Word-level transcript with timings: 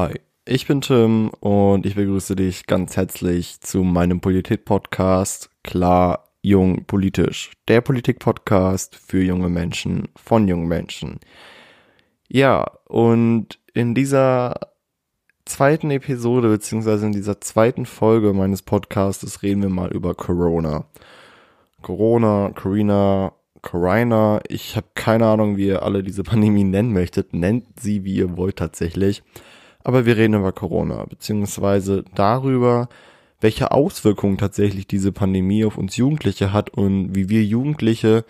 Hi, 0.00 0.18
ich 0.46 0.66
bin 0.66 0.80
Tim 0.80 1.28
und 1.40 1.84
ich 1.84 1.94
begrüße 1.94 2.34
dich 2.34 2.64
ganz 2.66 2.96
herzlich 2.96 3.60
zu 3.60 3.82
meinem 3.82 4.22
Politik-Podcast 4.22 5.50
Klar, 5.62 6.30
Jung, 6.40 6.86
Politisch. 6.86 7.50
Der 7.68 7.82
Politik-Podcast 7.82 8.96
für 8.96 9.22
junge 9.22 9.50
Menschen, 9.50 10.08
von 10.16 10.48
jungen 10.48 10.68
Menschen. 10.68 11.20
Ja, 12.28 12.64
und 12.86 13.58
in 13.74 13.94
dieser 13.94 14.58
zweiten 15.44 15.90
Episode, 15.90 16.48
beziehungsweise 16.48 17.04
in 17.04 17.12
dieser 17.12 17.42
zweiten 17.42 17.84
Folge 17.84 18.32
meines 18.32 18.62
Podcastes 18.62 19.42
reden 19.42 19.60
wir 19.60 19.68
mal 19.68 19.90
über 19.90 20.14
Corona. 20.14 20.86
Corona, 21.82 22.52
Corona, 22.54 23.34
Corona. 23.60 24.40
Ich 24.48 24.76
habe 24.76 24.86
keine 24.94 25.26
Ahnung, 25.26 25.58
wie 25.58 25.66
ihr 25.66 25.82
alle 25.82 26.02
diese 26.02 26.22
Pandemie 26.22 26.64
nennen 26.64 26.94
möchtet. 26.94 27.34
Nennt 27.34 27.78
sie, 27.78 28.02
wie 28.04 28.14
ihr 28.14 28.38
wollt 28.38 28.56
tatsächlich. 28.56 29.22
Aber 29.82 30.06
wir 30.06 30.16
reden 30.16 30.34
über 30.34 30.52
Corona, 30.52 31.04
beziehungsweise 31.06 32.04
darüber, 32.14 32.88
welche 33.40 33.72
Auswirkungen 33.72 34.38
tatsächlich 34.38 34.86
diese 34.86 35.12
Pandemie 35.12 35.64
auf 35.64 35.78
uns 35.78 35.96
Jugendliche 35.96 36.52
hat 36.52 36.70
und 36.70 37.14
wie 37.14 37.28
wir 37.28 37.42
Jugendliche 37.42 38.24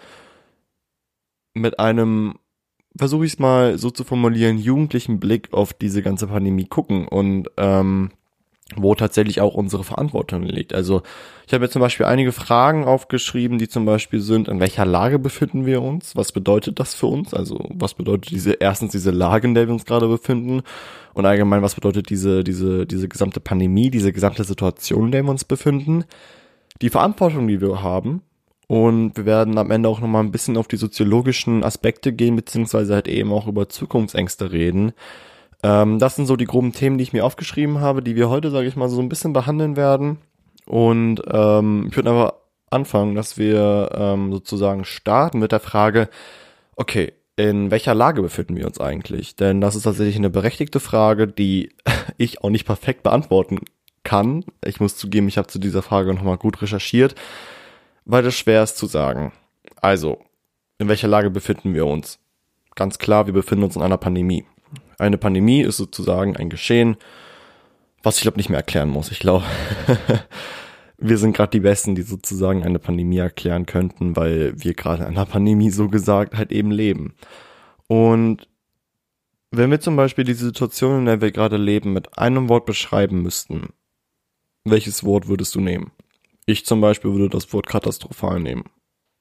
mit 1.54 1.80
einem, 1.80 2.34
versuche 2.96 3.24
ich 3.24 3.32
es 3.34 3.38
mal 3.38 3.78
so 3.78 3.90
zu 3.90 4.04
formulieren, 4.04 4.58
jugendlichen 4.58 5.18
Blick 5.18 5.52
auf 5.52 5.72
diese 5.72 6.02
ganze 6.02 6.28
Pandemie 6.28 6.66
gucken. 6.66 7.08
Und 7.08 7.48
ähm, 7.56 8.10
wo 8.76 8.94
tatsächlich 8.94 9.40
auch 9.40 9.54
unsere 9.54 9.84
Verantwortung 9.84 10.42
liegt. 10.42 10.74
Also 10.74 11.02
ich 11.46 11.54
habe 11.54 11.64
jetzt 11.64 11.72
zum 11.72 11.80
Beispiel 11.80 12.06
einige 12.06 12.32
Fragen 12.32 12.84
aufgeschrieben, 12.84 13.58
die 13.58 13.68
zum 13.68 13.84
Beispiel 13.84 14.20
sind, 14.20 14.48
in 14.48 14.60
welcher 14.60 14.84
Lage 14.84 15.18
befinden 15.18 15.66
wir 15.66 15.82
uns? 15.82 16.14
Was 16.14 16.32
bedeutet 16.32 16.78
das 16.78 16.94
für 16.94 17.06
uns? 17.06 17.34
Also 17.34 17.58
was 17.70 17.94
bedeutet 17.94 18.30
diese, 18.30 18.52
erstens 18.52 18.92
diese 18.92 19.10
Lage, 19.10 19.48
in 19.48 19.54
der 19.54 19.66
wir 19.66 19.74
uns 19.74 19.84
gerade 19.84 20.06
befinden? 20.06 20.62
Und 21.14 21.26
allgemein, 21.26 21.62
was 21.62 21.74
bedeutet 21.74 22.10
diese, 22.10 22.44
diese, 22.44 22.86
diese 22.86 23.08
gesamte 23.08 23.40
Pandemie, 23.40 23.90
diese 23.90 24.12
gesamte 24.12 24.44
Situation, 24.44 25.06
in 25.06 25.12
der 25.12 25.22
wir 25.24 25.30
uns 25.30 25.44
befinden? 25.44 26.04
Die 26.82 26.90
Verantwortung, 26.90 27.48
die 27.48 27.60
wir 27.60 27.82
haben. 27.82 28.22
Und 28.68 29.16
wir 29.16 29.26
werden 29.26 29.58
am 29.58 29.72
Ende 29.72 29.88
auch 29.88 30.00
nochmal 30.00 30.22
ein 30.22 30.30
bisschen 30.30 30.56
auf 30.56 30.68
die 30.68 30.76
soziologischen 30.76 31.64
Aspekte 31.64 32.12
gehen, 32.12 32.36
beziehungsweise 32.36 32.94
halt 32.94 33.08
eben 33.08 33.32
auch 33.32 33.48
über 33.48 33.68
Zukunftsängste 33.68 34.52
reden 34.52 34.92
ähm, 35.62 35.98
das 35.98 36.16
sind 36.16 36.26
so 36.26 36.36
die 36.36 36.46
groben 36.46 36.72
Themen, 36.72 36.98
die 36.98 37.02
ich 37.02 37.12
mir 37.12 37.24
aufgeschrieben 37.24 37.80
habe, 37.80 38.02
die 38.02 38.16
wir 38.16 38.28
heute, 38.28 38.50
sage 38.50 38.68
ich 38.68 38.76
mal, 38.76 38.88
so 38.88 39.00
ein 39.00 39.08
bisschen 39.08 39.32
behandeln 39.32 39.76
werden. 39.76 40.18
Und 40.66 41.22
ähm, 41.30 41.86
ich 41.90 41.96
würde 41.96 42.10
aber 42.10 42.40
anfangen, 42.70 43.14
dass 43.14 43.36
wir 43.36 43.90
ähm, 43.94 44.32
sozusagen 44.32 44.84
starten 44.84 45.38
mit 45.40 45.52
der 45.52 45.60
Frage, 45.60 46.08
okay, 46.76 47.12
in 47.36 47.70
welcher 47.70 47.94
Lage 47.94 48.22
befinden 48.22 48.56
wir 48.56 48.66
uns 48.66 48.80
eigentlich? 48.80 49.34
Denn 49.36 49.60
das 49.60 49.74
ist 49.74 49.84
tatsächlich 49.84 50.16
eine 50.16 50.30
berechtigte 50.30 50.80
Frage, 50.80 51.26
die 51.26 51.74
ich 52.16 52.42
auch 52.42 52.50
nicht 52.50 52.66
perfekt 52.66 53.02
beantworten 53.02 53.60
kann. 54.04 54.44
Ich 54.64 54.80
muss 54.80 54.96
zugeben, 54.96 55.28
ich 55.28 55.38
habe 55.38 55.48
zu 55.48 55.58
dieser 55.58 55.82
Frage 55.82 56.14
nochmal 56.14 56.38
gut 56.38 56.62
recherchiert, 56.62 57.14
weil 58.04 58.24
es 58.26 58.34
schwer 58.34 58.62
ist 58.62 58.76
zu 58.76 58.86
sagen. 58.86 59.32
Also, 59.80 60.18
in 60.78 60.88
welcher 60.88 61.08
Lage 61.08 61.30
befinden 61.30 61.74
wir 61.74 61.86
uns? 61.86 62.18
Ganz 62.74 62.98
klar, 62.98 63.26
wir 63.26 63.34
befinden 63.34 63.64
uns 63.64 63.76
in 63.76 63.82
einer 63.82 63.98
Pandemie. 63.98 64.44
Eine 65.00 65.16
Pandemie 65.16 65.62
ist 65.62 65.78
sozusagen 65.78 66.36
ein 66.36 66.50
Geschehen, 66.50 66.96
was 68.02 68.16
ich 68.16 68.22
glaube 68.22 68.36
nicht 68.36 68.50
mehr 68.50 68.58
erklären 68.58 68.90
muss. 68.90 69.10
Ich 69.10 69.18
glaube, 69.18 69.44
wir 70.98 71.16
sind 71.16 71.34
gerade 71.34 71.52
die 71.52 71.60
Besten, 71.60 71.94
die 71.94 72.02
sozusagen 72.02 72.62
eine 72.64 72.78
Pandemie 72.78 73.16
erklären 73.16 73.64
könnten, 73.64 74.14
weil 74.14 74.52
wir 74.56 74.74
gerade 74.74 75.04
in 75.04 75.08
einer 75.08 75.24
Pandemie 75.24 75.70
so 75.70 75.88
gesagt 75.88 76.36
halt 76.36 76.52
eben 76.52 76.70
leben. 76.70 77.14
Und 77.88 78.46
wenn 79.50 79.70
wir 79.70 79.80
zum 79.80 79.96
Beispiel 79.96 80.24
die 80.24 80.34
Situation, 80.34 81.00
in 81.00 81.04
der 81.06 81.22
wir 81.22 81.32
gerade 81.32 81.56
leben, 81.56 81.94
mit 81.94 82.18
einem 82.18 82.50
Wort 82.50 82.66
beschreiben 82.66 83.22
müssten, 83.22 83.70
welches 84.64 85.02
Wort 85.02 85.28
würdest 85.28 85.54
du 85.54 85.60
nehmen? 85.60 85.92
Ich 86.44 86.66
zum 86.66 86.82
Beispiel 86.82 87.12
würde 87.12 87.30
das 87.30 87.52
Wort 87.54 87.66
katastrophal 87.66 88.38
nehmen. 88.38 88.64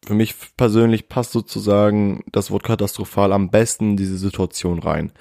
Für 0.06 0.14
mich 0.14 0.36
persönlich 0.58 1.08
passt 1.08 1.32
sozusagen 1.32 2.26
das 2.34 2.52
Wort 2.52 2.64
katastrophal 2.64 3.32
am 3.32 3.50
besten 3.50 3.92
in 3.92 3.98
diese 3.98 4.18
Situation 4.18 4.80
rein. 4.80 5.14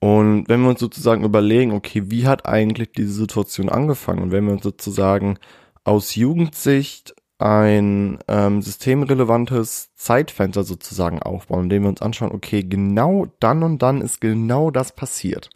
Und 0.00 0.48
wenn 0.48 0.62
wir 0.62 0.70
uns 0.70 0.80
sozusagen 0.80 1.24
überlegen, 1.24 1.72
okay, 1.72 2.04
wie 2.06 2.26
hat 2.26 2.46
eigentlich 2.46 2.92
diese 2.92 3.12
Situation 3.12 3.68
angefangen? 3.68 4.22
Und 4.22 4.32
wenn 4.32 4.46
wir 4.46 4.54
uns 4.54 4.62
sozusagen 4.62 5.38
aus 5.84 6.14
Jugendsicht 6.14 7.14
ein 7.38 8.18
ähm, 8.28 8.60
systemrelevantes 8.62 9.94
Zeitfenster 9.96 10.62
sozusagen 10.62 11.22
aufbauen, 11.22 11.64
indem 11.64 11.82
wir 11.82 11.88
uns 11.90 12.02
anschauen, 12.02 12.32
okay, 12.32 12.62
genau 12.62 13.26
dann 13.40 13.62
und 13.62 13.82
dann 13.82 14.00
ist 14.00 14.20
genau 14.20 14.70
das 14.70 14.94
passiert. 14.94 15.50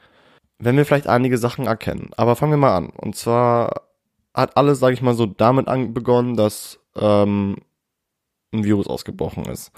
Wenn 0.59 0.77
wir 0.77 0.87
vielleicht 0.87 1.09
einige 1.09 1.39
Sachen 1.39 1.67
erkennen. 1.67 2.11
Aber 2.17 2.37
fangen 2.37 2.53
wir 2.53 2.57
mal 2.59 2.77
an. 2.77 2.91
Und 2.91 3.17
zwar 3.17 3.83
hat 4.35 4.57
alles, 4.57 4.79
sage 4.79 4.95
ich 4.95 5.03
mal 5.03 5.15
so, 5.15 5.27
damit 5.27 5.67
begonnen, 5.95 6.37
dass 6.37 6.81
ähm, 6.97 7.57
ein 8.53 8.65
Virus 8.65 8.87
ausgebrochen 8.87 9.45
ist. 9.47 9.73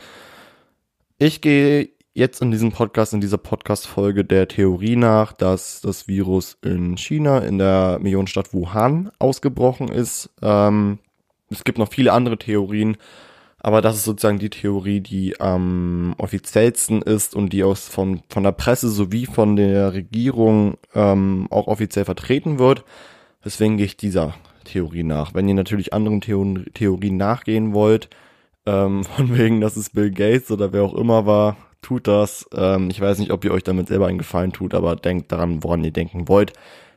Ich 1.19 1.41
gehe 1.41 1.96
jetzt 2.16 2.41
in 2.41 2.50
diesem 2.50 2.72
Podcast, 2.72 3.12
in 3.12 3.21
dieser 3.21 3.37
Podcast-Folge 3.37 4.25
der 4.25 4.49
Theorie 4.49 4.97
nach, 4.97 5.34
dass 5.34 5.82
das 5.82 6.09
Virus 6.09 6.56
in 6.62 6.97
China, 6.97 7.41
in 7.41 7.59
der 7.59 7.99
Millionenstadt 8.00 8.54
Wuhan 8.54 9.10
ausgebrochen 9.19 9.88
ist. 9.88 10.31
Ähm, 10.41 10.99
es 11.50 11.62
gibt 11.62 11.76
noch 11.76 11.91
viele 11.91 12.15
andere 12.15 12.38
Theorien, 12.38 12.97
aber 13.59 13.82
das 13.82 13.97
ist 13.97 14.05
sozusagen 14.05 14.38
die 14.38 14.49
Theorie, 14.49 15.00
die 15.00 15.38
am 15.41 16.15
offiziellsten 16.16 17.03
ist 17.03 17.34
und 17.34 17.53
die 17.53 17.62
aus 17.62 17.87
von, 17.87 18.22
von 18.31 18.44
der 18.44 18.53
Presse 18.53 18.88
sowie 18.88 19.26
von 19.26 19.55
der 19.55 19.93
Regierung 19.93 20.78
ähm, 20.94 21.49
auch 21.50 21.66
offiziell 21.66 22.06
vertreten 22.06 22.59
wird. 22.59 22.82
Deswegen 23.44 23.76
gehe 23.76 23.87
ich 23.87 23.99
dieser 23.99 24.32
Theorie 24.65 25.05
nach. 25.05 25.34
Wenn 25.34 25.49
ihr 25.49 25.55
natürlich 25.55 25.93
anderen 25.93 26.22
Theor 26.22 26.65
Theorien 26.72 27.19
nachgehen 27.19 27.75
wollt, 27.75 28.09
ähm, 28.65 29.05
von 29.16 29.37
wegen, 29.37 29.60
dass 29.60 29.76
es 29.76 29.91
Bill 29.91 30.10
Gates 30.10 30.50
oder 30.50 30.72
wer 30.72 30.82
auch 30.82 30.94
immer 30.94 31.26
war, 31.26 31.59
tut 31.87 32.09
das. 32.09 32.49
Ähm, 32.53 32.91
ich 32.91 33.01
weiß 33.01 33.19
nicht, 33.21 33.31
ob 33.31 33.45
ihr 33.45 33.53
euch 33.53 33.63
damit 33.63 33.87
selber 33.87 34.09
einen 34.09 34.19
Gefallen 34.19 34.53
tut, 34.53 34.75
aber 34.75 34.97
denkt 34.97 35.31
daran, 35.31 35.63
woran 35.63 35.85
ihr 35.85 35.93
denken 35.93 36.27
wollt. 36.27 36.53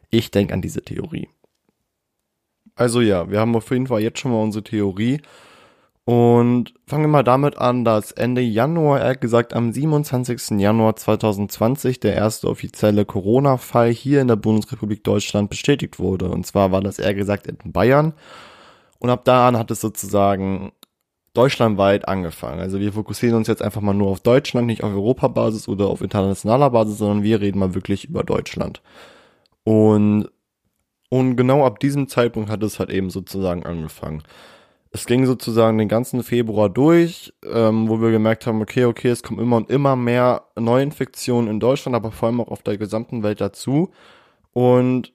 Ich 0.09 0.31
denke 0.31 0.51
an 0.53 0.63
diese 0.63 0.81
Theorie. 0.81 1.29
Also 2.75 2.99
ja, 3.01 3.29
wir 3.29 3.39
haben 3.39 3.55
auf 3.55 3.69
jeden 3.69 3.85
Fall 3.85 4.01
jetzt 4.01 4.17
schon 4.19 4.31
mal 4.31 4.41
unsere 4.41 4.63
Theorie. 4.63 5.21
Und 6.05 6.73
fangen 6.87 7.03
wir 7.03 7.09
mal 7.09 7.23
damit 7.23 7.59
an, 7.59 7.85
dass 7.85 8.11
Ende 8.11 8.41
Januar, 8.41 8.99
eher 8.99 9.15
gesagt 9.15 9.53
am 9.53 9.71
27. 9.71 10.59
Januar 10.59 10.95
2020, 10.95 11.99
der 11.99 12.15
erste 12.15 12.47
offizielle 12.47 13.05
Corona-Fall 13.05 13.91
hier 13.91 14.21
in 14.21 14.27
der 14.27 14.37
Bundesrepublik 14.37 15.03
Deutschland 15.03 15.51
bestätigt 15.51 15.99
wurde. 15.99 16.31
Und 16.31 16.47
zwar 16.47 16.71
war 16.71 16.81
das 16.81 16.97
eher 16.97 17.13
gesagt 17.13 17.45
in 17.45 17.71
Bayern. 17.71 18.13
Und 18.97 19.11
ab 19.11 19.23
da 19.23 19.49
an 19.49 19.57
hat 19.57 19.69
es 19.69 19.81
sozusagen 19.81 20.71
deutschlandweit 21.33 22.07
angefangen. 22.07 22.59
Also 22.59 22.79
wir 22.79 22.93
fokussieren 22.93 23.35
uns 23.35 23.47
jetzt 23.47 23.61
einfach 23.61 23.81
mal 23.81 23.93
nur 23.93 24.09
auf 24.09 24.19
Deutschland, 24.21 24.67
nicht 24.67 24.83
auf 24.83 24.91
Europabasis 24.91 25.67
oder 25.67 25.87
auf 25.87 26.01
internationaler 26.01 26.69
Basis, 26.69 26.97
sondern 26.97 27.23
wir 27.23 27.41
reden 27.41 27.59
mal 27.59 27.75
wirklich 27.75 28.05
über 28.05 28.23
Deutschland. 28.23 28.81
Und, 29.63 30.29
und 31.09 31.35
genau 31.35 31.65
ab 31.65 31.79
diesem 31.79 32.07
Zeitpunkt 32.07 32.49
hat 32.49 32.63
es 32.63 32.79
halt 32.79 32.89
eben 32.89 33.09
sozusagen 33.09 33.65
angefangen. 33.65 34.23
Es 34.91 35.05
ging 35.05 35.27
sozusagen 35.27 35.77
den 35.77 35.87
ganzen 35.87 36.23
Februar 36.23 36.67
durch, 36.67 37.31
ähm, 37.45 37.87
wo 37.89 38.01
wir 38.01 38.09
gemerkt 38.09 38.47
haben, 38.47 38.61
okay, 38.61 38.85
okay, 38.85 39.09
es 39.09 39.21
kommen 39.21 39.39
immer 39.39 39.57
und 39.57 39.69
immer 39.69 39.95
mehr 39.95 40.45
Neuinfektionen 40.55 41.49
in 41.49 41.59
Deutschland, 41.59 41.95
aber 41.95 42.11
vor 42.11 42.27
allem 42.27 42.41
auch 42.41 42.47
auf 42.47 42.63
der 42.63 42.77
gesamten 42.77 43.21
Welt 43.21 43.39
dazu. 43.39 43.91
Und 44.51 45.13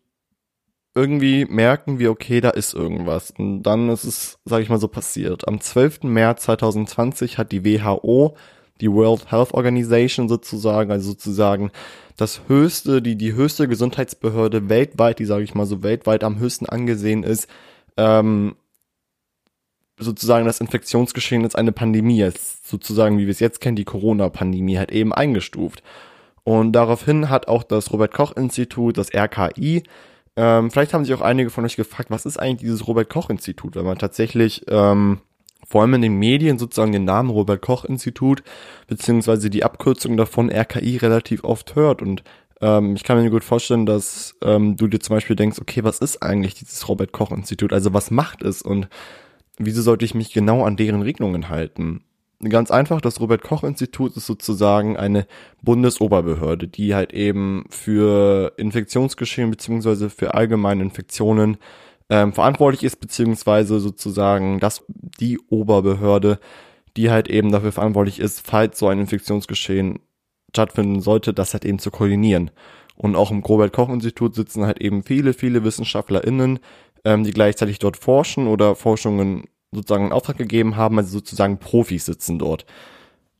irgendwie 0.94 1.44
merken 1.44 1.98
wir, 1.98 2.10
okay, 2.10 2.40
da 2.40 2.50
ist 2.50 2.72
irgendwas. 2.72 3.32
Und 3.36 3.62
dann 3.64 3.88
ist 3.88 4.04
es, 4.04 4.38
sage 4.44 4.62
ich 4.62 4.68
mal 4.68 4.78
so, 4.78 4.88
passiert. 4.88 5.48
Am 5.48 5.60
12. 5.60 6.04
März 6.04 6.42
2020 6.42 7.36
hat 7.36 7.50
die 7.50 7.64
WHO, 7.64 8.36
die 8.80 8.90
World 8.90 9.30
Health 9.30 9.54
Organization 9.54 10.28
sozusagen, 10.28 10.92
also 10.92 11.10
sozusagen 11.10 11.70
das 12.16 12.42
höchste, 12.46 13.02
die, 13.02 13.16
die 13.16 13.32
höchste 13.32 13.66
Gesundheitsbehörde 13.66 14.68
weltweit, 14.68 15.18
die, 15.18 15.24
sage 15.24 15.42
ich 15.42 15.54
mal 15.54 15.66
so, 15.66 15.82
weltweit 15.82 16.22
am 16.22 16.38
höchsten 16.38 16.66
angesehen 16.66 17.24
ist, 17.24 17.48
ähm, 17.96 18.54
sozusagen 19.98 20.46
das 20.46 20.60
Infektionsgeschehen 20.60 21.42
als 21.44 21.54
eine 21.54 21.72
Pandemie, 21.72 22.22
als 22.22 22.68
sozusagen, 22.68 23.18
wie 23.18 23.26
wir 23.26 23.30
es 23.32 23.40
jetzt 23.40 23.60
kennen, 23.60 23.76
die 23.76 23.84
Corona-Pandemie 23.84 24.78
halt 24.78 24.92
eben 24.92 25.12
eingestuft. 25.12 25.82
Und 26.44 26.72
daraufhin 26.72 27.30
hat 27.30 27.48
auch 27.48 27.62
das 27.62 27.92
Robert 27.92 28.12
Koch 28.12 28.36
Institut, 28.36 28.98
das 28.98 29.12
RKI, 29.14 29.82
ähm, 30.36 30.70
vielleicht 30.70 30.94
haben 30.94 31.04
sich 31.04 31.14
auch 31.14 31.20
einige 31.20 31.50
von 31.50 31.64
euch 31.64 31.76
gefragt, 31.76 32.10
was 32.10 32.26
ist 32.26 32.38
eigentlich 32.38 32.60
dieses 32.60 32.86
Robert 32.86 33.08
Koch 33.08 33.30
Institut, 33.30 33.76
wenn 33.76 33.84
man 33.84 33.98
tatsächlich 33.98 34.64
ähm, 34.68 35.20
vor 35.66 35.82
allem 35.82 35.94
in 35.94 36.02
den 36.02 36.18
Medien 36.18 36.58
sozusagen 36.58 36.92
den 36.92 37.04
Namen 37.04 37.30
Robert 37.30 37.62
Koch 37.62 37.84
Institut 37.84 38.42
beziehungsweise 38.86 39.50
die 39.50 39.64
Abkürzung 39.64 40.16
davon 40.16 40.50
RKI 40.50 40.96
relativ 40.98 41.44
oft 41.44 41.74
hört 41.74 42.02
und 42.02 42.22
ähm, 42.60 42.96
ich 42.96 43.04
kann 43.04 43.20
mir 43.20 43.30
gut 43.30 43.44
vorstellen, 43.44 43.86
dass 43.86 44.34
ähm, 44.42 44.76
du 44.76 44.86
dir 44.86 45.00
zum 45.00 45.16
Beispiel 45.16 45.36
denkst, 45.36 45.58
okay, 45.60 45.84
was 45.84 45.98
ist 45.98 46.22
eigentlich 46.22 46.54
dieses 46.54 46.88
Robert 46.88 47.12
Koch 47.12 47.30
Institut? 47.30 47.72
Also 47.72 47.92
was 47.92 48.10
macht 48.10 48.42
es 48.42 48.62
und 48.62 48.88
wieso 49.58 49.82
sollte 49.82 50.04
ich 50.04 50.14
mich 50.14 50.32
genau 50.32 50.64
an 50.64 50.76
deren 50.76 51.02
Regelungen 51.02 51.48
halten? 51.48 52.04
Ganz 52.48 52.70
einfach, 52.70 53.00
das 53.00 53.20
Robert 53.20 53.42
Koch 53.42 53.64
Institut 53.64 54.16
ist 54.16 54.26
sozusagen 54.26 54.96
eine 54.96 55.26
Bundesoberbehörde, 55.62 56.68
die 56.68 56.94
halt 56.94 57.12
eben 57.12 57.64
für 57.70 58.52
Infektionsgeschehen 58.56 59.50
beziehungsweise 59.50 60.10
für 60.10 60.34
allgemeine 60.34 60.82
Infektionen 60.82 61.56
ähm, 62.10 62.32
verantwortlich 62.32 62.82
ist, 62.84 62.96
beziehungsweise 63.00 63.80
sozusagen 63.80 64.60
das 64.60 64.84
die 65.20 65.38
Oberbehörde, 65.48 66.38
die 66.96 67.10
halt 67.10 67.28
eben 67.28 67.50
dafür 67.50 67.72
verantwortlich 67.72 68.20
ist, 68.20 68.46
falls 68.46 68.78
so 68.78 68.88
ein 68.88 69.00
Infektionsgeschehen 69.00 70.00
stattfinden 70.50 71.00
sollte, 71.00 71.32
das 71.32 71.52
halt 71.52 71.64
eben 71.64 71.78
zu 71.78 71.90
koordinieren. 71.90 72.50
Und 72.96 73.16
auch 73.16 73.30
im 73.30 73.40
Robert 73.40 73.72
Koch 73.72 73.88
Institut 73.88 74.34
sitzen 74.34 74.66
halt 74.66 74.80
eben 74.80 75.02
viele, 75.02 75.34
viele 75.34 75.64
WissenschaftlerInnen, 75.64 76.60
ähm, 77.04 77.24
die 77.24 77.32
gleichzeitig 77.32 77.78
dort 77.78 77.96
forschen 77.96 78.46
oder 78.46 78.74
Forschungen 78.74 79.44
sozusagen 79.74 80.06
in 80.06 80.12
Auftrag 80.12 80.38
gegeben 80.38 80.76
haben, 80.76 80.98
also 80.98 81.10
sozusagen 81.10 81.58
Profis 81.58 82.06
sitzen 82.06 82.38
dort. 82.38 82.66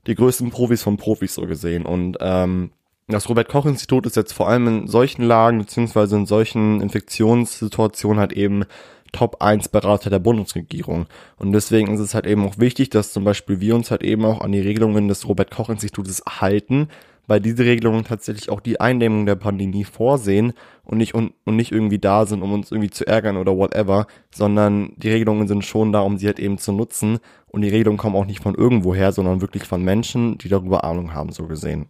Die 0.06 0.14
größten 0.14 0.50
Profis 0.50 0.82
von 0.82 0.96
Profis 0.96 1.34
so 1.34 1.46
gesehen. 1.46 1.86
Und 1.86 2.18
ähm, 2.20 2.70
das 3.08 3.28
Robert 3.28 3.48
Koch 3.48 3.66
Institut 3.66 4.06
ist 4.06 4.16
jetzt 4.16 4.32
vor 4.32 4.48
allem 4.48 4.66
in 4.66 4.88
solchen 4.88 5.22
Lagen 5.22 5.58
beziehungsweise 5.58 6.16
in 6.16 6.26
solchen 6.26 6.80
Infektionssituationen 6.80 8.18
halt 8.18 8.32
eben 8.32 8.64
Top 9.12 9.40
1 9.40 9.68
Berater 9.68 10.10
der 10.10 10.18
Bundesregierung. 10.18 11.06
Und 11.36 11.52
deswegen 11.52 11.94
ist 11.94 12.00
es 12.00 12.14
halt 12.14 12.26
eben 12.26 12.44
auch 12.46 12.58
wichtig, 12.58 12.90
dass 12.90 13.12
zum 13.12 13.24
Beispiel 13.24 13.60
wir 13.60 13.74
uns 13.74 13.90
halt 13.90 14.02
eben 14.02 14.24
auch 14.24 14.40
an 14.40 14.52
die 14.52 14.60
Regelungen 14.60 15.08
des 15.08 15.28
Robert 15.28 15.50
Koch 15.50 15.68
Institutes 15.68 16.22
halten, 16.26 16.88
weil 17.26 17.40
diese 17.40 17.64
Regelungen 17.64 18.04
tatsächlich 18.04 18.50
auch 18.50 18.60
die 18.60 18.80
Eindämmung 18.80 19.26
der 19.26 19.36
Pandemie 19.36 19.84
vorsehen 19.84 20.52
und 20.84 20.98
nicht, 20.98 21.14
und, 21.14 21.32
und 21.44 21.56
nicht 21.56 21.72
irgendwie 21.72 21.98
da 21.98 22.26
sind, 22.26 22.42
um 22.42 22.52
uns 22.52 22.70
irgendwie 22.70 22.90
zu 22.90 23.06
ärgern 23.06 23.36
oder 23.36 23.56
whatever, 23.56 24.06
sondern 24.32 24.92
die 24.96 25.10
Regelungen 25.10 25.48
sind 25.48 25.64
schon 25.64 25.92
da, 25.92 26.00
um 26.00 26.18
sie 26.18 26.26
halt 26.26 26.38
eben 26.38 26.58
zu 26.58 26.72
nutzen 26.72 27.18
und 27.46 27.62
die 27.62 27.68
Regelungen 27.68 27.98
kommen 27.98 28.16
auch 28.16 28.26
nicht 28.26 28.42
von 28.42 28.54
irgendwoher, 28.54 29.12
sondern 29.12 29.40
wirklich 29.40 29.64
von 29.64 29.82
Menschen, 29.82 30.38
die 30.38 30.48
darüber 30.48 30.84
Ahnung 30.84 31.14
haben, 31.14 31.32
so 31.32 31.46
gesehen. 31.46 31.86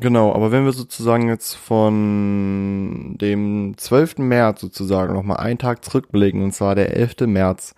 Genau, 0.00 0.32
aber 0.32 0.50
wenn 0.50 0.64
wir 0.64 0.72
sozusagen 0.72 1.28
jetzt 1.28 1.54
von 1.54 3.16
dem 3.20 3.74
12. 3.76 4.18
März 4.18 4.60
sozusagen 4.60 5.14
nochmal 5.14 5.36
einen 5.36 5.58
Tag 5.58 5.84
zurückblicken, 5.84 6.42
und 6.42 6.52
zwar 6.52 6.74
der 6.74 6.96
11. 6.96 7.26
März 7.26 7.74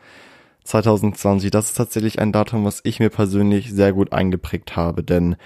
2020, 0.62 1.50
das 1.50 1.67
ist 1.67 1.75
tatsächlich 1.75 2.20
ein 2.20 2.32
Datum, 2.32 2.65
was 2.65 2.81
ich 2.85 2.99
mir 2.99 3.11
persönlich 3.11 3.73
sehr 3.73 3.93
gut 3.93 4.12
eingeprägt 4.12 4.77
habe, 4.77 5.03
denn 5.03 5.37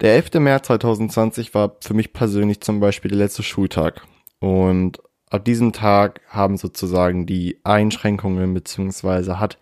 der 0.00 0.14
11. 0.14 0.34
März 0.34 0.66
2020 0.66 1.54
war 1.54 1.76
für 1.80 1.94
mich 1.94 2.12
persönlich 2.12 2.60
zum 2.60 2.80
Beispiel 2.80 3.10
der 3.10 3.18
letzte 3.18 3.42
Schultag. 3.42 4.06
Und 4.40 5.00
ab 5.30 5.44
diesem 5.44 5.72
Tag 5.72 6.20
haben 6.28 6.56
sozusagen 6.56 7.26
die 7.26 7.60
Einschränkungen 7.64 8.54
beziehungsweise 8.54 9.40
hat 9.40 9.58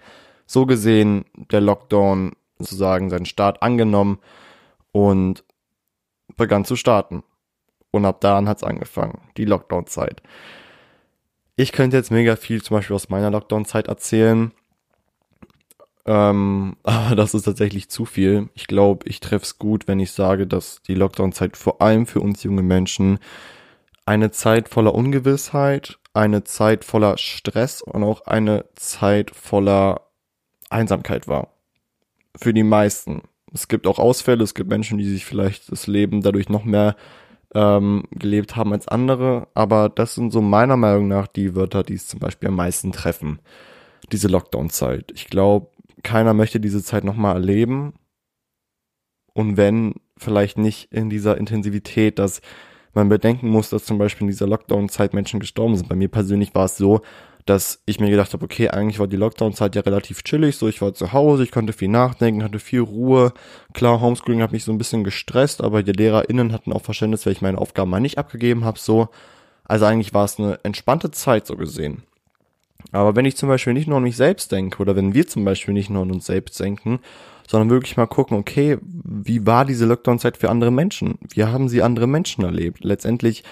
so 0.46 0.66
gesehen 0.66 1.24
der 1.50 1.60
Lockdown 1.60 2.32
sozusagen 2.58 3.10
seinen 3.10 3.26
Start 3.26 3.62
angenommen 3.62 4.18
und 4.92 5.44
begann 6.36 6.64
zu 6.64 6.76
starten. 6.76 7.22
Und 7.90 8.04
ab 8.04 8.20
da 8.20 8.44
hat 8.44 8.56
es 8.58 8.64
angefangen, 8.64 9.20
die 9.36 9.44
Lockdown-Zeit. 9.44 10.22
Ich 11.56 11.72
könnte 11.72 11.96
jetzt 11.96 12.10
mega 12.10 12.36
viel 12.36 12.62
zum 12.62 12.76
Beispiel 12.76 12.96
aus 12.96 13.10
meiner 13.10 13.30
Lockdown-Zeit 13.30 13.88
erzählen. 13.88 14.52
Ähm, 16.06 16.76
aber 16.82 17.16
das 17.16 17.34
ist 17.34 17.44
tatsächlich 17.44 17.88
zu 17.88 18.04
viel. 18.04 18.48
Ich 18.54 18.66
glaube, 18.66 19.08
ich 19.08 19.20
treffe 19.20 19.44
es 19.44 19.58
gut, 19.58 19.88
wenn 19.88 20.00
ich 20.00 20.12
sage, 20.12 20.46
dass 20.46 20.82
die 20.82 20.94
Lockdown-Zeit 20.94 21.56
vor 21.56 21.80
allem 21.82 22.06
für 22.06 22.20
uns 22.20 22.42
junge 22.42 22.62
Menschen 22.62 23.18
eine 24.04 24.30
Zeit 24.30 24.68
voller 24.68 24.94
Ungewissheit, 24.94 25.98
eine 26.14 26.44
Zeit 26.44 26.84
voller 26.84 27.18
Stress 27.18 27.82
und 27.82 28.02
auch 28.02 28.26
eine 28.26 28.64
Zeit 28.74 29.30
voller 29.34 30.02
Einsamkeit 30.70 31.28
war. 31.28 31.48
Für 32.36 32.52
die 32.52 32.64
meisten. 32.64 33.22
Es 33.52 33.68
gibt 33.68 33.86
auch 33.86 33.98
Ausfälle, 33.98 34.42
es 34.42 34.54
gibt 34.54 34.70
Menschen, 34.70 34.98
die 34.98 35.08
sich 35.08 35.24
vielleicht 35.24 35.70
das 35.70 35.86
Leben 35.86 36.22
dadurch 36.22 36.48
noch 36.48 36.64
mehr 36.64 36.96
ähm, 37.54 38.04
gelebt 38.10 38.56
haben 38.56 38.72
als 38.72 38.88
andere, 38.88 39.48
aber 39.54 39.90
das 39.90 40.14
sind 40.14 40.32
so 40.32 40.40
meiner 40.40 40.78
Meinung 40.78 41.08
nach 41.08 41.26
die 41.26 41.54
Wörter, 41.54 41.82
die 41.82 41.94
es 41.94 42.08
zum 42.08 42.18
Beispiel 42.18 42.48
am 42.48 42.56
meisten 42.56 42.92
treffen. 42.92 43.40
Diese 44.10 44.28
Lockdown-Zeit. 44.28 45.12
Ich 45.14 45.26
glaube, 45.28 45.68
keiner 46.02 46.34
möchte 46.34 46.60
diese 46.60 46.82
Zeit 46.82 47.04
nochmal 47.04 47.34
erleben. 47.34 47.94
Und 49.34 49.56
wenn, 49.56 49.94
vielleicht 50.18 50.58
nicht 50.58 50.92
in 50.92 51.10
dieser 51.10 51.38
Intensivität, 51.38 52.18
dass 52.18 52.42
man 52.94 53.08
bedenken 53.08 53.48
muss, 53.48 53.70
dass 53.70 53.84
zum 53.84 53.98
Beispiel 53.98 54.26
in 54.26 54.30
dieser 54.30 54.46
Lockdown-Zeit 54.46 55.14
Menschen 55.14 55.40
gestorben 55.40 55.76
sind. 55.76 55.88
Bei 55.88 55.96
mir 55.96 56.08
persönlich 56.08 56.54
war 56.54 56.66
es 56.66 56.76
so, 56.76 57.00
dass 57.46 57.82
ich 57.86 57.98
mir 57.98 58.10
gedacht 58.10 58.32
habe, 58.32 58.44
okay, 58.44 58.68
eigentlich 58.68 58.98
war 58.98 59.08
die 59.08 59.16
Lockdown-Zeit 59.16 59.74
ja 59.74 59.82
relativ 59.82 60.22
chillig, 60.22 60.56
so 60.56 60.68
ich 60.68 60.80
war 60.80 60.94
zu 60.94 61.12
Hause, 61.12 61.42
ich 61.42 61.50
konnte 61.50 61.72
viel 61.72 61.88
nachdenken, 61.88 62.44
hatte 62.44 62.58
viel 62.58 62.80
Ruhe. 62.80 63.32
Klar, 63.72 64.00
Homeschooling 64.00 64.42
hat 64.42 64.52
mich 64.52 64.64
so 64.64 64.72
ein 64.72 64.78
bisschen 64.78 65.02
gestresst, 65.04 65.62
aber 65.62 65.82
die 65.82 65.92
LehrerInnen 65.92 66.52
hatten 66.52 66.72
auch 66.72 66.82
Verständnis, 66.82 67.26
weil 67.26 67.32
ich 67.32 67.42
meine 67.42 67.58
Aufgaben 67.58 67.90
mal 67.90 68.00
nicht 68.00 68.18
abgegeben 68.18 68.64
habe, 68.64 68.78
so. 68.78 69.08
Also 69.64 69.86
eigentlich 69.86 70.14
war 70.14 70.24
es 70.24 70.38
eine 70.38 70.60
entspannte 70.62 71.10
Zeit 71.10 71.46
so 71.46 71.56
gesehen. 71.56 72.02
Aber 72.90 73.16
wenn 73.16 73.24
ich 73.24 73.36
zum 73.36 73.48
Beispiel 73.48 73.72
nicht 73.72 73.88
nur 73.88 73.98
an 73.98 74.02
mich 74.02 74.16
selbst 74.16 74.52
denke 74.52 74.80
oder 74.80 74.96
wenn 74.96 75.14
wir 75.14 75.26
zum 75.26 75.44
Beispiel 75.44 75.74
nicht 75.74 75.90
nur 75.90 76.02
an 76.02 76.10
uns 76.10 76.26
selbst 76.26 76.58
denken, 76.60 77.00
sondern 77.48 77.70
wirklich 77.70 77.96
mal 77.96 78.06
gucken, 78.06 78.36
okay, 78.36 78.78
wie 78.82 79.46
war 79.46 79.64
diese 79.64 79.86
Lockdown-Zeit 79.86 80.36
für 80.36 80.50
andere 80.50 80.70
Menschen? 80.70 81.18
Wie 81.28 81.44
haben 81.44 81.68
sie 81.68 81.82
andere 81.82 82.06
Menschen 82.06 82.44
erlebt? 82.44 82.84
Letztendlich 82.84 83.44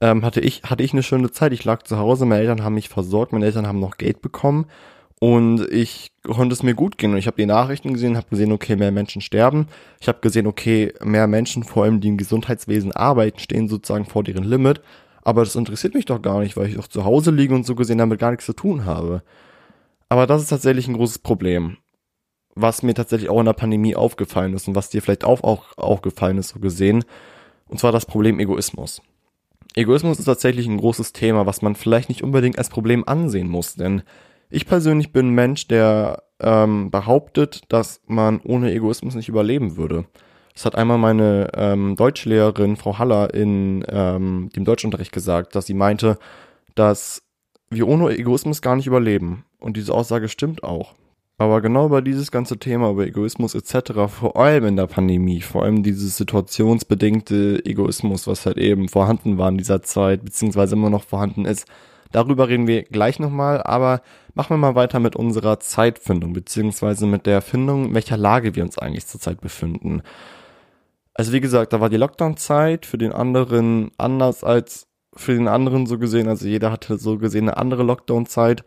ähm, 0.00 0.24
hatte 0.24 0.40
ich 0.40 0.62
hatte 0.64 0.82
ich 0.82 0.92
eine 0.92 1.02
schöne 1.02 1.30
Zeit. 1.30 1.52
Ich 1.52 1.64
lag 1.64 1.82
zu 1.82 1.98
Hause, 1.98 2.26
meine 2.26 2.40
Eltern 2.40 2.62
haben 2.62 2.74
mich 2.74 2.88
versorgt, 2.88 3.32
meine 3.32 3.46
Eltern 3.46 3.66
haben 3.66 3.80
noch 3.80 3.96
Geld 3.96 4.22
bekommen 4.22 4.66
und 5.18 5.66
ich 5.72 6.12
konnte 6.22 6.52
es 6.52 6.62
mir 6.62 6.74
gut 6.74 6.98
gehen. 6.98 7.12
Und 7.12 7.18
ich 7.18 7.26
habe 7.26 7.38
die 7.38 7.46
Nachrichten 7.46 7.94
gesehen, 7.94 8.16
habe 8.16 8.28
gesehen, 8.28 8.52
okay, 8.52 8.76
mehr 8.76 8.92
Menschen 8.92 9.22
sterben. 9.22 9.68
Ich 10.00 10.08
habe 10.08 10.18
gesehen, 10.20 10.46
okay, 10.46 10.92
mehr 11.02 11.26
Menschen, 11.26 11.62
vor 11.64 11.84
allem 11.84 12.00
die 12.00 12.08
im 12.08 12.18
Gesundheitswesen 12.18 12.92
arbeiten, 12.92 13.38
stehen 13.38 13.68
sozusagen 13.68 14.04
vor 14.04 14.24
deren 14.24 14.44
Limit. 14.44 14.82
Aber 15.26 15.42
das 15.42 15.56
interessiert 15.56 15.94
mich 15.94 16.04
doch 16.04 16.22
gar 16.22 16.38
nicht, 16.38 16.56
weil 16.56 16.68
ich 16.68 16.76
doch 16.76 16.86
zu 16.86 17.04
Hause 17.04 17.32
liege 17.32 17.52
und 17.52 17.66
so 17.66 17.74
gesehen 17.74 17.98
damit 17.98 18.20
gar 18.20 18.30
nichts 18.30 18.46
zu 18.46 18.52
tun 18.52 18.84
habe. 18.84 19.24
Aber 20.08 20.24
das 20.24 20.40
ist 20.40 20.50
tatsächlich 20.50 20.86
ein 20.86 20.94
großes 20.94 21.18
Problem. 21.18 21.78
Was 22.54 22.84
mir 22.84 22.94
tatsächlich 22.94 23.28
auch 23.28 23.40
in 23.40 23.46
der 23.46 23.52
Pandemie 23.52 23.96
aufgefallen 23.96 24.54
ist 24.54 24.68
und 24.68 24.76
was 24.76 24.88
dir 24.88 25.02
vielleicht 25.02 25.24
auch, 25.24 25.42
auch 25.42 25.76
aufgefallen 25.78 26.38
ist, 26.38 26.50
so 26.50 26.60
gesehen. 26.60 27.04
Und 27.66 27.80
zwar 27.80 27.90
das 27.90 28.06
Problem 28.06 28.38
Egoismus. 28.38 29.02
Egoismus 29.74 30.20
ist 30.20 30.26
tatsächlich 30.26 30.68
ein 30.68 30.78
großes 30.78 31.12
Thema, 31.12 31.44
was 31.44 31.60
man 31.60 31.74
vielleicht 31.74 32.08
nicht 32.08 32.22
unbedingt 32.22 32.56
als 32.56 32.68
Problem 32.68 33.02
ansehen 33.08 33.48
muss, 33.48 33.74
denn 33.74 34.02
ich 34.48 34.64
persönlich 34.64 35.12
bin 35.12 35.30
ein 35.30 35.34
Mensch, 35.34 35.66
der 35.66 36.22
ähm, 36.38 36.92
behauptet, 36.92 37.62
dass 37.66 38.00
man 38.06 38.40
ohne 38.42 38.72
Egoismus 38.72 39.16
nicht 39.16 39.28
überleben 39.28 39.76
würde. 39.76 40.04
Das 40.56 40.64
hat 40.64 40.74
einmal 40.74 40.96
meine 40.96 41.50
ähm, 41.54 41.96
Deutschlehrerin, 41.96 42.76
Frau 42.76 42.98
Haller, 42.98 43.34
in 43.34 43.84
ähm, 43.90 44.48
dem 44.56 44.64
Deutschunterricht 44.64 45.12
gesagt, 45.12 45.54
dass 45.54 45.66
sie 45.66 45.74
meinte, 45.74 46.18
dass 46.74 47.22
wir 47.68 47.86
ohne 47.86 48.16
Egoismus 48.16 48.62
gar 48.62 48.74
nicht 48.74 48.86
überleben. 48.86 49.44
Und 49.58 49.76
diese 49.76 49.92
Aussage 49.92 50.30
stimmt 50.30 50.64
auch. 50.64 50.94
Aber 51.36 51.60
genau 51.60 51.84
über 51.84 52.00
dieses 52.00 52.30
ganze 52.30 52.56
Thema, 52.58 52.88
über 52.88 53.06
Egoismus 53.06 53.54
etc., 53.54 54.08
vor 54.08 54.38
allem 54.38 54.64
in 54.64 54.76
der 54.76 54.86
Pandemie, 54.86 55.42
vor 55.42 55.62
allem 55.62 55.82
dieses 55.82 56.16
situationsbedingte 56.16 57.60
Egoismus, 57.66 58.26
was 58.26 58.46
halt 58.46 58.56
eben 58.56 58.88
vorhanden 58.88 59.36
war 59.36 59.50
in 59.50 59.58
dieser 59.58 59.82
Zeit, 59.82 60.24
beziehungsweise 60.24 60.74
immer 60.74 60.88
noch 60.88 61.04
vorhanden 61.04 61.44
ist, 61.44 61.66
darüber 62.12 62.48
reden 62.48 62.66
wir 62.66 62.84
gleich 62.84 63.18
nochmal, 63.18 63.62
aber 63.62 64.00
machen 64.32 64.54
wir 64.54 64.56
mal 64.56 64.74
weiter 64.74 65.00
mit 65.00 65.16
unserer 65.16 65.60
Zeitfindung, 65.60 66.32
beziehungsweise 66.32 67.06
mit 67.06 67.26
der 67.26 67.42
Findung, 67.42 67.88
in 67.88 67.94
welcher 67.94 68.16
Lage 68.16 68.54
wir 68.54 68.62
uns 68.62 68.78
eigentlich 68.78 69.06
zurzeit 69.06 69.42
befinden. 69.42 70.00
Also 71.16 71.32
wie 71.32 71.40
gesagt, 71.40 71.72
da 71.72 71.80
war 71.80 71.88
die 71.88 71.96
Lockdown-Zeit 71.96 72.84
für 72.84 72.98
den 72.98 73.12
anderen 73.12 73.90
anders 73.96 74.44
als 74.44 74.86
für 75.14 75.32
den 75.32 75.48
anderen 75.48 75.86
so 75.86 75.98
gesehen, 75.98 76.28
also 76.28 76.46
jeder 76.46 76.70
hatte 76.70 76.98
so 76.98 77.16
gesehen 77.16 77.48
eine 77.48 77.56
andere 77.56 77.82
Lockdown-Zeit. 77.84 78.64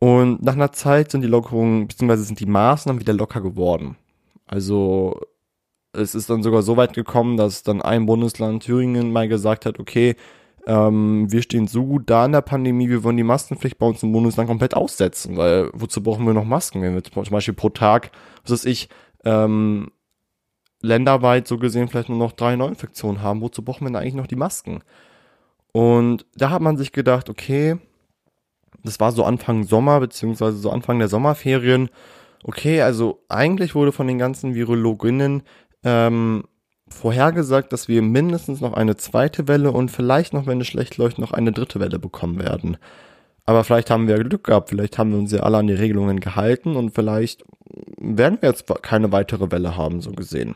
Und 0.00 0.42
nach 0.42 0.54
einer 0.54 0.72
Zeit 0.72 1.10
sind 1.10 1.20
die 1.20 1.28
Lockerungen, 1.28 1.86
beziehungsweise 1.86 2.24
sind 2.24 2.40
die 2.40 2.46
Maßnahmen 2.46 3.00
wieder 3.00 3.12
locker 3.12 3.42
geworden. 3.42 3.96
Also 4.46 5.20
es 5.92 6.14
ist 6.14 6.30
dann 6.30 6.42
sogar 6.42 6.62
so 6.62 6.78
weit 6.78 6.94
gekommen, 6.94 7.36
dass 7.36 7.62
dann 7.62 7.82
ein 7.82 8.06
Bundesland 8.06 8.62
Thüringen 8.62 9.12
mal 9.12 9.28
gesagt 9.28 9.66
hat, 9.66 9.78
okay, 9.78 10.16
ähm, 10.66 11.30
wir 11.30 11.42
stehen 11.42 11.66
so 11.66 11.84
gut 11.84 12.08
da 12.08 12.24
in 12.24 12.32
der 12.32 12.40
Pandemie, 12.40 12.88
wir 12.88 13.04
wollen 13.04 13.18
die 13.18 13.22
Maskenpflicht 13.22 13.76
bei 13.76 13.86
uns 13.86 14.02
im 14.02 14.12
Bundesland 14.12 14.48
komplett 14.48 14.74
aussetzen, 14.74 15.36
weil 15.36 15.68
wozu 15.74 16.02
brauchen 16.02 16.26
wir 16.26 16.32
noch 16.32 16.46
Masken, 16.46 16.80
wenn 16.80 16.94
wir 16.94 17.04
zum 17.04 17.22
Beispiel 17.24 17.54
pro 17.54 17.68
Tag, 17.68 18.10
was 18.42 18.52
weiß 18.52 18.64
ich, 18.64 18.88
ähm, 19.24 19.90
länderweit 20.84 21.48
so 21.48 21.58
gesehen 21.58 21.88
vielleicht 21.88 22.08
nur 22.08 22.18
noch 22.18 22.32
drei 22.32 22.56
Neuinfektionen 22.56 23.22
haben, 23.22 23.40
wozu 23.40 23.62
brauchen 23.62 23.82
wir 23.82 23.88
denn 23.88 23.96
eigentlich 23.96 24.14
noch 24.14 24.26
die 24.26 24.36
Masken? 24.36 24.82
Und 25.72 26.26
da 26.36 26.50
hat 26.50 26.62
man 26.62 26.76
sich 26.76 26.92
gedacht, 26.92 27.28
okay, 27.28 27.78
das 28.84 29.00
war 29.00 29.12
so 29.12 29.24
Anfang 29.24 29.64
Sommer, 29.64 29.98
beziehungsweise 29.98 30.58
so 30.58 30.70
Anfang 30.70 30.98
der 30.98 31.08
Sommerferien. 31.08 31.88
Okay, 32.44 32.82
also 32.82 33.24
eigentlich 33.28 33.74
wurde 33.74 33.92
von 33.92 34.06
den 34.06 34.18
ganzen 34.18 34.54
Virologinnen 34.54 35.42
ähm, 35.82 36.44
vorhergesagt, 36.88 37.72
dass 37.72 37.88
wir 37.88 38.02
mindestens 38.02 38.60
noch 38.60 38.74
eine 38.74 38.96
zweite 38.96 39.48
Welle 39.48 39.72
und 39.72 39.90
vielleicht 39.90 40.34
noch, 40.34 40.46
wenn 40.46 40.60
es 40.60 40.66
schlecht 40.66 40.96
läuft, 40.98 41.18
noch 41.18 41.32
eine 41.32 41.52
dritte 41.52 41.80
Welle 41.80 41.98
bekommen 41.98 42.38
werden. 42.38 42.76
Aber 43.46 43.64
vielleicht 43.64 43.90
haben 43.90 44.06
wir 44.06 44.22
Glück 44.22 44.44
gehabt, 44.44 44.70
vielleicht 44.70 44.98
haben 44.98 45.10
wir 45.10 45.18
uns 45.18 45.32
ja 45.32 45.40
alle 45.40 45.58
an 45.58 45.66
die 45.66 45.74
Regelungen 45.74 46.20
gehalten 46.20 46.76
und 46.76 46.94
vielleicht 46.94 47.44
werden 47.98 48.38
wir 48.40 48.50
jetzt 48.50 48.66
keine 48.82 49.12
weitere 49.12 49.50
Welle 49.50 49.76
haben, 49.76 50.00
so 50.00 50.12
gesehen. 50.12 50.54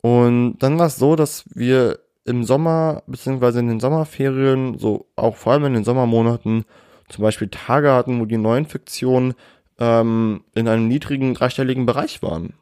Und 0.00 0.58
dann 0.58 0.78
war 0.78 0.86
es 0.86 0.96
so, 0.96 1.16
dass 1.16 1.44
wir 1.54 1.98
im 2.24 2.44
Sommer, 2.44 3.02
beziehungsweise 3.06 3.60
in 3.60 3.68
den 3.68 3.80
Sommerferien, 3.80 4.78
so 4.78 5.06
auch 5.16 5.36
vor 5.36 5.54
allem 5.54 5.64
in 5.64 5.74
den 5.74 5.84
Sommermonaten, 5.84 6.64
zum 7.08 7.22
Beispiel 7.22 7.48
Tage 7.48 7.92
hatten, 7.92 8.20
wo 8.20 8.26
die 8.26 8.36
Neuinfektionen 8.36 9.34
ähm, 9.78 10.44
in 10.54 10.68
einem 10.68 10.88
niedrigen 10.88 11.34
dreistelligen 11.34 11.86
Bereich 11.86 12.22
waren. 12.22 12.52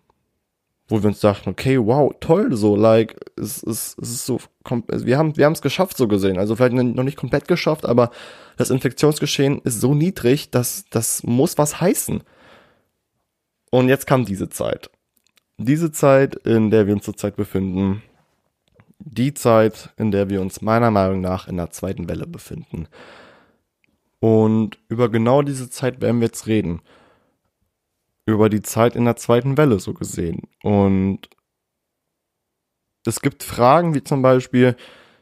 Wo 0.88 1.02
wir 1.02 1.08
uns 1.08 1.18
dachten, 1.18 1.50
okay, 1.50 1.84
wow, 1.84 2.14
toll, 2.20 2.54
so, 2.54 2.76
like, 2.76 3.16
es, 3.36 3.60
es, 3.64 3.96
es 4.00 4.10
ist 4.10 4.26
so, 4.26 4.38
wir 4.88 5.18
haben 5.18 5.36
wir 5.36 5.44
haben 5.44 5.54
es 5.54 5.62
geschafft, 5.62 5.96
so 5.96 6.06
gesehen. 6.06 6.38
Also 6.38 6.54
vielleicht 6.54 6.74
noch 6.74 7.02
nicht 7.02 7.16
komplett 7.16 7.48
geschafft, 7.48 7.84
aber 7.84 8.10
das 8.56 8.70
Infektionsgeschehen 8.70 9.60
ist 9.64 9.80
so 9.80 9.94
niedrig, 9.94 10.50
dass 10.50 10.84
das 10.90 11.24
muss 11.24 11.58
was 11.58 11.80
heißen. 11.80 12.22
Und 13.72 13.88
jetzt 13.88 14.06
kam 14.06 14.24
diese 14.24 14.48
Zeit. 14.48 14.90
Diese 15.58 15.90
Zeit, 15.90 16.34
in 16.34 16.70
der 16.70 16.86
wir 16.86 16.94
uns 16.94 17.04
zurzeit 17.04 17.36
befinden, 17.36 18.02
die 18.98 19.32
Zeit, 19.32 19.94
in 19.96 20.10
der 20.10 20.28
wir 20.28 20.40
uns 20.42 20.60
meiner 20.60 20.90
Meinung 20.90 21.20
nach 21.20 21.48
in 21.48 21.56
der 21.56 21.70
zweiten 21.70 22.08
Welle 22.08 22.26
befinden. 22.26 22.88
Und 24.20 24.78
über 24.88 25.08
genau 25.08 25.42
diese 25.42 25.70
Zeit 25.70 26.00
werden 26.00 26.20
wir 26.20 26.26
jetzt 26.26 26.46
reden. 26.46 26.82
Über 28.26 28.50
die 28.50 28.62
Zeit 28.62 28.96
in 28.96 29.04
der 29.04 29.16
zweiten 29.16 29.56
Welle 29.56 29.78
so 29.78 29.94
gesehen. 29.94 30.42
Und 30.62 31.20
es 33.06 33.20
gibt 33.20 33.42
Fragen 33.42 33.94
wie 33.94 34.02
zum 34.02 34.20
Beispiel, 34.20 34.76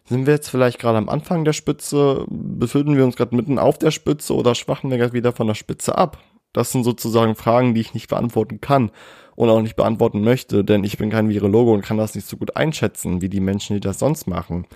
sind 0.04 0.26
wir 0.26 0.34
jetzt 0.34 0.48
vielleicht 0.48 0.80
gerade 0.80 0.98
am 0.98 1.08
Anfang 1.08 1.44
der 1.44 1.52
Spitze, 1.52 2.24
befinden 2.28 2.96
wir 2.96 3.04
uns 3.04 3.16
gerade 3.16 3.36
mitten 3.36 3.58
auf 3.58 3.78
der 3.78 3.90
Spitze 3.90 4.34
oder 4.34 4.54
schwachen 4.54 4.90
wir 4.90 4.98
gerade 4.98 5.12
wieder 5.12 5.32
von 5.32 5.46
der 5.46 5.54
Spitze 5.54 5.96
ab? 5.96 6.18
Das 6.52 6.72
sind 6.72 6.84
sozusagen 6.84 7.36
Fragen, 7.36 7.74
die 7.74 7.80
ich 7.80 7.94
nicht 7.94 8.08
beantworten 8.08 8.60
kann 8.60 8.90
und 9.36 9.48
auch 9.48 9.60
nicht 9.60 9.76
beantworten 9.76 10.22
möchte, 10.22 10.64
denn 10.64 10.84
ich 10.84 10.98
bin 10.98 11.10
kein 11.10 11.28
Virologe 11.28 11.72
und 11.72 11.82
kann 11.82 11.98
das 11.98 12.14
nicht 12.14 12.26
so 12.26 12.36
gut 12.36 12.56
einschätzen, 12.56 13.20
wie 13.20 13.28
die 13.28 13.40
Menschen, 13.40 13.74
die 13.74 13.80
das 13.80 13.98
sonst 13.98 14.26
machen. 14.26 14.66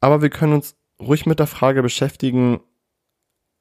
Aber 0.00 0.22
wir 0.22 0.30
können 0.30 0.52
uns 0.52 0.76
ruhig 1.00 1.26
mit 1.26 1.38
der 1.38 1.46
Frage 1.46 1.82
beschäftigen, 1.82 2.60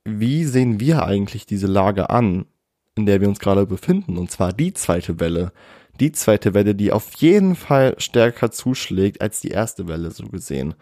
wie 0.05 0.45
sehen 0.45 0.79
wir 0.79 1.03
eigentlich 1.03 1.45
diese 1.45 1.67
Lage 1.67 2.09
an, 2.09 2.45
in 2.95 3.05
der 3.05 3.21
wir 3.21 3.27
uns 3.27 3.39
gerade 3.39 3.65
befinden, 3.65 4.17
und 4.17 4.31
zwar 4.31 4.53
die 4.53 4.73
zweite 4.73 5.19
Welle. 5.19 5.51
Die 5.99 6.11
zweite 6.11 6.53
Welle, 6.53 6.75
die 6.75 6.91
auf 6.91 7.13
jeden 7.15 7.55
Fall 7.55 7.95
stärker 7.97 8.51
zuschlägt 8.51 9.21
als 9.21 9.41
die 9.41 9.49
erste 9.49 9.87
Welle, 9.87 10.11
so 10.11 10.27
gesehen. 10.27 10.75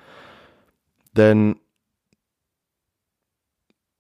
Denn 1.13 1.55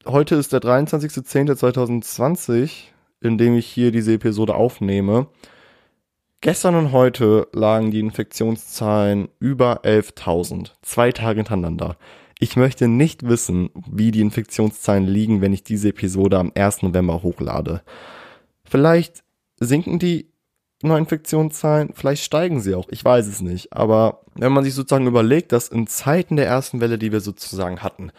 heute 0.05 0.35
ist 0.35 0.53
der 0.53 0.59
23.10.2020, 0.59 2.91
in 3.25 3.37
dem 3.37 3.55
ich 3.55 3.65
hier 3.67 3.91
diese 3.91 4.13
Episode 4.13 4.55
aufnehme. 4.55 5.27
Gestern 6.41 6.75
und 6.75 6.91
heute 6.91 7.47
lagen 7.53 7.91
die 7.91 7.99
Infektionszahlen 7.99 9.29
über 9.39 9.83
11.000, 9.83 10.71
zwei 10.81 11.11
Tage 11.11 11.39
hintereinander. 11.39 11.97
Ich 12.39 12.55
möchte 12.55 12.87
nicht 12.87 13.27
wissen, 13.27 13.69
wie 13.89 14.11
die 14.11 14.21
Infektionszahlen 14.21 15.07
liegen, 15.07 15.41
wenn 15.41 15.53
ich 15.53 15.63
diese 15.63 15.89
Episode 15.89 16.37
am 16.37 16.51
1. 16.53 16.83
November 16.83 17.23
hochlade. 17.23 17.81
Vielleicht 18.63 19.23
sinken 19.59 19.99
die 19.99 20.31
Neuinfektionszahlen, 20.83 21.93
vielleicht 21.93 22.23
steigen 22.23 22.59
sie 22.61 22.75
auch, 22.75 22.89
ich 22.89 23.03
weiß 23.03 23.27
es 23.27 23.41
nicht. 23.41 23.73
Aber 23.73 24.21
wenn 24.35 24.51
man 24.51 24.63
sich 24.63 24.73
sozusagen 24.73 25.07
überlegt, 25.07 25.51
dass 25.51 25.69
in 25.69 25.87
Zeiten 25.87 26.35
der 26.35 26.47
ersten 26.47 26.81
Welle, 26.81 26.97
die 26.97 27.11
wir 27.11 27.21
sozusagen 27.21 27.81
hatten, 27.81 28.11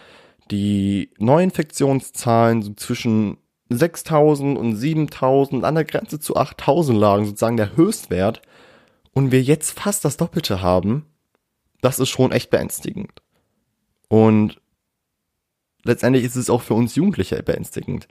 die 0.51 1.11
Neuinfektionszahlen 1.19 2.63
so 2.63 2.73
zwischen 2.75 3.37
6000 3.69 4.57
und 4.59 4.77
7000 4.77 5.65
an 5.65 5.75
der 5.75 5.85
Grenze 5.85 6.21
zu 6.21 6.37
8000 6.37 6.99
lagen, 6.99 7.27
sozusagen 7.27 7.57
der 7.57 7.77
Höchstwert, 7.77 8.43
und 9.13 9.33
wir 9.33 9.43
jetzt 9.43 9.79
fast 9.79 10.05
das 10.05 10.19
Doppelte 10.19 10.61
haben, 10.61 11.07
das 11.81 11.99
ist 11.99 12.11
schon 12.11 12.33
echt 12.33 12.51
beängstigend. 12.51 13.23
Und 14.09 14.61
letztendlich 15.85 16.25
ist 16.25 16.37
es 16.37 16.51
auch 16.51 16.61
für 16.61 16.75
uns 16.75 16.95
Jugendliche 16.97 17.43
beängstigend. 17.43 18.09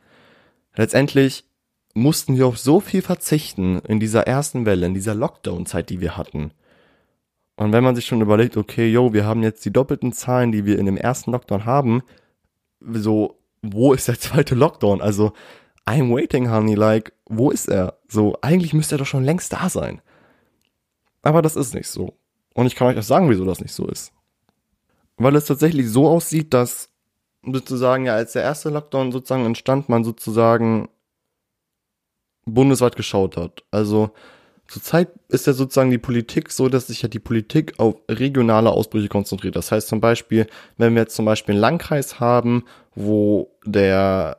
Letztendlich 0.75 1.45
mussten 1.93 2.37
wir 2.37 2.47
auf 2.47 2.57
so 2.57 2.79
viel 2.79 3.01
verzichten 3.01 3.79
in 3.79 3.99
dieser 3.99 4.27
ersten 4.27 4.65
Welle, 4.65 4.87
in 4.87 4.93
dieser 4.93 5.15
Lockdown-Zeit, 5.15 5.89
die 5.89 6.01
wir 6.01 6.17
hatten. 6.17 6.51
Und 7.55 7.71
wenn 7.71 7.83
man 7.83 7.95
sich 7.95 8.05
schon 8.05 8.21
überlegt, 8.21 8.57
okay, 8.57 8.89
yo, 8.89 9.13
wir 9.13 9.25
haben 9.25 9.43
jetzt 9.43 9.63
die 9.63 9.71
doppelten 9.71 10.11
Zahlen, 10.11 10.51
die 10.51 10.65
wir 10.65 10.77
in 10.77 10.87
dem 10.87 10.97
ersten 10.97 11.31
Lockdown 11.31 11.65
haben, 11.65 12.01
so, 12.81 13.39
wo 13.73 13.93
ist 13.93 14.07
der 14.07 14.19
zweite 14.19 14.55
Lockdown? 14.55 15.01
Also, 15.01 15.33
I'm 15.85 16.13
waiting, 16.13 16.49
honey, 16.49 16.75
like, 16.75 17.13
wo 17.25 17.51
ist 17.51 17.67
er? 17.67 17.99
So, 18.07 18.37
eigentlich 18.41 18.73
müsste 18.73 18.95
er 18.95 18.99
doch 18.99 19.05
schon 19.05 19.23
längst 19.23 19.53
da 19.53 19.69
sein. 19.69 20.01
Aber 21.21 21.41
das 21.41 21.55
ist 21.55 21.73
nicht 21.73 21.87
so. 21.87 22.17
Und 22.53 22.67
ich 22.67 22.75
kann 22.75 22.87
euch 22.87 22.97
auch 22.97 23.03
sagen, 23.03 23.29
wieso 23.29 23.45
das 23.45 23.61
nicht 23.61 23.73
so 23.73 23.87
ist. 23.87 24.11
Weil 25.17 25.35
es 25.35 25.45
tatsächlich 25.45 25.89
so 25.89 26.07
aussieht, 26.07 26.53
dass 26.53 26.89
sozusagen 27.43 28.05
ja 28.05 28.15
als 28.15 28.33
der 28.33 28.43
erste 28.43 28.69
Lockdown 28.69 29.11
sozusagen 29.11 29.45
entstand, 29.45 29.89
man 29.89 30.03
sozusagen 30.03 30.89
bundesweit 32.45 32.95
geschaut 32.95 33.37
hat. 33.37 33.63
Also 33.71 34.11
zurzeit 34.67 35.09
ist 35.29 35.47
ja 35.47 35.53
sozusagen 35.53 35.91
die 35.91 35.97
Politik 35.97 36.51
so, 36.51 36.69
dass 36.69 36.87
sich 36.87 37.01
ja 37.01 37.09
die 37.09 37.19
Politik 37.19 37.73
auf 37.77 37.95
regionale 38.09 38.71
Ausbrüche 38.71 39.07
konzentriert. 39.07 39.55
Das 39.55 39.71
heißt 39.71 39.87
zum 39.87 40.01
Beispiel, 40.01 40.47
wenn 40.77 40.95
wir 40.95 41.03
jetzt 41.03 41.15
zum 41.15 41.25
Beispiel 41.25 41.53
einen 41.53 41.61
Landkreis 41.61 42.19
haben, 42.19 42.63
wo 42.95 43.51
der 43.65 44.37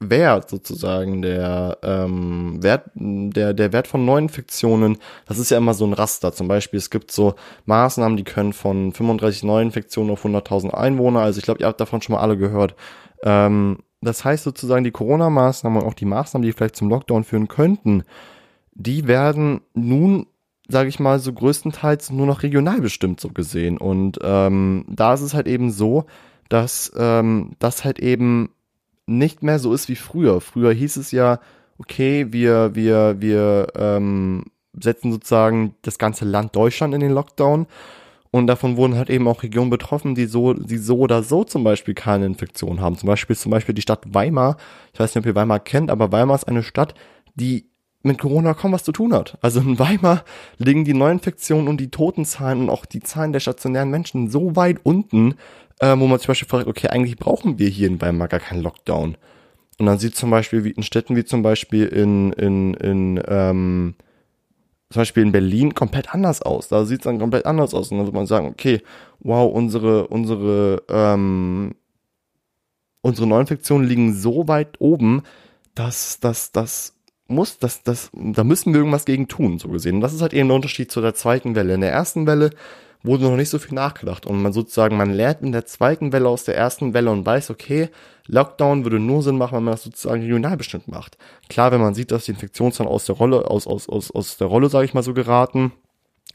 Wert 0.00 0.48
sozusagen, 0.48 1.20
der 1.20 1.78
ähm, 1.82 2.62
Wert, 2.62 2.90
der, 2.94 3.52
der 3.52 3.72
Wert 3.72 3.86
von 3.86 4.04
Neuinfektionen, 4.06 4.96
das 5.26 5.38
ist 5.38 5.50
ja 5.50 5.58
immer 5.58 5.74
so 5.74 5.84
ein 5.84 5.92
Raster. 5.92 6.32
Zum 6.32 6.48
Beispiel, 6.48 6.78
es 6.78 6.88
gibt 6.88 7.10
so 7.12 7.34
Maßnahmen, 7.66 8.16
die 8.16 8.24
können 8.24 8.54
von 8.54 8.92
35 8.92 9.42
Neuinfektionen 9.44 10.10
auf 10.10 10.24
100.000 10.24 10.70
Einwohner, 10.70 11.20
also 11.20 11.38
ich 11.38 11.44
glaube, 11.44 11.60
ihr 11.60 11.66
habt 11.66 11.80
davon 11.80 12.00
schon 12.00 12.14
mal 12.14 12.22
alle 12.22 12.38
gehört. 12.38 12.74
Ähm, 13.22 13.80
das 14.00 14.24
heißt 14.24 14.44
sozusagen, 14.44 14.84
die 14.84 14.90
Corona-Maßnahmen 14.90 15.82
und 15.82 15.86
auch 15.86 15.94
die 15.94 16.06
Maßnahmen, 16.06 16.46
die 16.46 16.52
vielleicht 16.52 16.76
zum 16.76 16.88
Lockdown 16.88 17.24
führen 17.24 17.48
könnten, 17.48 18.04
die 18.80 19.06
werden 19.06 19.60
nun, 19.74 20.26
sage 20.66 20.88
ich 20.88 20.98
mal, 20.98 21.18
so 21.18 21.32
größtenteils 21.32 22.10
nur 22.10 22.26
noch 22.26 22.42
regional 22.42 22.80
bestimmt 22.80 23.20
so 23.20 23.28
gesehen. 23.28 23.76
Und 23.76 24.18
ähm, 24.22 24.86
da 24.88 25.12
ist 25.12 25.20
es 25.20 25.34
halt 25.34 25.46
eben 25.46 25.70
so, 25.70 26.06
dass 26.48 26.90
ähm, 26.96 27.52
das 27.58 27.84
halt 27.84 27.98
eben 27.98 28.50
nicht 29.06 29.42
mehr 29.42 29.58
so 29.58 29.74
ist 29.74 29.88
wie 29.88 29.96
früher. 29.96 30.40
Früher 30.40 30.72
hieß 30.72 30.96
es 30.96 31.12
ja, 31.12 31.40
okay, 31.78 32.32
wir, 32.32 32.74
wir, 32.74 33.16
wir 33.20 33.68
ähm, 33.76 34.44
setzen 34.72 35.12
sozusagen 35.12 35.74
das 35.82 35.98
ganze 35.98 36.24
Land 36.24 36.56
Deutschland 36.56 36.94
in 36.94 37.00
den 37.00 37.12
Lockdown. 37.12 37.66
Und 38.30 38.46
davon 38.46 38.76
wurden 38.76 38.94
halt 38.94 39.10
eben 39.10 39.28
auch 39.28 39.42
Regionen 39.42 39.70
betroffen, 39.70 40.14
die 40.14 40.26
so, 40.26 40.54
die 40.54 40.78
so 40.78 40.98
oder 40.98 41.22
so 41.22 41.44
zum 41.44 41.64
Beispiel 41.64 41.94
keine 41.94 42.26
Infektion 42.26 42.80
haben. 42.80 42.96
Zum 42.96 43.08
Beispiel, 43.08 43.36
zum 43.36 43.50
Beispiel 43.50 43.74
die 43.74 43.82
Stadt 43.82 44.04
Weimar. 44.06 44.56
Ich 44.94 45.00
weiß 45.00 45.14
nicht, 45.14 45.22
ob 45.22 45.26
ihr 45.26 45.34
Weimar 45.34 45.60
kennt, 45.60 45.90
aber 45.90 46.12
Weimar 46.12 46.36
ist 46.36 46.48
eine 46.48 46.62
Stadt, 46.62 46.94
die 47.34 47.69
mit 48.02 48.18
Corona 48.18 48.54
kaum 48.54 48.72
was 48.72 48.84
zu 48.84 48.92
tun 48.92 49.12
hat. 49.12 49.36
Also 49.42 49.60
in 49.60 49.78
Weimar 49.78 50.24
liegen 50.58 50.84
die 50.84 50.94
Neuinfektionen 50.94 51.68
und 51.68 51.78
die 51.78 51.90
Totenzahlen 51.90 52.60
und 52.62 52.70
auch 52.70 52.86
die 52.86 53.00
Zahlen 53.00 53.32
der 53.32 53.40
stationären 53.40 53.90
Menschen 53.90 54.30
so 54.30 54.56
weit 54.56 54.78
unten, 54.82 55.34
äh, 55.80 55.96
wo 55.98 56.06
man 56.06 56.18
zum 56.18 56.28
Beispiel 56.28 56.48
fragt, 56.48 56.66
okay, 56.66 56.88
eigentlich 56.88 57.16
brauchen 57.16 57.58
wir 57.58 57.68
hier 57.68 57.88
in 57.88 58.00
Weimar 58.00 58.28
gar 58.28 58.40
keinen 58.40 58.62
Lockdown. 58.62 59.16
Und 59.78 59.86
dann 59.86 59.98
sieht 59.98 60.14
zum 60.14 60.30
Beispiel 60.30 60.64
wie 60.64 60.70
in 60.70 60.82
Städten 60.82 61.16
wie 61.16 61.24
zum 61.24 61.42
Beispiel 61.42 61.86
in, 61.86 62.32
in, 62.34 62.74
in 62.74 63.22
ähm, 63.26 63.94
zum 64.90 65.00
Beispiel 65.00 65.22
in 65.22 65.32
Berlin 65.32 65.74
komplett 65.74 66.12
anders 66.12 66.42
aus. 66.42 66.68
Da 66.68 66.84
sieht 66.84 67.00
es 67.00 67.04
dann 67.04 67.18
komplett 67.18 67.46
anders 67.46 67.74
aus. 67.74 67.90
Und 67.90 67.98
dann 67.98 68.06
wird 68.06 68.14
man 68.14 68.26
sagen, 68.26 68.48
okay, 68.48 68.82
wow, 69.20 69.50
unsere, 69.52 70.08
unsere, 70.08 70.82
ähm, 70.88 71.74
unsere 73.00 73.26
Neuinfektionen 73.28 73.88
liegen 73.88 74.14
so 74.14 74.48
weit 74.48 74.80
oben, 74.80 75.22
dass, 75.74 76.18
dass, 76.20 76.50
dass 76.52 76.99
muss, 77.30 77.58
das, 77.58 77.82
das, 77.82 78.10
da 78.12 78.44
müssen 78.44 78.72
wir 78.72 78.80
irgendwas 78.80 79.04
gegen 79.04 79.28
tun, 79.28 79.58
so 79.58 79.68
gesehen. 79.68 79.96
Und 79.96 80.00
das 80.00 80.12
ist 80.12 80.22
halt 80.22 80.32
eben 80.32 80.48
der 80.48 80.56
Unterschied 80.56 80.90
zu 80.90 81.00
der 81.00 81.14
zweiten 81.14 81.54
Welle. 81.54 81.74
In 81.74 81.80
der 81.80 81.92
ersten 81.92 82.26
Welle 82.26 82.50
wurde 83.02 83.24
noch 83.24 83.36
nicht 83.36 83.48
so 83.48 83.58
viel 83.58 83.74
nachgedacht 83.74 84.26
und 84.26 84.42
man 84.42 84.52
sozusagen, 84.52 84.96
man 84.96 85.10
lernt 85.10 85.42
in 85.42 85.52
der 85.52 85.64
zweiten 85.64 86.12
Welle 86.12 86.28
aus 86.28 86.44
der 86.44 86.56
ersten 86.56 86.92
Welle 86.92 87.10
und 87.10 87.24
weiß, 87.24 87.50
okay, 87.50 87.88
Lockdown 88.26 88.84
würde 88.84 89.00
nur 89.00 89.22
Sinn 89.22 89.38
machen, 89.38 89.56
wenn 89.56 89.64
man 89.64 89.74
das 89.74 89.84
sozusagen 89.84 90.20
regional 90.20 90.56
bestimmt 90.56 90.88
macht. 90.88 91.16
Klar, 91.48 91.72
wenn 91.72 91.80
man 91.80 91.94
sieht, 91.94 92.10
dass 92.10 92.26
die 92.26 92.32
Infektionszahlen 92.32 92.92
aus 92.92 93.06
der 93.06 93.16
Rolle, 93.16 93.50
aus, 93.50 93.66
aus, 93.66 93.88
aus, 93.88 94.10
aus 94.10 94.36
der 94.36 94.46
Rolle, 94.46 94.68
sage 94.68 94.84
ich 94.84 94.94
mal 94.94 95.02
so, 95.02 95.14
geraten, 95.14 95.72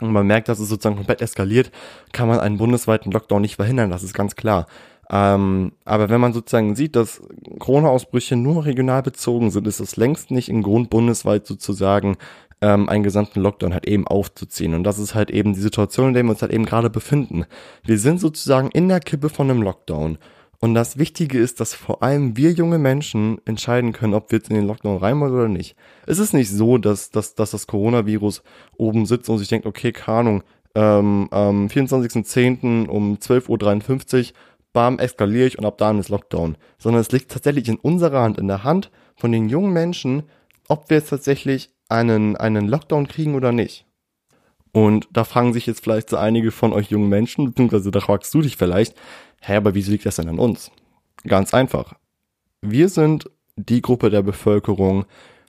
und 0.01 0.11
man 0.11 0.27
merkt, 0.27 0.49
dass 0.49 0.59
es 0.59 0.67
sozusagen 0.67 0.97
komplett 0.97 1.21
eskaliert, 1.21 1.71
kann 2.11 2.27
man 2.27 2.39
einen 2.39 2.57
bundesweiten 2.57 3.11
Lockdown 3.11 3.41
nicht 3.41 3.55
verhindern, 3.55 3.91
das 3.91 4.03
ist 4.03 4.13
ganz 4.13 4.35
klar. 4.35 4.67
Ähm, 5.09 5.73
aber 5.85 6.09
wenn 6.09 6.21
man 6.21 6.33
sozusagen 6.33 6.75
sieht, 6.75 6.95
dass 6.95 7.21
Corona-Ausbrüche 7.59 8.35
nur 8.35 8.65
regional 8.65 9.03
bezogen 9.03 9.51
sind, 9.51 9.67
ist 9.67 9.79
es 9.79 9.97
längst 9.97 10.31
nicht 10.31 10.49
im 10.49 10.63
Grund 10.63 10.89
bundesweit 10.89 11.45
sozusagen 11.45 12.17
ähm, 12.61 12.89
einen 12.89 13.03
gesamten 13.03 13.41
Lockdown 13.41 13.73
halt 13.73 13.87
eben 13.87 14.07
aufzuziehen. 14.07 14.73
Und 14.73 14.83
das 14.83 14.97
ist 14.97 15.13
halt 15.13 15.29
eben 15.29 15.53
die 15.53 15.59
Situation, 15.59 16.09
in 16.09 16.13
der 16.13 16.23
wir 16.23 16.31
uns 16.31 16.41
halt 16.41 16.53
eben 16.53 16.65
gerade 16.65 16.89
befinden. 16.89 17.45
Wir 17.83 17.99
sind 17.99 18.19
sozusagen 18.19 18.69
in 18.71 18.87
der 18.87 18.99
Kippe 18.99 19.29
von 19.29 19.49
einem 19.49 19.61
Lockdown. 19.61 20.17
Und 20.59 20.73
das 20.73 20.97
Wichtige 20.97 21.37
ist, 21.37 21.59
dass 21.59 21.75
vor 21.75 22.01
allem 22.01 22.37
wir 22.37 22.51
junge 22.51 22.79
Menschen 22.79 23.39
entscheiden 23.45 23.91
können, 23.91 24.13
ob 24.13 24.31
wir 24.31 24.39
jetzt 24.39 24.49
in 24.49 24.55
den 24.55 24.65
Lockdown 24.65 24.97
rein 24.97 25.19
wollen 25.19 25.33
oder 25.33 25.47
nicht. 25.47 25.75
Es 26.07 26.17
ist 26.17 26.33
nicht 26.33 26.49
so, 26.49 26.77
dass, 26.77 27.11
dass, 27.11 27.35
dass 27.35 27.51
das 27.51 27.67
Coronavirus 27.67 28.41
oben 28.77 29.05
sitzt 29.05 29.29
und 29.29 29.37
sich 29.37 29.49
denkt, 29.49 29.67
okay, 29.67 29.91
keine 29.91 30.17
Ahnung, 30.17 30.43
ähm, 30.73 31.27
am 31.31 31.67
24.10. 31.67 32.87
um 32.87 33.17
12.53 33.17 34.29
Uhr, 34.29 34.35
bam, 34.75 34.99
eskaliere 34.99 35.47
ich 35.47 35.57
und 35.57 35.65
ab 35.65 35.77
dann 35.79 35.97
ist 35.97 36.09
Lockdown. 36.09 36.57
Sondern 36.77 37.01
es 37.01 37.11
liegt 37.11 37.31
tatsächlich 37.31 37.69
in 37.69 37.77
unserer 37.77 38.21
Hand, 38.21 38.37
in 38.37 38.47
der 38.47 38.63
Hand 38.63 38.91
von 39.15 39.31
den 39.31 39.49
jungen 39.49 39.73
Menschen, 39.73 40.23
ob 40.67 40.89
wir 40.89 40.97
jetzt 40.97 41.09
tatsächlich 41.09 41.71
einen, 41.87 42.35
einen 42.35 42.67
Lockdown 42.67 43.07
kriegen 43.07 43.35
oder 43.35 43.51
nicht. 43.51 43.85
Und 44.73 45.07
da 45.13 45.23
fragen 45.23 45.53
sich 45.53 45.65
jetzt 45.65 45.81
vielleicht 45.81 46.09
so 46.09 46.17
einige 46.17 46.51
von 46.51 46.73
euch 46.73 46.91
jungen 46.91 47.07
Menschen, 47.07 47.45
beziehungsweise 47.45 47.89
da 47.89 48.01
fragst 48.01 48.33
du 48.33 48.41
dich 48.41 48.57
vielleicht, 48.57 48.95
hä, 49.39 49.55
aber 49.55 49.73
wieso 49.73 49.91
liegt 49.91 50.05
das 50.05 50.17
denn 50.17 50.27
an 50.27 50.39
uns? 50.39 50.69
Ganz 51.23 51.53
einfach. 51.53 51.93
Wir 52.61 52.89
sind 52.89 53.29
die 53.55 53.81
Gruppe 53.81 54.09
der 54.09 54.23
Bevölkerung, 54.23 55.05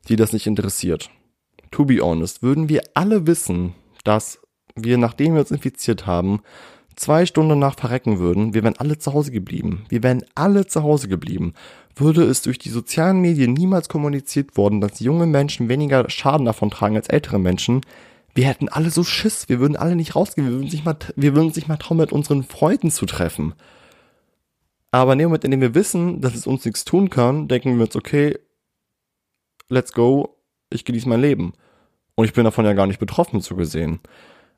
die 0.09 0.15
das 0.15 0.33
nicht 0.33 0.47
interessiert. 0.47 1.11
To 1.73 1.85
be 1.85 1.99
honest, 1.99 2.45
würden 2.45 2.69
wir 2.69 2.83
alle 2.95 3.27
wissen, 3.27 3.75
dass 4.05 4.39
wir, 4.77 4.99
nachdem 4.99 5.35
wir 5.35 5.41
uns 5.41 5.51
infiziert 5.51 6.07
haben, 6.07 6.43
zwei 6.97 7.27
Stunden 7.27 7.59
nach 7.59 7.77
verrecken 7.77 8.19
würden, 8.19 8.55
wir 8.55 8.63
wären 8.63 8.77
alle 8.77 8.99
zu 8.99 9.13
Hause 9.13 9.31
geblieben. 9.31 9.85
Wir 9.89 10.03
wären 10.03 10.25
alle 10.35 10.67
zu 10.67 10.83
Hause 10.83 11.09
geblieben. 11.09 11.55
Würde 11.95 12.25
es 12.25 12.43
durch 12.43 12.59
die 12.59 12.71
sozialen 12.71 13.21
Medien 13.21 13.53
niemals 13.53 13.89
kommuniziert 13.89 14.57
worden, 14.57 14.81
dass 14.81 15.01
junge 15.01 15.27
Menschen 15.27 15.69
weniger 15.69 16.09
Schaden 16.11 16.47
davon 16.47 16.71
tragen 16.71 16.97
als 16.97 17.09
ältere 17.09 17.39
Menschen, 17.39 17.83
wir 18.37 18.47
hätten 18.47 18.69
alle 18.69 18.91
so 18.91 19.03
Schiss, 19.03 19.49
wir 19.49 19.61
würden 19.61 19.79
alle 19.79 19.97
nicht 19.97 20.15
rausgehen, 20.15 20.47
wir 20.47 20.55
würden 20.57 20.69
sich 20.69 20.85
mal, 20.85 20.97
wir 21.17 21.35
würden 21.35 21.53
sich 21.55 21.69
mal 21.69 21.79
trauen, 21.79 21.97
mit 21.97 22.13
unseren 22.13 22.43
Freunden 22.43 22.91
zu 22.91 23.07
treffen. 23.07 23.55
Aber 24.91 25.15
in 25.15 25.21
dem 25.21 25.29
Moment, 25.29 25.45
in 25.45 25.53
dem 25.53 25.63
wir 25.63 25.75
wissen, 25.75 26.21
dass 26.21 26.35
es 26.35 26.47
uns 26.47 26.65
nichts 26.67 26.85
tun 26.85 27.09
kann, 27.09 27.49
denken 27.49 27.77
wir 27.77 27.87
uns, 27.87 27.97
okay, 27.97 28.39
let's 29.71 29.93
go, 29.95 30.37
ich 30.69 30.85
genieße 30.85 31.09
mein 31.09 31.23
Leben. 31.23 31.55
Und 32.15 32.27
ich 32.27 32.35
bin 32.35 32.45
davon 32.45 32.67
ja 32.67 32.75
gar 32.75 32.87
nicht 32.87 33.01
betroffen, 33.01 33.41
so 33.41 33.57
gesehen. 33.57 34.01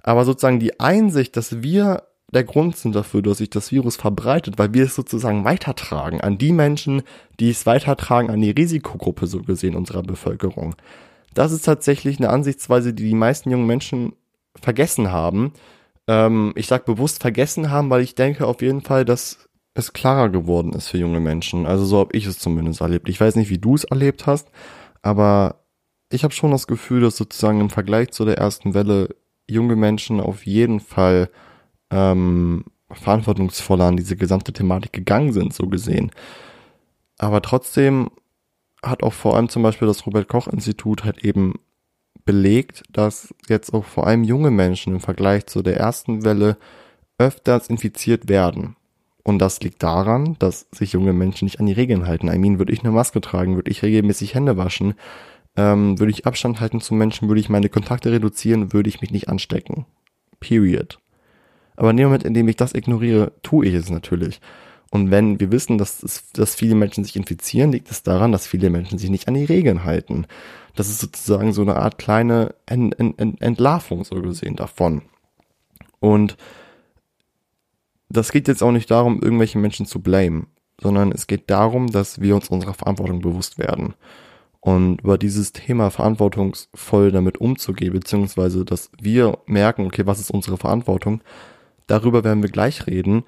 Aber 0.02 0.25
sozusagen 0.25 0.59
die 0.59 0.80
Einsicht, 0.80 1.37
dass 1.37 1.62
wir 1.62 2.02
der 2.32 2.44
Grund 2.44 2.76
sind 2.76 2.94
dafür, 2.94 3.23
dass 3.23 3.38
sich 3.38 3.50
das 3.50 3.73
Virus 3.73 3.97
verbreitet, 3.97 4.58
weil 4.58 4.75
wir 4.75 4.85
es 4.85 4.94
sozusagen 4.94 5.44
weitertragen 5.44 6.20
an 6.20 6.37
die 6.37 6.52
Menschen, 6.52 7.02
die 7.40 7.50
es 7.50 7.64
weitertragen 7.64 8.30
an 8.30 8.40
die 8.40 8.50
Risikogruppe 8.50 9.26
so 9.26 9.42
gesehen 9.42 9.75
unserer 9.75 10.02
Bevölkerung. 10.02 10.76
Das 11.32 11.52
ist 11.52 11.64
tatsächlich 11.64 12.18
eine 12.18 12.30
Ansichtsweise, 12.30 12.92
die 12.92 13.04
die 13.04 13.14
meisten 13.14 13.50
jungen 13.50 13.66
Menschen 13.66 14.12
vergessen 14.61 15.11
haben. 15.11 15.52
Ähm, 16.06 16.52
ich 16.54 16.66
sage 16.66 16.85
bewusst 16.85 17.23
vergessen 17.23 17.70
haben, 17.70 17.88
weil 17.90 18.02
ich 18.02 18.14
denke 18.14 18.47
auf 18.47 18.61
jeden 18.61 18.82
Fall, 18.82 19.04
dass 19.04 19.49
es 19.75 19.92
klarer 19.92 20.28
geworden 20.28 20.73
ist 20.73 20.88
für 20.88 20.99
junge 20.99 21.20
Menschen. 21.20 21.64
Also 21.64 21.85
so 21.85 21.99
habe 21.99 22.16
ich 22.16 22.26
es 22.26 22.38
zumindest 22.38 22.80
erlebt. 22.80 23.08
Ich 23.08 23.20
weiß 23.20 23.37
nicht, 23.37 23.49
wie 23.49 23.58
du 23.58 23.75
es 23.75 23.85
erlebt 23.85 24.26
hast, 24.26 24.49
aber 25.00 25.64
ich 26.11 26.25
habe 26.25 26.35
schon 26.35 26.50
das 26.50 26.66
Gefühl, 26.66 27.00
dass 27.00 27.16
sozusagen 27.16 27.61
im 27.61 27.70
Vergleich 27.70 28.11
zu 28.11 28.25
der 28.25 28.38
ersten 28.38 28.75
Welle 28.75 29.14
junge 29.49 29.76
Menschen 29.76 30.20
auf 30.20 30.44
jeden 30.44 30.80
Fall 30.80 31.30
ähm, 31.90 32.64
verantwortungsvoller 32.90 33.85
an 33.85 33.97
diese 33.97 34.16
gesamte 34.16 34.52
Thematik 34.52 34.92
gegangen 34.92 35.33
sind, 35.33 35.52
so 35.52 35.66
gesehen. 35.66 36.11
Aber 37.18 37.42
trotzdem 37.42 38.11
hat 38.83 39.02
auch 39.02 39.12
vor 39.12 39.37
allem 39.37 39.49
zum 39.49 39.62
Beispiel 39.62 39.88
das 39.88 40.07
Robert 40.07 40.28
Koch 40.28 40.49
Institut 40.49 41.04
halt 41.04 41.25
eben 41.25 41.54
belegt, 42.25 42.83
dass 42.92 43.35
jetzt 43.49 43.73
auch 43.75 43.85
vor 43.85 44.07
allem 44.07 44.23
junge 44.25 44.50
Menschen 44.50 44.95
im 44.95 45.00
Vergleich 45.00 45.47
zu 45.47 45.62
der 45.62 45.76
ersten 45.76 46.25
Welle 46.25 46.57
öfters 47.18 47.68
infiziert 47.68 48.28
werden. 48.28 48.76
Und 49.25 49.40
das 49.40 49.61
liegt 49.61 49.83
daran, 49.83 50.37
dass 50.38 50.66
sich 50.71 50.92
junge 50.92 51.12
Menschen 51.12 51.45
nicht 51.45 51.61
an 51.61 51.66
die 51.66 51.73
Regeln 51.73 52.07
halten. 52.07 52.28
I 52.28 52.38
mean, 52.38 52.59
würde 52.59 52.73
ich 52.73 52.80
eine 52.80 52.92
Maske 52.92 53.21
tragen, 53.21 53.57
würde 53.57 53.71
ich 53.71 53.83
regelmäßig 53.83 54.35
Hände 54.35 54.57
waschen, 54.57 54.95
ähm, 55.57 55.99
würde 55.99 56.12
ich 56.12 56.26
Abstand 56.26 56.61
halten 56.61 56.80
zu 56.80 56.95
Menschen, 56.95 57.28
würde 57.28 57.40
ich 57.40 57.49
meine 57.49 57.68
Kontakte 57.68 58.12
reduzieren, 58.12 58.73
würde 58.73 58.88
ich 58.88 59.00
mich 59.00 59.11
nicht 59.11 59.28
anstecken. 59.28 59.87
Period. 60.40 60.98
Aber 61.78 61.90
in 61.90 61.96
dem 61.96 62.06
Moment, 62.06 62.24
in 62.24 62.34
dem 62.34 62.48
ich 62.48 62.56
das 62.56 62.74
ignoriere, 62.74 63.30
tue 63.44 63.66
ich 63.66 63.74
es 63.74 63.88
natürlich. 63.88 64.40
Und 64.90 65.12
wenn 65.12 65.38
wir 65.38 65.52
wissen, 65.52 65.78
dass, 65.78 66.02
es, 66.02 66.32
dass 66.32 66.56
viele 66.56 66.74
Menschen 66.74 67.04
sich 67.04 67.14
infizieren, 67.14 67.70
liegt 67.70 67.88
es 67.88 68.02
daran, 68.02 68.32
dass 68.32 68.48
viele 68.48 68.68
Menschen 68.68 68.98
sich 68.98 69.10
nicht 69.10 69.28
an 69.28 69.34
die 69.34 69.44
Regeln 69.44 69.84
halten. 69.84 70.26
Das 70.74 70.88
ist 70.88 70.98
sozusagen 70.98 71.52
so 71.52 71.62
eine 71.62 71.76
Art 71.76 71.96
kleine 71.96 72.56
Ent, 72.66 72.98
Ent, 72.98 73.20
Ent, 73.20 73.40
Entlarvung 73.40 74.02
so 74.02 74.20
gesehen 74.20 74.56
davon. 74.56 75.02
Und 76.00 76.36
das 78.08 78.32
geht 78.32 78.48
jetzt 78.48 78.62
auch 78.64 78.72
nicht 78.72 78.90
darum, 78.90 79.22
irgendwelche 79.22 79.58
Menschen 79.58 79.86
zu 79.86 80.00
blamen, 80.00 80.48
sondern 80.80 81.12
es 81.12 81.28
geht 81.28 81.48
darum, 81.48 81.92
dass 81.92 82.20
wir 82.20 82.34
uns 82.34 82.48
unserer 82.48 82.74
Verantwortung 82.74 83.20
bewusst 83.20 83.56
werden. 83.56 83.94
Und 84.58 85.02
über 85.02 85.16
dieses 85.16 85.52
Thema 85.52 85.90
verantwortungsvoll 85.90 87.12
damit 87.12 87.38
umzugehen, 87.38 87.92
beziehungsweise 87.92 88.64
dass 88.64 88.90
wir 89.00 89.38
merken, 89.46 89.86
okay, 89.86 90.06
was 90.06 90.18
ist 90.18 90.32
unsere 90.32 90.56
Verantwortung, 90.56 91.20
darüber 91.88 92.22
werden 92.22 92.42
wir 92.42 92.51
gleich 92.51 92.87
reden. 92.87 93.24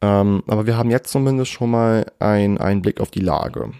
Ähm, 0.00 0.42
aber 0.46 0.66
wir 0.66 0.76
haben 0.78 0.90
jetzt 0.90 1.12
zumindest 1.12 1.52
schon 1.52 1.70
mal 1.70 2.06
ein, 2.18 2.58
einen 2.58 2.82
Blick 2.82 3.00
auf 3.00 3.10
die 3.10 3.20
Lage. 3.20 3.72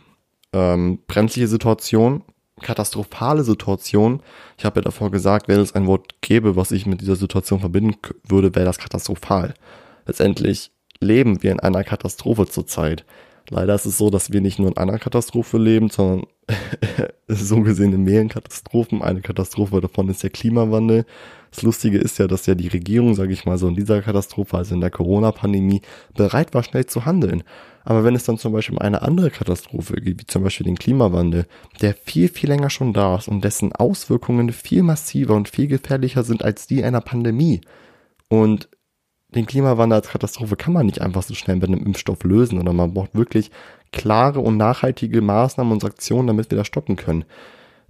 Ähm, 0.53 0.99
brenzliche 1.07 1.49
Situation, 1.49 2.23
katastrophale 2.61 3.43
Situation. 3.43 4.21
Ich 4.59 4.65
habe 4.65 4.81
ja 4.81 4.85
davor 4.85 5.11
gesagt, 5.11 5.49
wenn 5.49 5.61
es 5.61 5.75
ein 5.75 5.87
Wort 5.87 6.21
gäbe, 6.21 6.57
was 6.57 6.71
ich 6.71 6.87
mit 6.87 7.01
dieser 7.01 7.17
Situation 7.17 7.61
verbinden 7.61 7.97
würde, 8.29 8.55
wäre 8.55 8.67
das 8.67 8.79
katastrophal. 8.79 9.55
Letztendlich 10.07 10.71
leben 11.01 11.43
wir 11.43 11.53
in 11.53 11.61
einer 11.61 11.85
Katastrophe 11.85 12.47
zurzeit. 12.47 13.05
Leider 13.51 13.75
ist 13.75 13.85
es 13.85 13.99
so, 13.99 14.09
dass 14.09 14.33
wir 14.33 14.41
nicht 14.41 14.59
nur 14.59 14.69
in 14.69 14.77
einer 14.79 14.99
Katastrophe 14.99 15.59
leben, 15.59 15.91
sondern 15.91 16.27
so 17.29 17.61
gesehen 17.61 17.93
in 17.93 18.05
mehreren 18.05 18.29
Katastrophen. 18.29 19.03
Eine 19.03 19.21
Katastrophe 19.21 19.81
davon 19.81 20.09
ist 20.09 20.23
der 20.23 20.31
Klimawandel. 20.31 21.05
Das 21.55 21.63
Lustige 21.63 21.99
ist 21.99 22.19
ja, 22.19 22.27
dass 22.27 22.47
ja 22.47 22.57
die 22.57 22.67
Regierung, 22.67 23.15
sage 23.15 23.33
ich 23.33 23.45
mal 23.45 23.59
so, 23.59 23.69
in 23.69 23.77
dieser 23.77 24.03
Katastrophe, 24.03 24.57
also 24.57 24.75
in 24.75 24.81
der 24.81 24.91
Corona-Pandemie, 24.91 25.83
bereit 26.17 26.53
war, 26.53 26.65
schnell 26.65 26.87
zu 26.87 27.05
handeln. 27.05 27.45
Aber 27.85 28.03
wenn 28.03 28.17
es 28.17 28.25
dann 28.25 28.39
zum 28.39 28.53
Beispiel 28.53 28.75
um 28.75 28.83
eine 28.83 29.03
andere 29.03 29.31
Katastrophe 29.31 29.95
geht, 30.01 30.21
wie 30.21 30.27
zum 30.27 30.43
Beispiel 30.43 30.65
den 30.65 30.77
Klimawandel, 30.77 31.47
der 31.81 31.95
viel, 31.95 32.29
viel 32.29 32.49
länger 32.49 32.71
schon 32.71 32.93
da 32.93 33.15
ist 33.17 33.29
und 33.29 33.45
dessen 33.45 33.73
Auswirkungen 33.73 34.51
viel 34.51 34.83
massiver 34.83 35.37
und 35.37 35.49
viel 35.49 35.69
gefährlicher 35.69 36.25
sind 36.25 36.45
als 36.45 36.67
die 36.67 36.83
einer 36.83 37.01
Pandemie. 37.01 37.61
Und 38.29 38.69
den 39.37 39.47
Klimawandel 39.47 39.99
als 39.99 40.09
Katastrophe 40.09 40.57
kann 40.57 40.73
man 40.73 40.87
nicht 40.87 41.03
einfach 41.03 41.23
so 41.23 41.35
schnell 41.35 41.57
mit 41.57 41.69
einem 41.69 41.87
Impfstoff 41.87 42.25
lösen, 42.25 42.57
sondern 42.57 42.75
man 42.75 42.95
braucht 42.95 43.15
wirklich 43.15 43.53
klare 43.93 44.41
und 44.41 44.57
nachhaltige 44.57 45.21
Maßnahmen 45.21 45.73
und 45.73 45.85
Aktionen, 45.85 46.27
damit 46.27 46.51
wir 46.51 46.59
das 46.59 46.67
stoppen 46.67 46.97
können. 46.97 47.25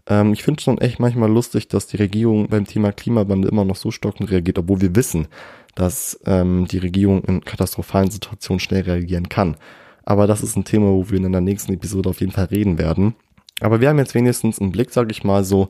Ähm, 0.07 0.33
ich 0.33 0.43
finde 0.43 0.63
schon 0.63 0.79
echt 0.79 1.01
manchmal 1.01 1.31
lustig, 1.31 1.69
dass 1.69 1.87
die 1.87 1.97
Regierung 1.97 2.49
beim 2.49 2.67
Thema 2.67 2.93
Klimawandel 2.93 3.51
immer 3.51 3.65
noch 3.65 3.77
so 3.77 3.91
stockend 3.91 4.31
reagiert, 4.31 4.59
obwohl 4.59 4.81
wir 4.81 4.95
wissen, 4.95 5.29
dass 5.75 6.21
ähm, 6.27 6.67
die 6.67 6.79
Regierung 6.79 7.23
in 7.25 7.45
katastrophalen 7.45 8.11
Situationen 8.11 8.61
schnell 8.61 8.83
reagieren 8.83 9.29
kann. 9.29 9.57
Aber 10.05 10.27
das 10.27 10.43
ist 10.43 10.57
ein 10.57 10.65
Thema, 10.65 10.89
wo 10.89 11.09
wir 11.11 11.19
in 11.19 11.33
der 11.33 11.41
nächsten 11.41 11.73
Episode 11.73 12.11
auf 12.11 12.21
jeden 12.21 12.33
Fall 12.33 12.47
reden 12.47 12.79
werden. 12.79 13.15
Aber 13.61 13.81
wir 13.81 13.89
haben 13.89 13.99
jetzt 13.99 14.15
wenigstens 14.15 14.61
einen 14.61 14.73
Blick, 14.73 14.91
sage 14.91 15.11
ich 15.11 15.25
mal 15.25 15.45
so, 15.45 15.69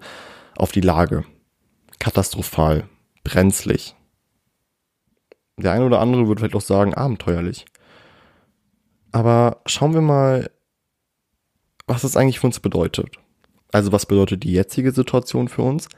auf 0.57 0.73
die 0.73 0.81
Lage. 0.81 1.25
Katastrophal, 1.99 2.89
brenzlig. 3.23 3.95
Der 5.57 5.73
eine 5.73 5.85
oder 5.85 6.01
andere 6.01 6.27
würde 6.27 6.41
vielleicht 6.41 6.57
auch 6.57 6.61
sagen, 6.61 6.95
abenteuerlich. 6.95 7.65
Aber 9.13 9.61
schauen 9.67 9.95
wir 9.95 10.01
mal, 10.01 10.51
was 11.87 12.03
das 12.03 12.17
eigentlich 12.17 12.41
für 12.41 12.49
uns 12.49 12.59
bedeutet. 12.59 13.19
Also 13.75 13.91
was 13.91 14.07
bedeutet 14.07 14.45
die 14.45 14.53
jetzige 14.53 14.93
Situation 14.93 15.49
für 15.49 15.63
uns? 15.63 15.89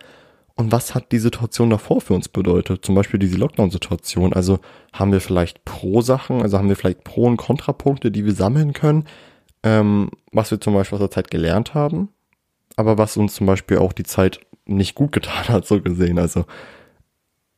Und 0.55 0.73
was 0.73 0.95
hat 0.95 1.12
die 1.12 1.19
Situation 1.19 1.69
davor 1.69 2.01
für 2.01 2.15
uns 2.15 2.27
bedeutet? 2.27 2.83
Zum 2.83 2.95
Beispiel 2.95 3.21
diese 3.21 3.37
Lockdown-Situation. 3.37 4.33
Also 4.33 4.61
haben 4.95 5.12
wir 5.12 5.21
vielleicht 5.21 5.67
Pro-Sachen, 5.67 6.41
also 6.41 6.57
haben 6.57 6.71
wir 6.71 6.77
vielleicht 6.77 7.05
Pro- 7.05 7.27
und 7.27 7.37
Kontrapunkte, 7.37 8.11
die 8.11 8.25
wir 8.25 8.33
sammeln 8.33 8.73
können, 8.73 9.05
ähm, 9.62 10.11
was 10.33 10.51
wir 10.51 10.59
zum 10.59 10.73
Beispiel 10.73 10.97
aus 10.97 11.01
der 11.01 11.11
Zeit 11.11 11.31
gelernt 11.31 11.75
haben, 11.75 12.09
aber 12.77 12.97
was 12.97 13.19
uns 13.19 13.35
zum 13.35 13.47
Beispiel 13.47 13.77
auch 13.77 13.93
die 13.93 14.05
Zeit 14.05 14.41
nicht 14.65 14.95
gut 14.95 15.12
getan 15.12 15.49
hat, 15.49 15.67
so 15.67 15.83
gesehen. 15.83 16.19
Also 16.19 16.47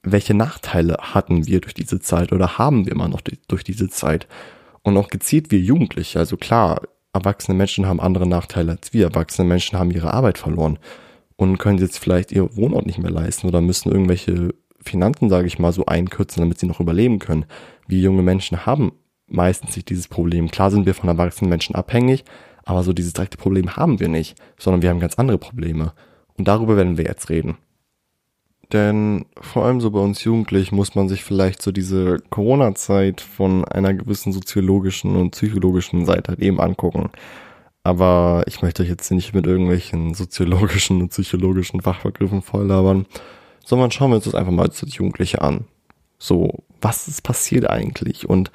welche 0.03 0.35
Nachteile 0.35 0.97
hatten 1.01 1.47
wir 1.47 1.61
durch 1.61 1.75
diese 1.75 2.01
Zeit 2.01 2.33
oder 2.33 2.59
haben 2.59 2.87
wir 2.87 2.93
immer 2.93 3.07
noch 3.07 3.21
durch 3.21 3.63
diese 3.63 3.89
Zeit? 3.89 4.27
Und 4.83 4.97
auch 4.97 5.11
gezielt 5.11 5.53
wir 5.53 5.61
Jugendliche. 5.61 6.19
Also 6.19 6.37
klar, 6.37 6.81
erwachsene 7.19 7.57
Menschen 7.57 7.87
haben 7.87 8.01
andere 8.01 8.27
Nachteile 8.27 8.73
als 8.73 8.93
wir. 8.93 9.07
Erwachsene 9.07 9.47
Menschen 9.47 9.79
haben 9.79 9.91
ihre 9.91 10.15
Arbeit 10.15 10.39
verloren 10.39 10.79
und 11.37 11.59
können 11.59 11.79
jetzt 11.79 11.99
vielleicht 11.99 12.33
ihr 12.33 12.57
Wohnort 12.57 12.87
nicht 12.87 12.99
mehr 12.99 13.11
leisten 13.11 13.47
oder 13.47 13.61
müssen 13.61 13.91
irgendwelche 13.91 14.55
Finanzen, 14.81 15.29
sage 15.29 15.47
ich 15.47 15.59
mal, 15.59 15.73
so 15.73 15.87
einkürzen, 15.87 16.43
damit 16.43 16.59
sie 16.59 16.67
noch 16.67 16.81
überleben 16.81 17.19
können. 17.19 17.45
Wir 17.87 18.01
junge 18.01 18.23
Menschen 18.23 18.67
haben 18.67 18.93
meistens 19.27 19.77
nicht 19.77 19.89
dieses 19.91 20.09
Problem. 20.09 20.51
Klar 20.51 20.71
sind 20.71 20.87
wir 20.87 20.95
von 20.95 21.09
erwachsenen 21.09 21.51
Menschen 21.51 21.75
abhängig, 21.75 22.25
aber 22.65 22.83
so 22.83 22.93
dieses 22.93 23.13
direkte 23.13 23.37
Problem 23.37 23.77
haben 23.77 24.01
wir 24.01 24.09
nicht, 24.09 24.37
sondern 24.59 24.83
wir 24.83 24.91
haben 24.91 25.01
ganz 25.01 25.19
andere 25.19 25.39
Probleme. 25.39 25.93
Und 26.37 26.49
darüber 26.49 26.77
werden 26.77 26.97
wir 26.97 27.05
jetzt 27.05 27.31
reden. 27.31 27.57
Denn 28.73 29.25
vor 29.41 29.65
allem 29.65 29.81
so 29.81 29.91
bei 29.91 30.01
uns 30.01 30.23
Jugendlichen 30.25 30.77
muss 30.77 30.95
man 30.95 31.09
sich 31.09 31.25
vielleicht 31.25 31.63
so 31.63 31.73
diese 31.73 32.19
Corona-Zeit 32.29 33.23
von 33.23 33.65
einer 33.65 33.95
gewissen 33.95 34.33
soziologischen 34.33 35.17
und 35.17 35.31
psychologischen 35.31 36.05
Seite 36.05 36.33
halt 36.33 36.41
eben 36.41 36.61
angucken. 36.61 37.11
Aber 37.83 38.45
ich 38.47 38.61
möchte 38.61 38.83
euch 38.83 38.91
jetzt 38.91 39.11
nicht 39.11 39.35
mit 39.35 39.47
irgendwelchen 39.47 40.13
soziologischen 40.15 41.01
und 41.01 41.09
psychologischen 41.09 41.81
Fachbegriffen 41.81 42.43
volllabern, 42.43 43.07
sondern 43.65 43.91
schauen 43.91 44.11
wir 44.11 44.17
uns 44.17 44.25
das 44.25 44.35
einfach 44.35 44.53
mal 44.53 44.67
als 44.67 44.85
Jugendliche 44.87 45.41
an. 45.41 45.65
So, 46.19 46.65
was 46.81 47.09
ist 47.09 47.23
passiert 47.23 47.71
eigentlich 47.71 48.29
und 48.29 48.51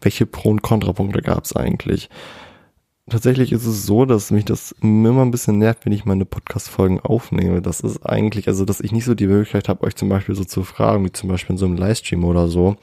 welche 0.00 0.26
Pro- 0.26 0.50
und 0.50 0.62
Kontrapunkte 0.62 1.22
gab 1.22 1.44
es 1.44 1.54
eigentlich? 1.54 2.08
Tatsächlich 3.10 3.50
ist 3.50 3.66
es 3.66 3.84
so, 3.84 4.04
dass 4.04 4.30
mich 4.30 4.44
das 4.44 4.72
immer 4.80 5.22
ein 5.22 5.32
bisschen 5.32 5.58
nervt, 5.58 5.84
wenn 5.84 5.92
ich 5.92 6.04
meine 6.04 6.24
Podcast-Folgen 6.24 7.00
aufnehme. 7.00 7.60
Das 7.60 7.80
ist 7.80 8.06
eigentlich, 8.06 8.46
also 8.46 8.64
dass 8.64 8.80
ich 8.80 8.92
nicht 8.92 9.04
so 9.04 9.14
die 9.14 9.26
Möglichkeit 9.26 9.68
habe, 9.68 9.84
euch 9.84 9.96
zum 9.96 10.08
Beispiel 10.08 10.36
so 10.36 10.44
zu 10.44 10.62
fragen, 10.62 11.04
wie 11.04 11.10
zum 11.12 11.28
Beispiel 11.28 11.54
in 11.54 11.58
so 11.58 11.66
einem 11.66 11.76
Livestream 11.76 12.24
oder 12.24 12.46
so. 12.46 12.76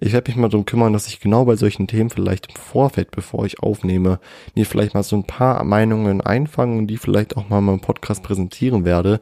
Ich 0.00 0.12
werde 0.12 0.30
mich 0.30 0.36
mal 0.36 0.48
darum 0.48 0.66
kümmern, 0.66 0.92
dass 0.92 1.06
ich 1.06 1.20
genau 1.20 1.44
bei 1.44 1.54
solchen 1.54 1.86
Themen 1.86 2.10
vielleicht 2.10 2.48
im 2.48 2.56
Vorfeld, 2.56 3.12
bevor 3.12 3.46
ich 3.46 3.60
aufnehme, 3.60 4.18
mir 4.56 4.66
vielleicht 4.66 4.94
mal 4.94 5.04
so 5.04 5.14
ein 5.14 5.24
paar 5.24 5.62
Meinungen 5.62 6.20
einfangen 6.20 6.78
und 6.78 6.86
die 6.88 6.96
vielleicht 6.96 7.36
auch 7.36 7.48
mal 7.48 7.58
in 7.58 7.66
meinem 7.66 7.80
Podcast 7.80 8.24
präsentieren 8.24 8.84
werde. 8.84 9.20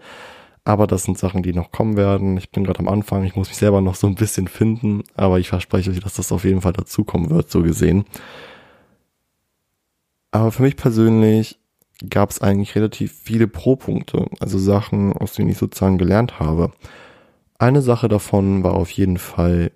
Aber 0.64 0.86
das 0.86 1.02
sind 1.02 1.18
Sachen, 1.18 1.42
die 1.42 1.52
noch 1.52 1.72
kommen 1.72 1.96
werden. 1.96 2.36
Ich 2.38 2.50
bin 2.50 2.64
gerade 2.64 2.78
am 2.78 2.88
Anfang, 2.88 3.24
ich 3.24 3.36
muss 3.36 3.48
mich 3.48 3.56
selber 3.58 3.80
noch 3.80 3.96
so 3.96 4.06
ein 4.06 4.14
bisschen 4.14 4.48
finden, 4.48 5.02
aber 5.14 5.38
ich 5.38 5.48
verspreche 5.48 5.90
euch, 5.90 6.00
dass 6.00 6.14
das 6.14 6.32
auf 6.32 6.44
jeden 6.44 6.62
Fall 6.62 6.72
dazukommen 6.72 7.28
wird, 7.30 7.50
so 7.50 7.62
gesehen. 7.62 8.06
Aber 10.38 10.52
für 10.52 10.62
mich 10.62 10.76
persönlich 10.76 11.58
gab 12.08 12.30
es 12.30 12.40
eigentlich 12.40 12.76
relativ 12.76 13.12
viele 13.12 13.48
Pro-Punkte, 13.48 14.26
also 14.38 14.56
Sachen, 14.56 15.12
aus 15.12 15.32
denen 15.32 15.50
ich 15.50 15.58
sozusagen 15.58 15.98
gelernt 15.98 16.38
habe. 16.38 16.70
Eine 17.58 17.82
Sache 17.82 18.06
davon 18.06 18.62
war 18.62 18.74
auf 18.74 18.88
jeden 18.92 19.18
Fall 19.18 19.72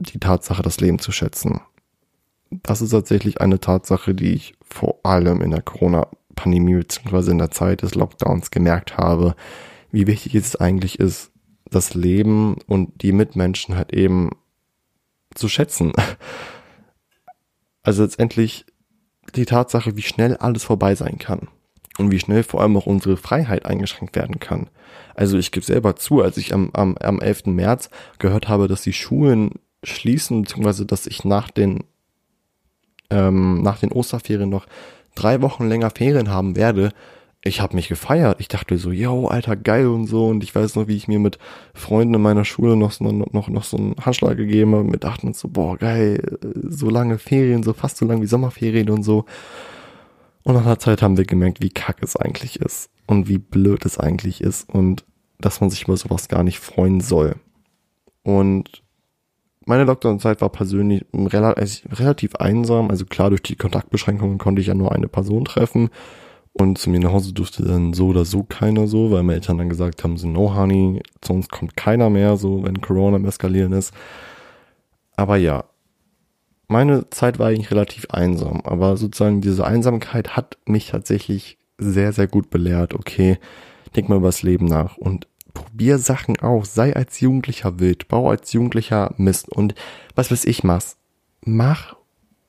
die 0.00 0.18
Tatsache, 0.18 0.62
das 0.62 0.80
Leben 0.80 0.98
zu 0.98 1.12
schätzen. 1.12 1.60
Das 2.50 2.82
ist 2.82 2.90
tatsächlich 2.90 3.40
eine 3.40 3.60
Tatsache, 3.60 4.12
die 4.12 4.32
ich 4.32 4.56
vor 4.60 4.98
allem 5.04 5.40
in 5.40 5.52
der 5.52 5.62
Corona-Pandemie 5.62 6.74
bzw. 6.74 7.30
in 7.30 7.38
der 7.38 7.52
Zeit 7.52 7.82
des 7.82 7.94
Lockdowns 7.94 8.50
gemerkt 8.50 8.98
habe, 8.98 9.36
wie 9.92 10.08
wichtig 10.08 10.34
es 10.34 10.56
eigentlich 10.56 10.98
ist, 10.98 11.30
das 11.70 11.94
Leben 11.94 12.56
und 12.66 13.02
die 13.02 13.12
Mitmenschen 13.12 13.76
halt 13.76 13.92
eben 13.92 14.30
zu 15.32 15.48
schätzen. 15.48 15.92
Also 17.84 18.02
letztendlich 18.02 18.64
die 19.34 19.46
Tatsache, 19.46 19.96
wie 19.96 20.02
schnell 20.02 20.36
alles 20.36 20.64
vorbei 20.64 20.94
sein 20.94 21.18
kann 21.18 21.48
und 21.98 22.10
wie 22.10 22.18
schnell 22.18 22.42
vor 22.42 22.60
allem 22.60 22.76
auch 22.76 22.86
unsere 22.86 23.16
Freiheit 23.16 23.66
eingeschränkt 23.66 24.16
werden 24.16 24.40
kann. 24.40 24.68
Also 25.14 25.38
ich 25.38 25.52
gebe 25.52 25.64
selber 25.64 25.96
zu, 25.96 26.22
als 26.22 26.36
ich 26.36 26.54
am, 26.54 26.70
am, 26.72 26.96
am 26.98 27.20
11. 27.20 27.46
März 27.46 27.90
gehört 28.18 28.48
habe, 28.48 28.68
dass 28.68 28.82
die 28.82 28.92
Schulen 28.92 29.52
schließen, 29.82 30.42
beziehungsweise 30.42 30.86
dass 30.86 31.06
ich 31.06 31.24
nach 31.24 31.50
den, 31.50 31.84
ähm, 33.10 33.62
nach 33.62 33.78
den 33.78 33.92
Osterferien 33.92 34.48
noch 34.48 34.66
drei 35.14 35.42
Wochen 35.42 35.68
länger 35.68 35.90
Ferien 35.90 36.30
haben 36.30 36.56
werde, 36.56 36.92
ich 37.44 37.60
habe 37.60 37.74
mich 37.74 37.88
gefeiert. 37.88 38.40
Ich 38.40 38.46
dachte 38.46 38.78
so, 38.78 38.92
yo, 38.92 39.26
alter, 39.26 39.56
geil 39.56 39.88
und 39.88 40.06
so. 40.06 40.28
Und 40.28 40.44
ich 40.44 40.54
weiß 40.54 40.76
noch, 40.76 40.86
wie 40.86 40.96
ich 40.96 41.08
mir 41.08 41.18
mit 41.18 41.38
Freunden 41.74 42.14
in 42.14 42.22
meiner 42.22 42.44
Schule 42.44 42.76
noch, 42.76 42.92
so, 42.92 43.04
noch, 43.04 43.48
noch 43.48 43.64
so 43.64 43.76
einen 43.76 43.96
Handschlag 44.00 44.36
gegeben 44.36 44.74
habe. 44.76 44.92
Wir 44.92 44.98
dachten 44.98 45.32
so, 45.32 45.48
boah, 45.48 45.76
geil, 45.76 46.38
so 46.68 46.88
lange 46.88 47.18
Ferien, 47.18 47.64
so 47.64 47.72
fast 47.72 47.96
so 47.96 48.06
lang 48.06 48.22
wie 48.22 48.26
Sommerferien 48.26 48.90
und 48.90 49.02
so. 49.02 49.24
Und 50.44 50.54
nach 50.54 50.64
einer 50.64 50.78
Zeit 50.78 51.02
haben 51.02 51.16
wir 51.16 51.24
gemerkt, 51.24 51.60
wie 51.60 51.70
kacke 51.70 52.04
es 52.04 52.14
eigentlich 52.16 52.60
ist. 52.60 52.90
Und 53.06 53.28
wie 53.28 53.38
blöd 53.38 53.84
es 53.84 53.98
eigentlich 53.98 54.40
ist. 54.40 54.68
Und 54.72 55.04
dass 55.40 55.60
man 55.60 55.70
sich 55.70 55.84
über 55.84 55.96
sowas 55.96 56.28
gar 56.28 56.44
nicht 56.44 56.60
freuen 56.60 57.00
soll. 57.00 57.34
Und 58.22 58.82
meine 59.66 59.84
Lockdown-Zeit 59.84 60.40
war 60.40 60.50
persönlich 60.50 61.04
relativ 61.12 62.36
einsam. 62.36 62.88
Also 62.88 63.04
klar, 63.04 63.30
durch 63.30 63.42
die 63.42 63.56
Kontaktbeschränkungen 63.56 64.38
konnte 64.38 64.60
ich 64.60 64.68
ja 64.68 64.74
nur 64.74 64.92
eine 64.92 65.08
Person 65.08 65.44
treffen. 65.44 65.90
Und 66.54 66.76
zu 66.78 66.90
mir 66.90 67.00
nach 67.00 67.12
Hause 67.12 67.32
durfte 67.32 67.64
dann 67.64 67.94
so 67.94 68.08
oder 68.08 68.24
so 68.24 68.42
keiner 68.42 68.86
so, 68.86 69.10
weil 69.10 69.22
meine 69.22 69.36
Eltern 69.36 69.58
dann 69.58 69.70
gesagt 69.70 70.04
haben, 70.04 70.16
so, 70.18 70.28
no 70.28 70.54
honey, 70.54 71.02
zu 71.22 71.32
uns 71.32 71.48
kommt 71.48 71.76
keiner 71.76 72.10
mehr, 72.10 72.36
so, 72.36 72.62
wenn 72.62 72.80
Corona 72.80 73.16
im 73.16 73.24
Eskalieren 73.24 73.72
ist. 73.72 73.94
Aber 75.16 75.36
ja, 75.36 75.64
meine 76.68 77.08
Zeit 77.10 77.38
war 77.38 77.48
eigentlich 77.48 77.70
relativ 77.70 78.10
einsam, 78.10 78.60
aber 78.64 78.96
sozusagen 78.96 79.40
diese 79.40 79.66
Einsamkeit 79.66 80.36
hat 80.36 80.58
mich 80.66 80.88
tatsächlich 80.90 81.58
sehr, 81.78 82.12
sehr 82.12 82.26
gut 82.26 82.50
belehrt. 82.50 82.94
Okay, 82.94 83.38
denk 83.94 84.08
mal 84.08 84.16
über 84.16 84.28
das 84.28 84.42
Leben 84.42 84.66
nach 84.66 84.96
und 84.96 85.26
probier 85.54 85.98
Sachen 85.98 86.40
aus, 86.40 86.74
sei 86.74 86.96
als 86.96 87.20
Jugendlicher 87.20 87.78
wild, 87.78 88.08
bau 88.08 88.30
als 88.30 88.52
Jugendlicher 88.52 89.14
Mist 89.16 89.48
und 89.48 89.74
was 90.14 90.30
weiß 90.30 90.44
ich 90.44 90.64
machst. 90.64 90.98
Mach 91.44 91.96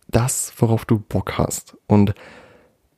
das, 0.08 0.54
worauf 0.58 0.86
du 0.86 1.00
Bock 1.00 1.38
hast 1.38 1.76
und 1.88 2.14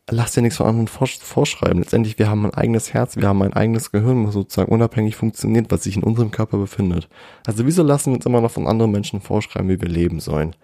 lass 0.09 0.33
dir 0.33 0.41
nichts 0.41 0.57
von 0.57 0.67
anderen 0.67 0.87
vorschreiben. 0.87 1.79
Letztendlich, 1.79 2.19
wir 2.19 2.29
haben 2.29 2.45
ein 2.45 2.53
eigenes 2.53 2.93
Herz, 2.93 3.17
wir 3.17 3.27
haben 3.27 3.41
ein 3.41 3.53
eigenes 3.53 3.91
Gehirn, 3.91 4.25
was 4.27 4.33
sozusagen 4.33 4.71
unabhängig 4.71 5.15
funktioniert, 5.15 5.71
was 5.71 5.83
sich 5.83 5.95
in 5.95 6.03
unserem 6.03 6.31
Körper 6.31 6.57
befindet. 6.57 7.09
Also 7.45 7.65
wieso 7.65 7.83
lassen 7.83 8.11
wir 8.11 8.17
uns 8.17 8.25
immer 8.25 8.41
noch 8.41 8.51
von 8.51 8.67
anderen 8.67 8.91
Menschen 8.91 9.21
vorschreiben, 9.21 9.69
wie 9.69 9.81
wir 9.81 9.89
leben 9.89 10.19
sollen? 10.19 10.55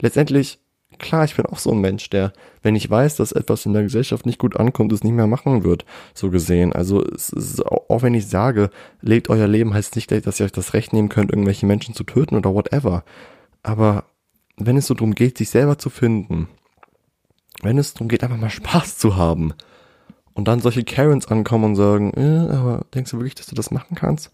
Letztendlich, 0.00 0.60
klar, 0.98 1.24
ich 1.24 1.34
bin 1.34 1.46
auch 1.46 1.58
so 1.58 1.72
ein 1.72 1.80
Mensch, 1.80 2.08
der, 2.08 2.32
wenn 2.62 2.76
ich 2.76 2.88
weiß, 2.88 3.16
dass 3.16 3.32
etwas 3.32 3.66
in 3.66 3.72
der 3.72 3.82
Gesellschaft 3.82 4.26
nicht 4.26 4.38
gut 4.38 4.56
ankommt, 4.56 4.92
es 4.92 5.02
nicht 5.02 5.12
mehr 5.12 5.26
machen 5.26 5.64
wird, 5.64 5.84
so 6.14 6.30
gesehen. 6.30 6.72
Also 6.72 7.04
es 7.04 7.30
ist, 7.30 7.66
auch 7.66 8.02
wenn 8.02 8.14
ich 8.14 8.28
sage, 8.28 8.70
lebt 9.00 9.28
euer 9.28 9.48
Leben, 9.48 9.74
heißt 9.74 9.96
nicht, 9.96 10.10
dass 10.24 10.38
ihr 10.38 10.46
euch 10.46 10.52
das 10.52 10.72
Recht 10.72 10.92
nehmen 10.92 11.08
könnt, 11.08 11.32
irgendwelche 11.32 11.66
Menschen 11.66 11.94
zu 11.94 12.04
töten 12.04 12.36
oder 12.36 12.54
whatever. 12.54 13.02
Aber 13.64 14.04
wenn 14.56 14.76
es 14.76 14.86
so 14.86 14.94
darum 14.94 15.14
geht, 15.14 15.36
sich 15.36 15.50
selber 15.50 15.78
zu 15.78 15.90
finden, 15.90 16.48
wenn 17.62 17.78
es 17.78 17.94
darum 17.94 18.08
geht, 18.08 18.22
einfach 18.22 18.36
mal 18.36 18.50
Spaß 18.50 18.98
zu 18.98 19.16
haben 19.16 19.54
und 20.34 20.48
dann 20.48 20.60
solche 20.60 20.84
Karens 20.84 21.28
ankommen 21.28 21.64
und 21.64 21.76
sagen, 21.76 22.12
äh, 22.14 22.54
aber 22.54 22.86
denkst 22.94 23.10
du 23.10 23.18
wirklich, 23.18 23.34
dass 23.34 23.46
du 23.46 23.54
das 23.54 23.70
machen 23.70 23.94
kannst? 23.94 24.30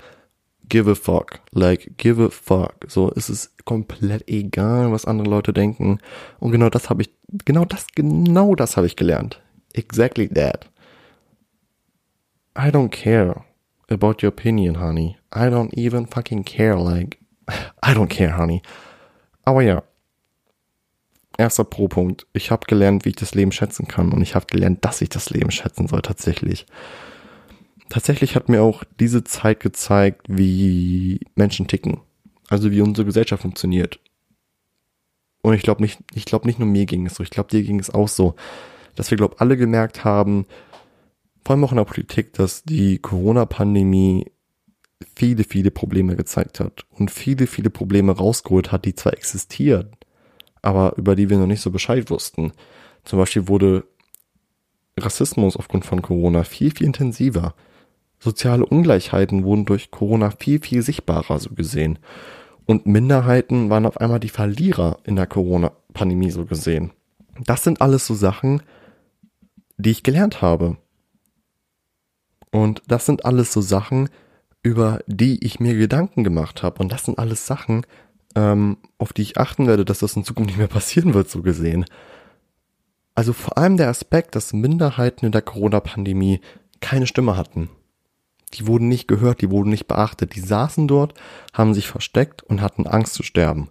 Give 0.68 0.90
a 0.90 0.94
fuck. 0.94 1.40
Like, 1.52 1.96
give 1.96 2.22
a 2.22 2.29
fuck. 2.29 2.87
So, 2.88 3.12
es 3.14 3.31
ist 3.31 3.64
komplett 3.64 4.29
egal, 4.29 4.90
was 4.90 5.05
andere 5.05 5.29
Leute 5.29 5.52
denken. 5.52 5.98
Und 6.40 6.50
genau 6.50 6.70
das 6.70 6.90
habe 6.90 7.02
ich, 7.02 7.11
genau 7.44 7.64
das, 7.64 7.87
genau 7.94 8.55
das 8.57 8.76
habe 8.76 8.87
ich 8.87 8.96
gelernt. 8.96 9.40
Exactly 9.74 10.29
that. 10.29 10.68
I 12.59 12.70
don't 12.70 12.88
care 12.90 13.44
about 13.88 14.22
your 14.22 14.29
opinion, 14.29 14.81
honey. 14.81 15.16
I 15.33 15.48
don't 15.48 15.72
even 15.74 16.07
fucking 16.07 16.44
care, 16.44 16.76
like, 16.76 17.18
I 17.85 17.92
don't 17.92 18.09
care, 18.09 18.37
honey. 18.37 18.62
Aber 19.44 19.62
ja, 19.62 19.83
erster 21.38 21.64
Pro-Punkt. 21.64 22.27
Ich 22.33 22.51
habe 22.51 22.66
gelernt, 22.66 23.05
wie 23.05 23.11
ich 23.11 23.16
das 23.16 23.35
Leben 23.35 23.53
schätzen 23.53 23.87
kann 23.87 24.12
und 24.12 24.22
ich 24.22 24.35
habe 24.35 24.46
gelernt, 24.46 24.85
dass 24.85 25.01
ich 25.01 25.09
das 25.09 25.31
Leben 25.31 25.51
schätzen 25.51 25.88
soll 25.88 26.03
tatsächlich. 26.03 26.66
Tatsächlich 27.88 28.35
hat 28.35 28.49
mir 28.49 28.62
auch 28.62 28.83
diese 28.99 29.25
Zeit 29.25 29.61
gezeigt, 29.61 30.27
wie 30.29 31.20
Menschen 31.35 31.68
ticken. 31.68 32.01
Also 32.49 32.70
wie 32.70 32.81
unsere 32.81 33.05
Gesellschaft 33.05 33.42
funktioniert. 33.42 34.01
Und 35.42 35.55
ich 35.55 35.62
glaube 35.62 35.83
nicht, 35.83 36.01
ich 36.14 36.25
glaube 36.25 36.46
nicht 36.46 36.59
nur 36.59 36.68
mir 36.68 36.87
ging 36.87 37.07
es 37.07 37.14
so, 37.14 37.22
ich 37.22 37.31
glaube 37.31 37.51
dir 37.51 37.62
ging 37.62 37.79
es 37.79 37.90
auch 37.90 38.09
so, 38.09 38.35
dass 38.96 39.11
wir 39.11 39.18
glaube 39.18 39.37
alle 39.38 39.57
gemerkt 39.57 40.05
haben, 40.05 40.46
vor 41.44 41.55
allem 41.55 41.64
auch 41.64 41.70
in 41.70 41.77
der 41.77 41.85
Politik, 41.85 42.33
dass 42.33 42.64
die 42.64 42.99
Corona-Pandemie 42.99 44.27
viele, 45.14 45.44
viele 45.44 45.70
Probleme 45.70 46.16
gezeigt 46.16 46.59
hat 46.59 46.85
und 46.90 47.11
viele, 47.11 47.46
viele 47.46 47.70
Probleme 47.70 48.11
rausgeholt 48.11 48.72
hat, 48.72 48.85
die 48.85 48.94
zwar 48.94 49.12
existieren, 49.12 49.90
aber 50.66 50.98
über 50.98 51.14
die 51.14 51.31
wir 51.31 51.38
noch 51.38 51.46
nicht 51.46 51.61
so 51.61 51.70
Bescheid 51.70 52.11
wussten. 52.11 52.52
Zum 53.05 53.20
Beispiel 53.20 53.46
wurde 53.46 53.85
Rassismus 54.98 55.57
aufgrund 55.57 55.85
von 55.85 56.02
Corona 56.02 56.42
viel, 56.42 56.72
viel 56.72 56.88
intensiver. 56.88 57.55
Soziale 58.18 58.66
Ungleichheiten 58.66 59.44
wurden 59.44 59.64
durch 59.64 59.92
Corona 59.92 60.33
viel, 60.33 60.61
viel 60.61 60.83
sichtbarer 60.83 61.38
so 61.38 61.50
gesehen. 61.50 62.00
Und 62.64 62.85
Minderheiten 62.85 63.70
waren 63.70 63.87
auf 63.87 64.00
einmal 64.00 64.18
die 64.18 64.29
Verlierer 64.29 64.98
in 65.05 65.14
der 65.14 65.29
Corona-Pandemie 65.29 66.33
so 66.33 66.46
gesehen. 66.46 66.90
Das 67.44 67.62
sind 67.62 67.81
alles 67.81 68.05
so 68.05 68.14
Sachen, 68.14 68.61
die 69.76 69.90
ich 69.90 70.02
gelernt 70.02 70.42
habe. 70.42 70.79
Und 72.50 72.83
das 72.88 73.07
sind 73.07 73.24
alles 73.24 73.52
so 73.52 73.61
Sachen, 73.61 74.09
über 74.64 74.98
die 75.07 75.44
ich 75.44 75.61
mir 75.61 75.76
Gedanken 75.76 76.24
gemacht 76.24 76.64
habe. 76.64 76.81
Und 76.81 76.90
das 76.90 77.05
sind 77.05 77.20
alles 77.20 77.46
Sachen, 77.46 77.87
ähm, 78.37 78.77
auf 78.99 79.12
die 79.12 79.22
ich 79.22 79.38
achten 79.38 79.66
werde, 79.66 79.85
dass 79.85 80.01
das 80.01 80.14
in 80.14 80.22
Zukunft 80.22 80.49
nicht 80.49 80.59
mehr 80.59 80.68
passieren 80.68 81.14
wird, 81.14 81.29
so 81.29 81.42
gesehen. 81.42 81.87
Also 83.14 83.33
vor 83.33 83.57
allem 83.57 83.79
der 83.79 83.88
Aspekt, 83.88 84.37
dass 84.37 84.53
Minderheiten 84.53 85.25
in 85.25 85.33
der 85.33 85.42
Corona-Pandemie 85.42 86.40
keine 86.81 87.07
Stimme 87.07 87.37
hatten. 87.37 87.70
Die 88.55 88.66
wurden 88.66 88.88
nicht 88.88 89.09
gehört, 89.09 89.40
die 89.40 89.51
wurden 89.51 89.70
nicht 89.70 89.88
beachtet. 89.88 90.37
Die 90.37 90.40
saßen 90.40 90.87
dort, 90.87 91.14
haben 91.55 91.75
sich 91.75 91.88
versteckt 91.88 92.42
und 92.42 92.61
hatten 92.61 92.87
Angst 92.87 93.14
zu 93.14 93.22
sterben. 93.22 93.70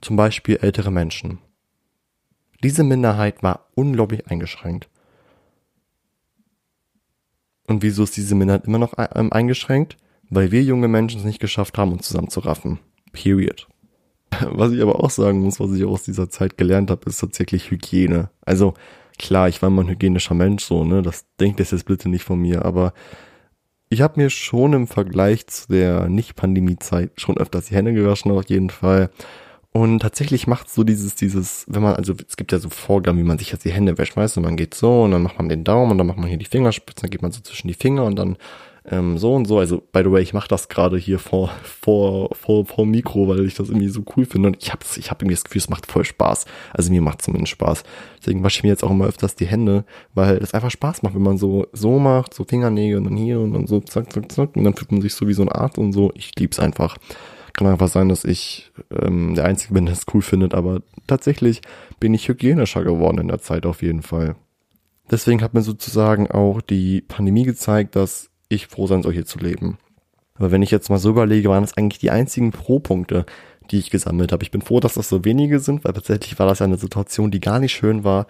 Zum 0.00 0.16
Beispiel 0.16 0.56
ältere 0.56 0.90
Menschen. 0.90 1.38
Diese 2.62 2.82
Minderheit 2.82 3.42
war 3.42 3.68
unglaublich 3.74 4.26
eingeschränkt. 4.26 4.88
Und 7.66 7.82
wieso 7.82 8.04
ist 8.04 8.16
diese 8.16 8.34
Minderheit 8.34 8.64
immer 8.64 8.78
noch 8.78 8.94
ähm, 9.14 9.32
eingeschränkt? 9.32 9.98
Weil 10.30 10.50
wir 10.50 10.62
junge 10.62 10.88
Menschen 10.88 11.20
es 11.20 11.26
nicht 11.26 11.40
geschafft 11.40 11.76
haben, 11.78 11.92
uns 11.92 12.08
zusammenzuraffen. 12.08 12.80
Period. 13.12 13.68
Was 14.40 14.72
ich 14.72 14.82
aber 14.82 15.02
auch 15.02 15.10
sagen 15.10 15.40
muss, 15.40 15.60
was 15.60 15.72
ich 15.72 15.84
aus 15.84 16.02
dieser 16.02 16.30
Zeit 16.30 16.58
gelernt 16.58 16.90
habe, 16.90 17.08
ist 17.08 17.18
tatsächlich 17.18 17.70
Hygiene. 17.70 18.30
Also 18.44 18.74
klar, 19.18 19.48
ich 19.48 19.60
war 19.62 19.68
immer 19.68 19.82
ein 19.82 19.88
hygienischer 19.88 20.34
Mensch, 20.34 20.64
so, 20.64 20.84
ne? 20.84 21.02
Das 21.02 21.26
denkt 21.40 21.60
das 21.60 21.70
jetzt 21.70 21.86
bitte 21.86 22.08
nicht 22.08 22.24
von 22.24 22.40
mir, 22.40 22.64
aber 22.64 22.92
ich 23.90 24.02
habe 24.02 24.20
mir 24.20 24.30
schon 24.30 24.74
im 24.74 24.86
Vergleich 24.86 25.46
zu 25.46 25.68
der 25.68 26.08
Nicht-Pandemie-Zeit 26.08 27.12
schon 27.20 27.38
öfters 27.38 27.66
die 27.66 27.74
Hände 27.74 27.94
gewaschen, 27.94 28.30
auf 28.30 28.48
jeden 28.48 28.70
Fall. 28.70 29.10
Und 29.72 30.00
tatsächlich 30.00 30.46
macht 30.46 30.70
so 30.70 30.82
dieses, 30.84 31.14
dieses, 31.14 31.64
wenn 31.68 31.82
man, 31.82 31.94
also 31.94 32.14
es 32.26 32.36
gibt 32.36 32.52
ja 32.52 32.58
so 32.58 32.68
Vorgaben, 32.68 33.18
wie 33.18 33.24
man 33.24 33.38
sich 33.38 33.52
jetzt 33.52 33.64
die 33.64 33.72
Hände 33.72 33.96
wäscht, 33.98 34.16
weißt 34.16 34.36
du, 34.36 34.40
man 34.40 34.56
geht 34.56 34.74
so 34.74 35.02
und 35.04 35.12
dann 35.12 35.22
macht 35.22 35.38
man 35.38 35.48
den 35.48 35.64
Daumen 35.64 35.92
und 35.92 35.98
dann 35.98 36.06
macht 36.06 36.18
man 36.18 36.28
hier 36.28 36.38
die 36.38 36.46
Fingerspitzen, 36.46 37.02
dann 37.02 37.10
geht 37.10 37.22
man 37.22 37.32
so 37.32 37.40
zwischen 37.40 37.68
die 37.68 37.74
Finger 37.74 38.04
und 38.04 38.16
dann 38.16 38.36
ähm, 38.90 39.18
so 39.18 39.34
und 39.34 39.46
so. 39.46 39.58
Also, 39.58 39.82
by 39.92 40.00
the 40.04 40.10
way, 40.10 40.22
ich 40.22 40.34
mache 40.34 40.48
das 40.48 40.68
gerade 40.68 40.96
hier 40.96 41.18
vor, 41.18 41.50
vor, 41.62 42.34
vor, 42.34 42.64
vor 42.66 42.86
Mikro, 42.86 43.28
weil 43.28 43.44
ich 43.44 43.54
das 43.54 43.68
irgendwie 43.68 43.88
so 43.88 44.02
cool 44.16 44.24
finde. 44.24 44.48
Und 44.48 44.62
ich 44.62 44.72
habe 44.72 44.84
ich 44.96 45.10
hab 45.10 45.22
irgendwie 45.22 45.34
das 45.34 45.44
Gefühl, 45.44 45.60
es 45.60 45.68
macht 45.68 45.86
voll 45.86 46.04
Spaß. 46.04 46.46
Also 46.72 46.90
mir 46.90 47.02
macht 47.02 47.22
zumindest 47.22 47.52
Spaß. 47.52 47.82
Deswegen 48.20 48.42
wasche 48.42 48.58
ich 48.58 48.62
mir 48.62 48.70
jetzt 48.70 48.84
auch 48.84 48.90
immer 48.90 49.06
öfters 49.06 49.34
die 49.36 49.46
Hände, 49.46 49.84
weil 50.14 50.36
es 50.38 50.54
einfach 50.54 50.70
Spaß 50.70 51.02
macht, 51.02 51.14
wenn 51.14 51.22
man 51.22 51.38
so, 51.38 51.66
so 51.72 51.98
macht, 51.98 52.34
so 52.34 52.44
Fingernägel 52.44 52.98
und 52.98 53.04
dann 53.04 53.16
hier 53.16 53.40
und 53.40 53.52
dann 53.52 53.66
so 53.66 53.80
zack, 53.80 54.12
zack, 54.12 54.30
zack. 54.32 54.56
Und 54.56 54.64
dann 54.64 54.74
fühlt 54.74 54.92
man 54.92 55.00
sich 55.00 55.14
so 55.14 55.28
wie 55.28 55.34
so 55.34 55.42
eine 55.42 55.54
Art 55.54 55.78
und 55.78 55.92
so. 55.92 56.10
Ich 56.14 56.32
lieb's 56.38 56.58
einfach. 56.58 56.96
Kann 57.52 57.66
einfach 57.66 57.88
sein, 57.88 58.08
dass 58.08 58.24
ich 58.24 58.70
ähm, 58.90 59.34
der 59.34 59.44
Einzige 59.44 59.74
bin, 59.74 59.86
der 59.86 59.94
es 59.94 60.06
cool 60.14 60.22
findet, 60.22 60.54
aber 60.54 60.80
tatsächlich 61.08 61.60
bin 61.98 62.14
ich 62.14 62.28
hygienischer 62.28 62.84
geworden 62.84 63.18
in 63.18 63.28
der 63.28 63.40
Zeit 63.40 63.66
auf 63.66 63.82
jeden 63.82 64.02
Fall. 64.02 64.36
Deswegen 65.10 65.42
hat 65.42 65.54
mir 65.54 65.62
sozusagen 65.62 66.30
auch 66.30 66.60
die 66.60 67.00
Pandemie 67.00 67.44
gezeigt, 67.44 67.96
dass 67.96 68.30
ich 68.48 68.66
froh 68.66 68.86
sein 68.86 69.02
soll, 69.02 69.12
hier 69.12 69.26
zu 69.26 69.38
leben. 69.38 69.78
Aber 70.34 70.50
wenn 70.50 70.62
ich 70.62 70.70
jetzt 70.70 70.88
mal 70.88 70.98
so 70.98 71.10
überlege, 71.10 71.48
waren 71.48 71.62
das 71.62 71.76
eigentlich 71.76 71.98
die 71.98 72.10
einzigen 72.10 72.52
Pro-Punkte, 72.52 73.26
die 73.70 73.78
ich 73.78 73.90
gesammelt 73.90 74.32
habe. 74.32 74.42
Ich 74.42 74.50
bin 74.50 74.62
froh, 74.62 74.80
dass 74.80 74.94
das 74.94 75.08
so 75.08 75.24
wenige 75.24 75.60
sind, 75.60 75.84
weil 75.84 75.92
tatsächlich 75.92 76.38
war 76.38 76.46
das 76.46 76.60
ja 76.60 76.66
eine 76.66 76.78
Situation, 76.78 77.30
die 77.30 77.40
gar 77.40 77.58
nicht 77.58 77.72
schön 77.72 78.04
war. 78.04 78.26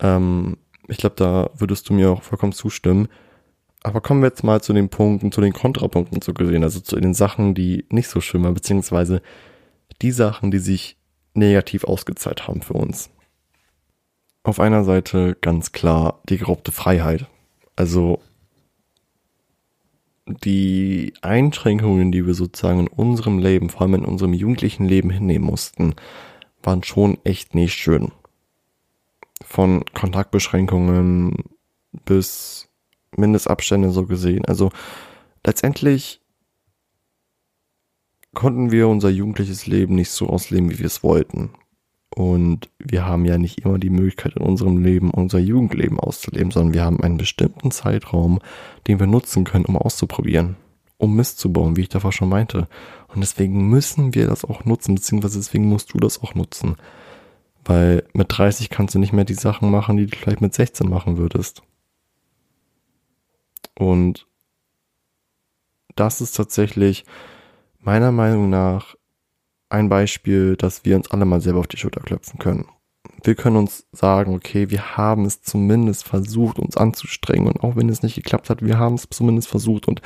Ähm, 0.00 0.58
ich 0.88 0.98
glaube, 0.98 1.16
da 1.16 1.50
würdest 1.56 1.88
du 1.88 1.94
mir 1.94 2.10
auch 2.10 2.22
vollkommen 2.22 2.52
zustimmen. 2.52 3.08
Aber 3.82 4.00
kommen 4.00 4.22
wir 4.22 4.28
jetzt 4.28 4.44
mal 4.44 4.62
zu 4.62 4.72
den 4.72 4.88
Punkten, 4.88 5.30
zu 5.30 5.40
den 5.40 5.52
Kontrapunkten 5.52 6.20
so 6.22 6.32
gesehen, 6.32 6.62
also 6.62 6.80
zu 6.80 6.96
den 6.98 7.14
Sachen, 7.14 7.54
die 7.54 7.84
nicht 7.90 8.08
so 8.08 8.20
schön 8.20 8.42
waren, 8.42 8.54
beziehungsweise 8.54 9.22
die 10.02 10.10
Sachen, 10.10 10.50
die 10.50 10.58
sich 10.58 10.96
negativ 11.34 11.84
ausgezahlt 11.84 12.48
haben 12.48 12.62
für 12.62 12.74
uns. 12.74 13.10
Auf 14.42 14.60
einer 14.60 14.84
Seite 14.84 15.36
ganz 15.40 15.72
klar 15.72 16.20
die 16.28 16.38
geraubte 16.38 16.72
Freiheit. 16.72 17.26
Also 17.76 18.20
die 20.26 21.12
Einschränkungen, 21.20 22.10
die 22.10 22.26
wir 22.26 22.34
sozusagen 22.34 22.80
in 22.80 22.88
unserem 22.88 23.38
Leben, 23.38 23.68
vor 23.68 23.82
allem 23.82 23.94
in 23.94 24.04
unserem 24.04 24.32
jugendlichen 24.32 24.86
Leben 24.86 25.10
hinnehmen 25.10 25.44
mussten, 25.44 25.94
waren 26.62 26.82
schon 26.82 27.18
echt 27.24 27.54
nicht 27.54 27.74
schön. 27.74 28.12
Von 29.42 29.84
Kontaktbeschränkungen 29.92 31.44
bis 32.04 32.68
Mindestabstände 33.16 33.90
so 33.90 34.06
gesehen. 34.06 34.44
Also 34.46 34.70
letztendlich 35.44 36.20
konnten 38.32 38.72
wir 38.72 38.88
unser 38.88 39.10
jugendliches 39.10 39.66
Leben 39.66 39.94
nicht 39.94 40.10
so 40.10 40.28
ausleben, 40.28 40.70
wie 40.70 40.78
wir 40.78 40.86
es 40.86 41.02
wollten. 41.02 41.50
Und 42.14 42.70
wir 42.78 43.04
haben 43.04 43.24
ja 43.24 43.38
nicht 43.38 43.62
immer 43.62 43.76
die 43.76 43.90
Möglichkeit 43.90 44.36
in 44.36 44.42
unserem 44.42 44.78
Leben 44.78 45.10
unser 45.10 45.40
Jugendleben 45.40 45.98
auszuleben, 45.98 46.52
sondern 46.52 46.72
wir 46.72 46.84
haben 46.84 47.00
einen 47.00 47.16
bestimmten 47.16 47.72
Zeitraum, 47.72 48.38
den 48.86 49.00
wir 49.00 49.08
nutzen 49.08 49.42
können, 49.42 49.64
um 49.64 49.76
auszuprobieren, 49.76 50.54
um 50.96 51.16
Mist 51.16 51.40
zu 51.40 51.52
bauen, 51.52 51.76
wie 51.76 51.80
ich 51.80 51.88
davor 51.88 52.12
schon 52.12 52.28
meinte. 52.28 52.68
Und 53.08 53.20
deswegen 53.20 53.68
müssen 53.68 54.14
wir 54.14 54.28
das 54.28 54.44
auch 54.44 54.64
nutzen, 54.64 54.94
beziehungsweise 54.94 55.40
deswegen 55.40 55.66
musst 55.68 55.92
du 55.92 55.98
das 55.98 56.22
auch 56.22 56.36
nutzen. 56.36 56.76
Weil 57.64 58.04
mit 58.12 58.28
30 58.28 58.70
kannst 58.70 58.94
du 58.94 59.00
nicht 59.00 59.12
mehr 59.12 59.24
die 59.24 59.34
Sachen 59.34 59.72
machen, 59.72 59.96
die 59.96 60.06
du 60.06 60.16
vielleicht 60.16 60.40
mit 60.40 60.54
16 60.54 60.88
machen 60.88 61.18
würdest. 61.18 61.62
Und 63.76 64.28
das 65.96 66.20
ist 66.20 66.36
tatsächlich 66.36 67.04
meiner 67.80 68.12
Meinung 68.12 68.50
nach 68.50 68.94
ein 69.74 69.88
Beispiel, 69.88 70.56
dass 70.56 70.84
wir 70.84 70.96
uns 70.96 71.10
alle 71.10 71.24
mal 71.24 71.40
selber 71.40 71.60
auf 71.60 71.66
die 71.66 71.76
Schulter 71.76 72.00
klopfen 72.00 72.38
können. 72.38 72.66
Wir 73.22 73.34
können 73.34 73.56
uns 73.56 73.86
sagen, 73.92 74.34
okay, 74.34 74.70
wir 74.70 74.96
haben 74.96 75.24
es 75.24 75.42
zumindest 75.42 76.04
versucht, 76.04 76.58
uns 76.58 76.76
anzustrengen. 76.76 77.48
Und 77.48 77.62
auch 77.62 77.76
wenn 77.76 77.88
es 77.88 78.02
nicht 78.02 78.14
geklappt 78.14 78.50
hat, 78.50 78.62
wir 78.62 78.78
haben 78.78 78.94
es 78.94 79.08
zumindest 79.10 79.48
versucht. 79.48 79.88
Und 79.88 80.00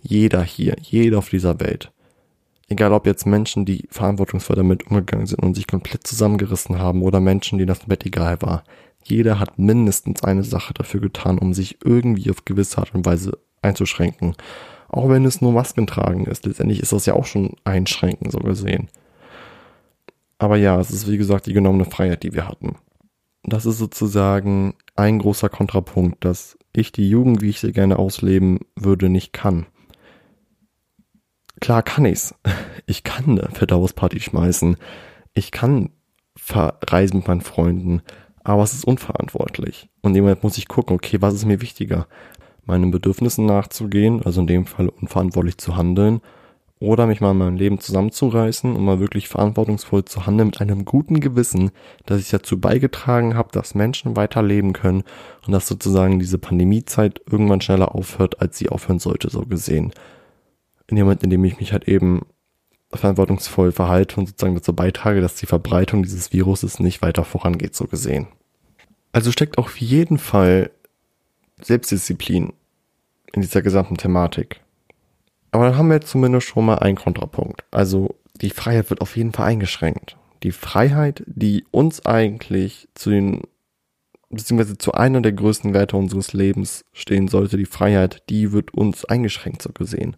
jeder 0.00 0.42
hier, 0.42 0.76
jeder 0.80 1.18
auf 1.18 1.30
dieser 1.30 1.60
Welt, 1.60 1.92
egal 2.68 2.92
ob 2.92 3.06
jetzt 3.06 3.26
Menschen, 3.26 3.64
die 3.64 3.86
verantwortungsvoll 3.90 4.56
damit 4.56 4.86
umgegangen 4.86 5.26
sind 5.26 5.42
und 5.42 5.54
sich 5.54 5.66
komplett 5.66 6.06
zusammengerissen 6.06 6.78
haben 6.78 7.02
oder 7.02 7.20
Menschen, 7.20 7.58
denen 7.58 7.68
das 7.68 7.86
Bett 7.86 8.06
egal 8.06 8.40
war, 8.42 8.64
jeder 9.04 9.38
hat 9.38 9.58
mindestens 9.58 10.22
eine 10.22 10.44
Sache 10.44 10.74
dafür 10.74 11.00
getan, 11.00 11.38
um 11.38 11.54
sich 11.54 11.78
irgendwie 11.84 12.30
auf 12.30 12.44
gewisse 12.44 12.78
Art 12.78 12.94
und 12.94 13.04
Weise 13.04 13.38
einzuschränken. 13.62 14.36
Auch 14.92 15.08
wenn 15.08 15.24
es 15.24 15.40
nur 15.40 15.52
Masken 15.52 15.86
tragen 15.86 16.26
ist. 16.26 16.44
Letztendlich 16.44 16.80
ist 16.80 16.92
das 16.92 17.06
ja 17.06 17.14
auch 17.14 17.24
schon 17.24 17.56
einschränken, 17.64 18.30
so 18.30 18.38
gesehen. 18.38 18.88
Aber 20.38 20.56
ja, 20.56 20.78
es 20.78 20.90
ist 20.90 21.10
wie 21.10 21.16
gesagt 21.16 21.46
die 21.46 21.54
genommene 21.54 21.86
Freiheit, 21.86 22.22
die 22.22 22.34
wir 22.34 22.46
hatten. 22.46 22.76
Das 23.42 23.64
ist 23.66 23.78
sozusagen 23.78 24.74
ein 24.94 25.18
großer 25.18 25.48
Kontrapunkt, 25.48 26.24
dass 26.24 26.58
ich 26.74 26.92
die 26.92 27.08
Jugend, 27.08 27.40
wie 27.40 27.48
ich 27.48 27.60
sie 27.60 27.72
gerne 27.72 27.98
ausleben 27.98 28.60
würde, 28.76 29.08
nicht 29.08 29.32
kann. 29.32 29.66
Klar 31.60 31.82
kann 31.82 32.04
ich's. 32.04 32.34
Ich 32.84 33.04
kann 33.04 33.38
eine 33.38 33.48
Verdauungsparty 33.52 34.18
schmeißen. 34.18 34.76
Ich 35.34 35.52
kann 35.52 35.90
verreisen 36.36 37.18
mit 37.18 37.28
meinen 37.28 37.40
Freunden. 37.40 38.02
Aber 38.42 38.64
es 38.64 38.72
ist 38.72 38.84
unverantwortlich. 38.84 39.88
Und 40.02 40.16
Moment 40.16 40.42
muss 40.42 40.58
ich 40.58 40.66
gucken, 40.66 40.96
okay, 40.96 41.22
was 41.22 41.32
ist 41.32 41.46
mir 41.46 41.60
wichtiger? 41.60 42.08
Meinen 42.64 42.90
Bedürfnissen 42.90 43.46
nachzugehen, 43.46 44.22
also 44.22 44.40
in 44.40 44.46
dem 44.46 44.66
Fall 44.66 44.88
unverantwortlich 44.88 45.58
zu 45.58 45.76
handeln, 45.76 46.20
oder 46.82 47.06
mich 47.06 47.20
mal 47.20 47.30
in 47.30 47.38
meinem 47.38 47.56
Leben 47.56 47.78
zusammenzureißen 47.78 48.74
und 48.74 48.84
mal 48.84 48.98
wirklich 48.98 49.28
verantwortungsvoll 49.28 50.04
zu 50.04 50.26
handeln 50.26 50.48
mit 50.48 50.60
einem 50.60 50.84
guten 50.84 51.20
Gewissen, 51.20 51.70
dass 52.06 52.20
ich 52.20 52.30
dazu 52.30 52.58
beigetragen 52.58 53.36
habe, 53.36 53.50
dass 53.52 53.76
Menschen 53.76 54.16
weiterleben 54.16 54.72
können 54.72 55.04
und 55.46 55.52
dass 55.52 55.68
sozusagen 55.68 56.18
diese 56.18 56.38
Pandemiezeit 56.38 57.20
irgendwann 57.30 57.60
schneller 57.60 57.94
aufhört, 57.94 58.40
als 58.42 58.58
sie 58.58 58.68
aufhören 58.68 58.98
sollte, 58.98 59.30
so 59.30 59.42
gesehen. 59.42 59.92
In 60.88 60.96
dem 60.96 61.04
Moment, 61.04 61.22
in 61.22 61.30
dem 61.30 61.44
ich 61.44 61.60
mich 61.60 61.72
halt 61.72 61.86
eben 61.86 62.22
verantwortungsvoll 62.92 63.70
verhalte 63.70 64.18
und 64.18 64.26
sozusagen 64.26 64.56
dazu 64.56 64.74
beitrage, 64.74 65.20
dass 65.20 65.36
die 65.36 65.46
Verbreitung 65.46 66.02
dieses 66.02 66.32
Viruses 66.32 66.80
nicht 66.80 67.00
weiter 67.00 67.24
vorangeht, 67.24 67.76
so 67.76 67.86
gesehen. 67.86 68.26
Also 69.12 69.30
steckt 69.30 69.56
auf 69.56 69.80
jeden 69.80 70.18
Fall 70.18 70.72
Selbstdisziplin 71.64 72.52
in 73.32 73.42
dieser 73.42 73.62
gesamten 73.62 73.96
Thematik. 73.96 74.60
Aber 75.50 75.66
dann 75.66 75.76
haben 75.76 75.90
wir 75.90 76.00
zumindest 76.00 76.46
schon 76.46 76.66
mal 76.66 76.78
einen 76.78 76.96
Kontrapunkt. 76.96 77.64
Also 77.70 78.16
die 78.40 78.50
Freiheit 78.50 78.90
wird 78.90 79.00
auf 79.00 79.16
jeden 79.16 79.32
Fall 79.32 79.46
eingeschränkt. 79.46 80.16
Die 80.42 80.52
Freiheit, 80.52 81.22
die 81.26 81.64
uns 81.70 82.04
eigentlich 82.04 82.88
zu 82.94 83.10
den, 83.10 83.42
beziehungsweise 84.30 84.78
zu 84.78 84.92
einer 84.92 85.20
der 85.20 85.32
größten 85.32 85.74
Werte 85.74 85.96
unseres 85.96 86.32
Lebens 86.32 86.84
stehen 86.92 87.28
sollte, 87.28 87.56
die 87.56 87.66
Freiheit, 87.66 88.22
die 88.28 88.52
wird 88.52 88.74
uns 88.74 89.04
eingeschränkt 89.04 89.62
so 89.62 89.70
gesehen. 89.72 90.16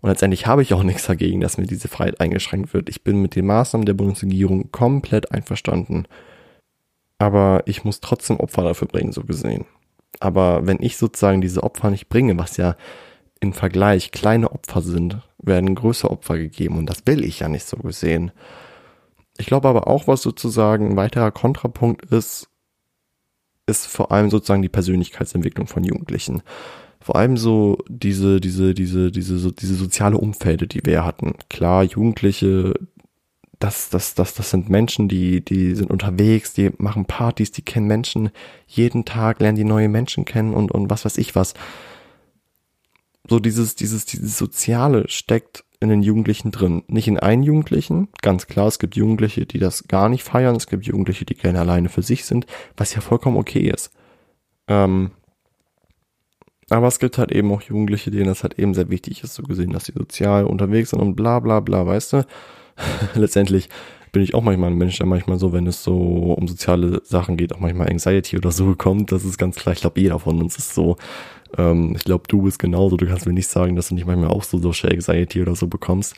Und 0.00 0.10
letztendlich 0.10 0.46
habe 0.46 0.62
ich 0.62 0.74
auch 0.74 0.84
nichts 0.84 1.06
dagegen, 1.06 1.40
dass 1.40 1.58
mir 1.58 1.66
diese 1.66 1.88
Freiheit 1.88 2.20
eingeschränkt 2.20 2.72
wird. 2.72 2.88
Ich 2.88 3.02
bin 3.02 3.20
mit 3.20 3.34
den 3.34 3.46
Maßnahmen 3.46 3.86
der 3.86 3.94
Bundesregierung 3.94 4.70
komplett 4.70 5.32
einverstanden. 5.32 6.06
Aber 7.18 7.62
ich 7.66 7.82
muss 7.84 8.00
trotzdem 8.00 8.38
Opfer 8.38 8.62
dafür 8.62 8.86
bringen, 8.86 9.12
so 9.12 9.24
gesehen. 9.24 9.64
Aber 10.20 10.66
wenn 10.66 10.82
ich 10.82 10.96
sozusagen 10.96 11.40
diese 11.40 11.62
Opfer 11.62 11.90
nicht 11.90 12.08
bringe, 12.08 12.38
was 12.38 12.56
ja 12.56 12.74
im 13.40 13.52
Vergleich 13.52 14.10
kleine 14.10 14.50
Opfer 14.50 14.82
sind, 14.82 15.18
werden 15.38 15.74
größere 15.74 16.10
Opfer 16.10 16.38
gegeben 16.38 16.76
und 16.76 16.86
das 16.86 17.06
will 17.06 17.24
ich 17.24 17.40
ja 17.40 17.48
nicht 17.48 17.66
so 17.66 17.76
gesehen. 17.76 18.32
Ich 19.38 19.46
glaube 19.46 19.68
aber 19.68 19.86
auch, 19.86 20.08
was 20.08 20.22
sozusagen 20.22 20.90
ein 20.90 20.96
weiterer 20.96 21.30
Kontrapunkt 21.30 22.06
ist, 22.06 22.48
ist 23.66 23.86
vor 23.86 24.10
allem 24.10 24.30
sozusagen 24.30 24.62
die 24.62 24.68
Persönlichkeitsentwicklung 24.68 25.68
von 25.68 25.84
Jugendlichen. 25.84 26.42
Vor 27.00 27.16
allem 27.16 27.36
so 27.36 27.78
diese, 27.88 28.40
diese, 28.40 28.74
diese, 28.74 29.12
diese, 29.12 29.38
so, 29.38 29.52
diese 29.52 29.74
soziale 29.74 30.18
Umfelde, 30.18 30.66
die 30.66 30.84
wir 30.84 31.04
hatten. 31.04 31.34
Klar, 31.48 31.84
Jugendliche, 31.84 32.74
das, 33.58 33.88
das, 33.90 34.14
das, 34.14 34.34
das 34.34 34.50
sind 34.50 34.68
Menschen, 34.70 35.08
die, 35.08 35.44
die 35.44 35.74
sind 35.74 35.90
unterwegs, 35.90 36.52
die 36.52 36.70
machen 36.78 37.06
Partys, 37.06 37.50
die 37.50 37.62
kennen 37.62 37.86
Menschen 37.86 38.30
jeden 38.66 39.04
Tag, 39.04 39.40
lernen 39.40 39.56
die 39.56 39.64
neue 39.64 39.88
Menschen 39.88 40.24
kennen 40.24 40.54
und, 40.54 40.70
und 40.70 40.90
was 40.90 41.04
weiß 41.04 41.18
ich 41.18 41.34
was. 41.34 41.54
So 43.28 43.40
dieses, 43.40 43.74
dieses, 43.74 44.04
dieses 44.06 44.38
Soziale 44.38 45.08
steckt 45.08 45.64
in 45.80 45.88
den 45.90 46.02
Jugendlichen 46.02 46.50
drin. 46.50 46.82
Nicht 46.88 47.08
in 47.08 47.18
allen 47.18 47.42
Jugendlichen, 47.42 48.08
ganz 48.22 48.46
klar, 48.46 48.68
es 48.68 48.78
gibt 48.78 48.96
Jugendliche, 48.96 49.46
die 49.46 49.58
das 49.58 49.86
gar 49.88 50.08
nicht 50.08 50.24
feiern, 50.24 50.56
es 50.56 50.66
gibt 50.66 50.86
Jugendliche, 50.86 51.24
die 51.24 51.34
gerne 51.34 51.60
alleine 51.60 51.88
für 51.88 52.02
sich 52.02 52.24
sind, 52.24 52.46
was 52.76 52.94
ja 52.94 53.00
vollkommen 53.00 53.36
okay 53.36 53.70
ist. 53.70 53.90
Ähm, 54.68 55.10
Aber 56.70 56.86
es 56.88 56.98
gibt 56.98 57.16
halt 57.18 57.32
eben 57.32 57.50
auch 57.52 57.62
Jugendliche, 57.62 58.10
denen 58.10 58.26
das 58.26 58.42
halt 58.42 58.58
eben 58.58 58.74
sehr 58.74 58.90
wichtig 58.90 59.22
ist, 59.24 59.34
so 59.34 59.42
gesehen, 59.42 59.72
dass 59.72 59.86
sie 59.86 59.92
sozial 59.92 60.44
unterwegs 60.44 60.90
sind 60.90 61.00
und 61.00 61.16
bla 61.16 61.40
bla 61.40 61.60
bla, 61.60 61.86
weißt 61.86 62.12
du? 62.12 62.26
Letztendlich 63.14 63.68
bin 64.12 64.22
ich 64.22 64.34
auch 64.34 64.42
manchmal 64.42 64.70
ein 64.70 64.78
Mensch, 64.78 64.96
der 64.98 65.06
manchmal 65.06 65.38
so, 65.38 65.52
wenn 65.52 65.66
es 65.66 65.82
so 65.82 65.96
um 66.32 66.48
soziale 66.48 67.02
Sachen 67.04 67.36
geht, 67.36 67.52
auch 67.52 67.60
manchmal 67.60 67.88
Anxiety 67.88 68.36
oder 68.36 68.50
so 68.50 68.66
bekommt. 68.70 69.12
Das 69.12 69.24
ist 69.24 69.38
ganz 69.38 69.56
klar. 69.56 69.74
Ich 69.74 69.80
glaube, 69.80 70.00
jeder 70.00 70.18
von 70.18 70.40
uns 70.40 70.56
ist 70.58 70.74
so. 70.74 70.96
Ähm, 71.56 71.94
ich 71.96 72.04
glaube, 72.04 72.24
du 72.28 72.42
bist 72.42 72.58
genauso. 72.58 72.96
Du 72.96 73.06
kannst 73.06 73.26
mir 73.26 73.32
nicht 73.32 73.48
sagen, 73.48 73.76
dass 73.76 73.88
du 73.88 73.94
nicht 73.94 74.06
manchmal 74.06 74.30
auch 74.30 74.42
so 74.42 74.58
Social 74.58 74.92
Anxiety 74.92 75.42
oder 75.42 75.54
so 75.54 75.66
bekommst. 75.66 76.16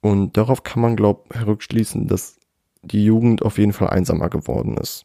Und 0.00 0.36
darauf 0.36 0.62
kann 0.62 0.80
man, 0.80 0.96
glaube 0.96 1.22
ich, 1.30 1.40
herückschließen, 1.40 2.06
dass 2.06 2.38
die 2.82 3.04
Jugend 3.04 3.42
auf 3.42 3.58
jeden 3.58 3.72
Fall 3.72 3.90
einsamer 3.90 4.28
geworden 4.28 4.76
ist. 4.76 5.04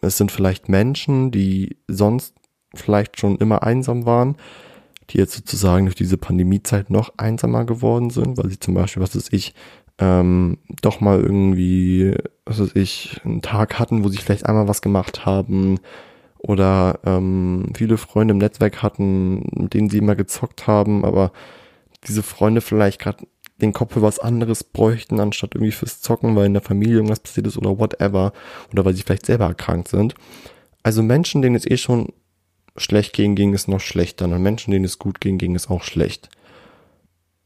Es 0.00 0.18
sind 0.18 0.30
vielleicht 0.30 0.68
Menschen, 0.68 1.30
die 1.30 1.78
sonst 1.88 2.34
vielleicht 2.74 3.18
schon 3.18 3.36
immer 3.36 3.62
einsam 3.62 4.04
waren, 4.04 4.36
die 5.10 5.18
jetzt 5.18 5.34
sozusagen 5.34 5.86
durch 5.86 5.94
diese 5.94 6.16
Pandemiezeit 6.16 6.90
noch 6.90 7.12
einsamer 7.16 7.64
geworden 7.64 8.10
sind, 8.10 8.36
weil 8.38 8.50
sie 8.50 8.58
zum 8.58 8.74
Beispiel, 8.74 9.02
was 9.02 9.16
weiß 9.16 9.28
ich, 9.32 9.54
ähm, 9.98 10.58
doch 10.82 11.00
mal 11.00 11.20
irgendwie, 11.20 12.14
was 12.44 12.60
weiß 12.60 12.74
ich, 12.74 13.20
einen 13.24 13.42
Tag 13.42 13.78
hatten, 13.78 14.04
wo 14.04 14.08
sie 14.08 14.18
vielleicht 14.18 14.46
einmal 14.46 14.68
was 14.68 14.82
gemacht 14.82 15.24
haben 15.24 15.78
oder 16.38 16.98
ähm, 17.04 17.72
viele 17.74 17.96
Freunde 17.96 18.32
im 18.32 18.38
Netzwerk 18.38 18.82
hatten, 18.82 19.46
mit 19.52 19.74
denen 19.74 19.90
sie 19.90 19.98
immer 19.98 20.16
gezockt 20.16 20.66
haben, 20.66 21.04
aber 21.04 21.32
diese 22.06 22.22
Freunde 22.22 22.60
vielleicht 22.60 23.00
gerade 23.00 23.26
den 23.60 23.72
Kopf 23.72 23.94
für 23.94 24.02
was 24.02 24.18
anderes 24.18 24.64
bräuchten, 24.64 25.20
anstatt 25.20 25.54
irgendwie 25.54 25.72
fürs 25.72 26.00
Zocken, 26.00 26.34
weil 26.34 26.46
in 26.46 26.54
der 26.54 26.62
Familie 26.62 26.96
irgendwas 26.96 27.20
passiert 27.20 27.46
ist 27.46 27.56
oder 27.56 27.78
whatever, 27.78 28.32
oder 28.72 28.84
weil 28.84 28.94
sie 28.94 29.02
vielleicht 29.02 29.26
selber 29.26 29.46
erkrankt 29.46 29.88
sind. 29.88 30.14
Also 30.82 31.02
Menschen, 31.02 31.40
denen 31.40 31.54
es 31.54 31.66
eh 31.66 31.76
schon 31.76 32.12
schlecht 32.76 33.12
ging, 33.12 33.34
ging 33.34 33.54
es 33.54 33.68
noch 33.68 33.80
schlechter. 33.80 34.26
Und 34.26 34.42
Menschen, 34.42 34.70
denen 34.70 34.84
es 34.84 34.98
gut 34.98 35.20
ging, 35.20 35.38
ging 35.38 35.54
es 35.54 35.68
auch 35.68 35.82
schlecht. 35.82 36.28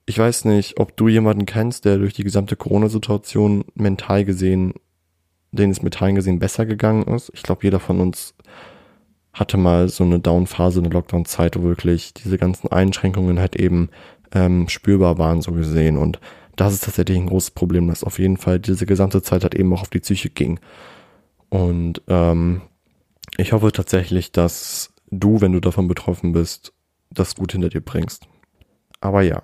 Ich 0.06 0.18
weiß 0.18 0.46
nicht, 0.46 0.80
ob 0.80 0.96
du 0.96 1.08
jemanden 1.08 1.44
kennst, 1.44 1.84
der 1.84 1.98
durch 1.98 2.14
die 2.14 2.24
gesamte 2.24 2.56
Corona-Situation 2.56 3.64
mental 3.74 4.24
gesehen, 4.24 4.72
denen 5.52 5.72
es 5.72 5.82
mental 5.82 6.14
gesehen 6.14 6.38
besser 6.38 6.64
gegangen 6.64 7.02
ist. 7.08 7.30
Ich 7.34 7.42
glaube, 7.42 7.64
jeder 7.64 7.80
von 7.80 8.00
uns 8.00 8.34
hatte 9.34 9.56
mal 9.56 9.88
so 9.88 10.04
eine 10.04 10.18
Down-Phase, 10.18 10.80
eine 10.80 10.88
Lockdown-Zeit, 10.88 11.58
wo 11.58 11.62
wirklich 11.62 12.14
diese 12.14 12.38
ganzen 12.38 12.68
Einschränkungen 12.68 13.38
halt 13.38 13.56
eben 13.56 13.90
ähm, 14.32 14.68
spürbar 14.68 15.18
waren, 15.18 15.42
so 15.42 15.52
gesehen. 15.52 15.96
Und 15.98 16.20
das 16.56 16.72
ist 16.72 16.84
tatsächlich 16.84 17.18
ein 17.18 17.28
großes 17.28 17.52
Problem, 17.52 17.88
dass 17.88 18.02
auf 18.02 18.18
jeden 18.18 18.36
Fall 18.36 18.58
diese 18.58 18.86
gesamte 18.86 19.22
Zeit 19.22 19.42
halt 19.42 19.54
eben 19.54 19.72
auch 19.72 19.82
auf 19.82 19.90
die 19.90 20.00
Psyche 20.00 20.30
ging. 20.30 20.58
Und 21.50 22.02
ähm, 22.08 22.62
ich 23.36 23.52
hoffe 23.52 23.70
tatsächlich, 23.72 24.32
dass 24.32 24.90
du, 25.10 25.40
wenn 25.40 25.52
du 25.52 25.60
davon 25.60 25.88
betroffen 25.88 26.32
bist, 26.32 26.72
das 27.10 27.34
gut 27.34 27.52
hinter 27.52 27.68
dir 27.68 27.80
bringst. 27.80 28.26
Aber 29.00 29.22
ja. 29.22 29.42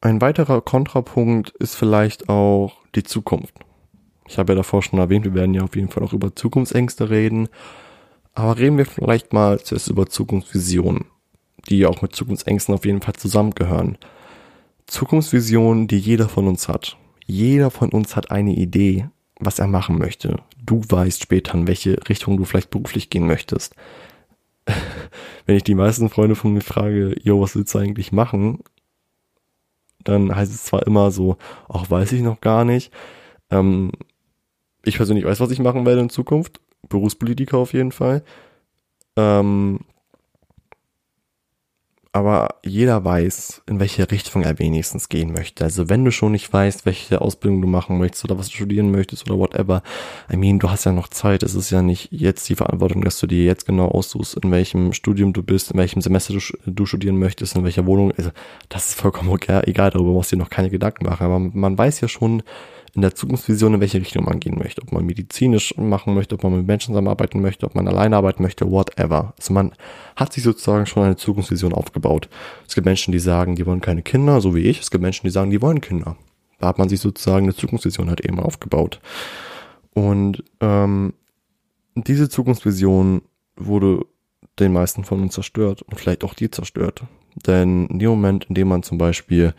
Ein 0.00 0.20
weiterer 0.20 0.60
Kontrapunkt 0.60 1.50
ist 1.58 1.74
vielleicht 1.74 2.28
auch 2.28 2.74
die 2.94 3.02
Zukunft. 3.02 3.54
Ich 4.28 4.38
habe 4.38 4.52
ja 4.52 4.56
davor 4.56 4.82
schon 4.82 4.98
erwähnt, 4.98 5.24
wir 5.24 5.34
werden 5.34 5.54
ja 5.54 5.62
auf 5.62 5.76
jeden 5.76 5.88
Fall 5.88 6.02
auch 6.02 6.12
über 6.12 6.34
Zukunftsängste 6.34 7.10
reden. 7.10 7.48
Aber 8.34 8.58
reden 8.58 8.76
wir 8.76 8.86
vielleicht 8.86 9.32
mal 9.32 9.60
zuerst 9.60 9.88
über 9.88 10.06
Zukunftsvisionen, 10.06 11.06
die 11.68 11.78
ja 11.78 11.88
auch 11.88 12.02
mit 12.02 12.14
Zukunftsängsten 12.14 12.74
auf 12.74 12.84
jeden 12.84 13.00
Fall 13.00 13.14
zusammengehören. 13.14 13.98
Zukunftsvisionen, 14.86 15.88
die 15.88 15.98
jeder 15.98 16.28
von 16.28 16.46
uns 16.46 16.68
hat. 16.68 16.96
Jeder 17.24 17.70
von 17.70 17.90
uns 17.90 18.14
hat 18.14 18.30
eine 18.30 18.54
Idee, 18.54 19.08
was 19.40 19.58
er 19.58 19.66
machen 19.66 19.98
möchte. 19.98 20.36
Du 20.62 20.82
weißt 20.86 21.22
später, 21.22 21.54
in 21.54 21.66
welche 21.66 21.96
Richtung 22.08 22.36
du 22.36 22.44
vielleicht 22.44 22.70
beruflich 22.70 23.10
gehen 23.10 23.26
möchtest. 23.26 23.74
wenn 25.46 25.56
ich 25.56 25.64
die 25.64 25.74
meisten 25.74 26.08
Freunde 26.08 26.34
von 26.34 26.52
mir 26.52 26.60
frage, 26.60 27.14
yo, 27.22 27.40
was 27.40 27.56
willst 27.56 27.74
du 27.74 27.78
eigentlich 27.78 28.12
machen? 28.12 28.60
Dann 30.04 30.34
heißt 30.34 30.52
es 30.52 30.64
zwar 30.64 30.86
immer 30.86 31.10
so, 31.10 31.36
ach, 31.68 31.90
weiß 31.90 32.12
ich 32.12 32.22
noch 32.22 32.40
gar 32.40 32.64
nicht. 32.64 32.92
Ähm, 33.50 33.92
ich 34.84 34.96
persönlich 34.96 35.24
weiß, 35.24 35.40
was 35.40 35.50
ich 35.50 35.58
machen 35.58 35.86
werde 35.86 36.00
in 36.00 36.10
Zukunft. 36.10 36.60
Berufspolitiker 36.88 37.58
auf 37.58 37.72
jeden 37.72 37.92
Fall. 37.92 38.22
Ähm, 39.16 39.80
aber 42.16 42.54
jeder 42.64 43.04
weiß, 43.04 43.60
in 43.66 43.78
welche 43.78 44.10
Richtung 44.10 44.42
er 44.42 44.58
wenigstens 44.58 45.10
gehen 45.10 45.34
möchte. 45.34 45.64
Also 45.64 45.90
wenn 45.90 46.02
du 46.02 46.10
schon 46.10 46.32
nicht 46.32 46.50
weißt, 46.50 46.86
welche 46.86 47.20
Ausbildung 47.20 47.60
du 47.60 47.68
machen 47.68 47.98
möchtest 47.98 48.24
oder 48.24 48.38
was 48.38 48.48
du 48.48 48.54
studieren 48.54 48.90
möchtest 48.90 49.28
oder 49.28 49.38
whatever, 49.38 49.82
I 50.32 50.38
mean, 50.38 50.58
du 50.58 50.70
hast 50.70 50.84
ja 50.84 50.92
noch 50.92 51.08
Zeit. 51.08 51.42
Es 51.42 51.54
ist 51.54 51.70
ja 51.70 51.82
nicht 51.82 52.08
jetzt 52.10 52.48
die 52.48 52.54
Verantwortung, 52.54 53.02
dass 53.02 53.20
du 53.20 53.26
dir 53.26 53.44
jetzt 53.44 53.66
genau 53.66 53.88
aussuchst, 53.88 54.38
in 54.42 54.50
welchem 54.50 54.94
Studium 54.94 55.34
du 55.34 55.42
bist, 55.42 55.72
in 55.72 55.78
welchem 55.78 56.00
Semester 56.00 56.32
du, 56.32 56.40
du 56.64 56.86
studieren 56.86 57.18
möchtest, 57.18 57.54
in 57.54 57.64
welcher 57.64 57.84
Wohnung. 57.84 58.12
Also 58.16 58.30
das 58.70 58.88
ist 58.88 58.98
vollkommen 58.98 59.38
egal, 59.66 59.90
darüber 59.90 60.12
musst 60.12 60.32
du 60.32 60.36
dir 60.36 60.42
noch 60.42 60.48
keine 60.48 60.70
Gedanken 60.70 61.04
machen. 61.04 61.22
Aber 61.22 61.38
man 61.38 61.76
weiß 61.76 62.00
ja 62.00 62.08
schon, 62.08 62.42
in 62.96 63.02
der 63.02 63.14
Zukunftsvision, 63.14 63.74
in 63.74 63.80
welche 63.80 64.00
Richtung 64.00 64.24
man 64.24 64.40
gehen 64.40 64.58
möchte. 64.58 64.80
Ob 64.80 64.90
man 64.90 65.04
medizinisch 65.04 65.76
machen 65.76 66.14
möchte, 66.14 66.34
ob 66.34 66.42
man 66.42 66.56
mit 66.56 66.66
Menschen 66.66 66.92
zusammenarbeiten 66.92 67.42
möchte, 67.42 67.66
ob 67.66 67.74
man 67.74 67.86
alleine 67.86 68.16
arbeiten 68.16 68.42
möchte, 68.42 68.70
whatever. 68.70 69.34
Also 69.38 69.52
man 69.52 69.72
hat 70.16 70.32
sich 70.32 70.42
sozusagen 70.42 70.86
schon 70.86 71.02
eine 71.02 71.16
Zukunftsvision 71.16 71.74
aufgebaut. 71.74 72.30
Es 72.66 72.74
gibt 72.74 72.86
Menschen, 72.86 73.12
die 73.12 73.18
sagen, 73.18 73.54
die 73.54 73.66
wollen 73.66 73.82
keine 73.82 74.02
Kinder, 74.02 74.40
so 74.40 74.54
wie 74.54 74.62
ich. 74.62 74.80
Es 74.80 74.90
gibt 74.90 75.02
Menschen, 75.02 75.26
die 75.26 75.30
sagen, 75.30 75.50
die 75.50 75.60
wollen 75.60 75.82
Kinder. 75.82 76.16
Da 76.58 76.68
hat 76.68 76.78
man 76.78 76.88
sich 76.88 77.00
sozusagen 77.00 77.44
eine 77.44 77.54
Zukunftsvision 77.54 78.08
halt 78.08 78.24
eben 78.24 78.40
aufgebaut. 78.40 79.00
Und 79.92 80.42
ähm, 80.60 81.12
diese 81.94 82.30
Zukunftsvision 82.30 83.20
wurde 83.56 84.06
den 84.58 84.72
meisten 84.72 85.04
von 85.04 85.20
uns 85.20 85.34
zerstört 85.34 85.82
und 85.82 86.00
vielleicht 86.00 86.24
auch 86.24 86.32
die 86.32 86.50
zerstört. 86.50 87.02
Denn 87.46 87.88
in 87.88 87.98
dem 87.98 88.08
Moment, 88.08 88.46
in 88.46 88.54
dem 88.54 88.68
man 88.68 88.82
zum 88.82 88.96
Beispiel 88.96 89.52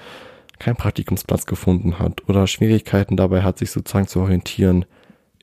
keinen 0.59 0.75
Praktikumsplatz 0.75 1.45
gefunden 1.45 1.99
hat 1.99 2.27
oder 2.27 2.47
Schwierigkeiten 2.47 3.17
dabei 3.17 3.43
hat, 3.43 3.59
sich 3.59 3.71
sozusagen 3.71 4.07
zu 4.07 4.19
orientieren, 4.19 4.85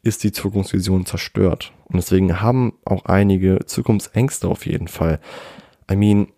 ist 0.02 0.24
die 0.24 0.32
Zukunftsvision 0.32 1.06
zerstört. 1.06 1.72
Und 1.86 1.96
deswegen 1.96 2.40
haben 2.40 2.74
auch 2.84 3.06
einige 3.06 3.60
Zukunftsängste 3.66 4.48
auf 4.48 4.66
jeden 4.66 4.88
Fall. 4.88 5.20
I 5.90 5.96
mean, 5.96 6.28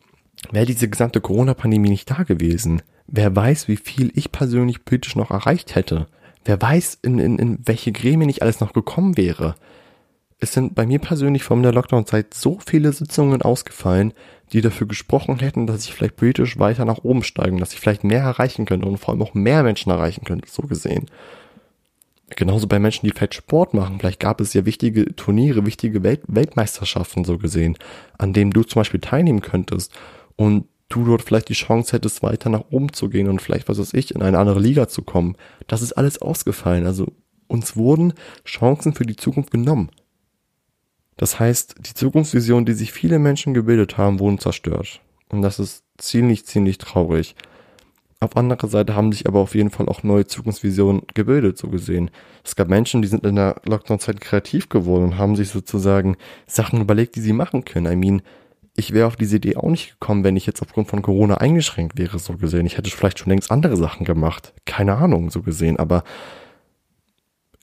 wäre 0.53 0.67
diese 0.67 0.89
gesamte 0.89 1.21
Corona-Pandemie 1.21 1.89
nicht 1.89 2.11
da 2.11 2.23
gewesen, 2.23 2.83
wer 3.07 3.35
weiß, 3.35 3.69
wie 3.69 3.77
viel 3.77 4.13
ich 4.15 4.33
persönlich 4.33 4.85
politisch 4.85 5.17
noch 5.17 5.31
erreicht 5.31 5.75
hätte. 5.75 6.07
Wer 6.45 6.61
weiß, 6.61 6.99
in, 7.03 7.19
in, 7.19 7.39
in 7.39 7.59
welche 7.65 7.93
Gremien 7.93 8.29
ich 8.29 8.43
alles 8.43 8.61
noch 8.61 8.73
gekommen 8.73 9.17
wäre 9.17 9.57
es 10.39 10.53
sind 10.53 10.75
bei 10.75 10.87
mir 10.87 10.99
persönlich 10.99 11.45
vor 11.45 11.61
der 11.63 11.73
Lockdown-Zeit 11.73 12.35
so 12.35 12.59
viele 12.65 12.93
Sitzungen 12.93 13.43
ausgefallen, 13.43 14.13
die 14.53 14.61
dafür 14.61 14.87
gesprochen 14.87 15.39
hätten, 15.41 15.67
dass 15.67 15.85
ich 15.85 15.95
vielleicht 15.95 16.17
politisch 16.17 16.59
weiter 16.59 16.85
nach 16.85 17.03
oben 17.03 17.23
steigen, 17.23 17.59
dass 17.59 17.73
ich 17.73 17.81
vielleicht 17.81 18.05
mehr 18.05 18.23
erreichen 18.23 18.65
könnte 18.65 18.87
und 18.87 18.99
vor 18.99 19.11
allem 19.13 19.23
auch 19.23 19.35
mehr 19.35 19.63
Menschen 19.63 19.91
erreichen 19.91 20.25
könnte, 20.25 20.49
so 20.49 20.63
gesehen. 20.63 21.07
Genauso 22.31 22.67
bei 22.67 22.79
Menschen, 22.79 23.07
die 23.07 23.13
vielleicht 23.13 23.35
Sport 23.35 23.73
machen. 23.73 24.01
Vielleicht 24.01 24.19
gab 24.19 24.41
es 24.41 24.53
ja 24.53 24.65
wichtige 24.65 25.15
Turniere, 25.15 25.65
wichtige 25.65 26.03
Welt 26.03 26.23
Weltmeisterschaften, 26.27 27.25
so 27.25 27.39
gesehen, 27.39 27.77
an 28.19 28.33
denen 28.33 28.51
du 28.51 28.65
zum 28.65 28.81
Beispiel 28.81 29.01
teilnehmen 29.01 29.43
könntest 29.43 29.93
und 30.35 30.67
du 30.89 31.05
dort 31.05 31.23
vielleicht 31.23 31.49
die 31.49 31.55
Chance 31.55 31.93
hättest, 31.93 32.23
weiter 32.23 32.49
nach 32.49 32.65
oben 32.71 32.93
zu 32.93 33.09
gehen 33.09 33.29
und 33.29 33.43
vielleicht, 33.43 33.69
was 33.69 33.79
weiß 33.79 33.95
ich, 33.95 34.15
in 34.15 34.23
eine 34.23 34.39
andere 34.39 34.61
Liga 34.61 34.89
zu 34.89 35.03
kommen. 35.03 35.37
Das 35.67 35.83
ist 35.83 35.93
alles 35.93 36.21
ausgefallen. 36.21 36.87
Also 36.87 37.13
uns 37.49 37.77
wurden 37.77 38.15
Chancen 38.45 38.93
für 38.93 39.07
die 39.07 39.17
Zukunft 39.17 39.51
genommen. 39.51 39.91
Das 41.17 41.41
heißt, 41.41 41.77
die 41.81 41.95
Zukunftsvision, 41.95 42.67
die 42.67 42.75
sich 42.75 42.93
viele 42.93 43.19
Menschen 43.19 43.55
gebildet 43.55 43.97
haben, 43.97 44.21
wurden 44.21 44.39
zerstört. 44.39 45.01
Und 45.29 45.43
das 45.43 45.59
ist 45.59 45.85
ziemlich, 45.99 46.47
ziemlich 46.47 46.79
traurig. 46.79 47.35
Auf 48.19 48.37
anderer 48.37 48.69
Seite 48.69 48.95
haben 48.95 49.13
sich 49.13 49.27
aber 49.27 49.41
auf 49.41 49.55
jeden 49.55 49.71
Fall 49.71 49.89
auch 49.89 50.03
neue 50.03 50.27
Zukunftsvisionen 50.27 51.03
gebildet, 51.15 51.59
so 51.59 51.69
gesehen. 51.69 52.11
Es 52.45 52.57
gab 52.57 52.69
Menschen, 52.69 53.03
die 53.03 53.09
sind 53.09 53.27
in 53.27 53.37
der 53.37 53.61
Lockdown-Zeit 53.65 54.21
kreativ 54.21 54.69
geworden 54.69 55.05
und 55.05 55.19
haben 55.19 55.37
sich 55.37 55.51
sozusagen 55.51 56.17
Sachen 56.47 56.81
überlegt, 56.81 57.17
die 57.17 57.21
sie 57.21 57.35
machen 57.35 57.65
können. 57.65 57.93
I 57.93 57.97
mean, 57.97 58.23
ich 58.75 58.93
wäre 58.93 59.07
auf 59.07 59.17
diese 59.17 59.37
Idee 59.37 59.57
auch 59.57 59.69
nicht 59.71 59.99
gekommen, 59.99 60.25
wenn 60.25 60.37
ich 60.37 60.47
jetzt 60.47 60.63
aufgrund 60.63 60.89
von 60.89 61.03
Corona 61.03 61.37
eingeschränkt 61.37 61.99
wäre, 61.99 62.19
so 62.19 62.35
gesehen. 62.37 62.67
Ich 62.67 62.79
hätte 62.79 62.91
vielleicht 62.91 63.19
schon 63.19 63.31
längst 63.31 63.51
andere 63.51 63.77
Sachen 63.77 64.05
gemacht. 64.05 64.55
Keine 64.65 64.97
Ahnung, 64.97 65.31
so 65.31 65.43
gesehen. 65.43 65.79
Aber 65.79 66.03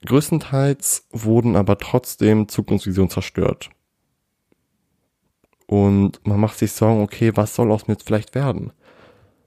Größtenteils 0.05 1.07
wurden 1.11 1.55
aber 1.55 1.77
trotzdem 1.77 2.47
Zukunftsvisionen 2.47 3.09
zerstört. 3.09 3.69
Und 5.65 6.25
man 6.27 6.39
macht 6.39 6.57
sich 6.57 6.71
Sorgen, 6.71 7.01
okay, 7.01 7.31
was 7.35 7.55
soll 7.55 7.71
aus 7.71 7.87
mir 7.87 7.93
jetzt 7.93 8.05
vielleicht 8.05 8.35
werden? 8.35 8.73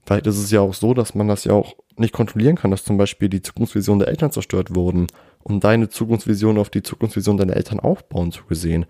Vielleicht 0.05 0.27
ist 0.27 0.37
es 0.37 0.51
ja 0.51 0.61
auch 0.61 0.73
so, 0.73 0.93
dass 0.93 1.15
man 1.15 1.27
das 1.27 1.43
ja 1.43 1.53
auch 1.53 1.75
nicht 1.97 2.13
kontrollieren 2.13 2.55
kann, 2.55 2.71
dass 2.71 2.83
zum 2.83 2.97
Beispiel 2.97 3.29
die 3.29 3.41
Zukunftsvision 3.41 3.99
der 3.99 4.07
Eltern 4.07 4.31
zerstört 4.31 4.75
wurden 4.75 5.07
und 5.43 5.63
deine 5.63 5.89
Zukunftsvision 5.89 6.57
auf 6.57 6.69
die 6.69 6.83
Zukunftsvision 6.83 7.37
deiner 7.37 7.55
Eltern 7.55 7.79
aufbauen 7.79 8.31
zu 8.31 8.45
gesehen. 8.45 8.85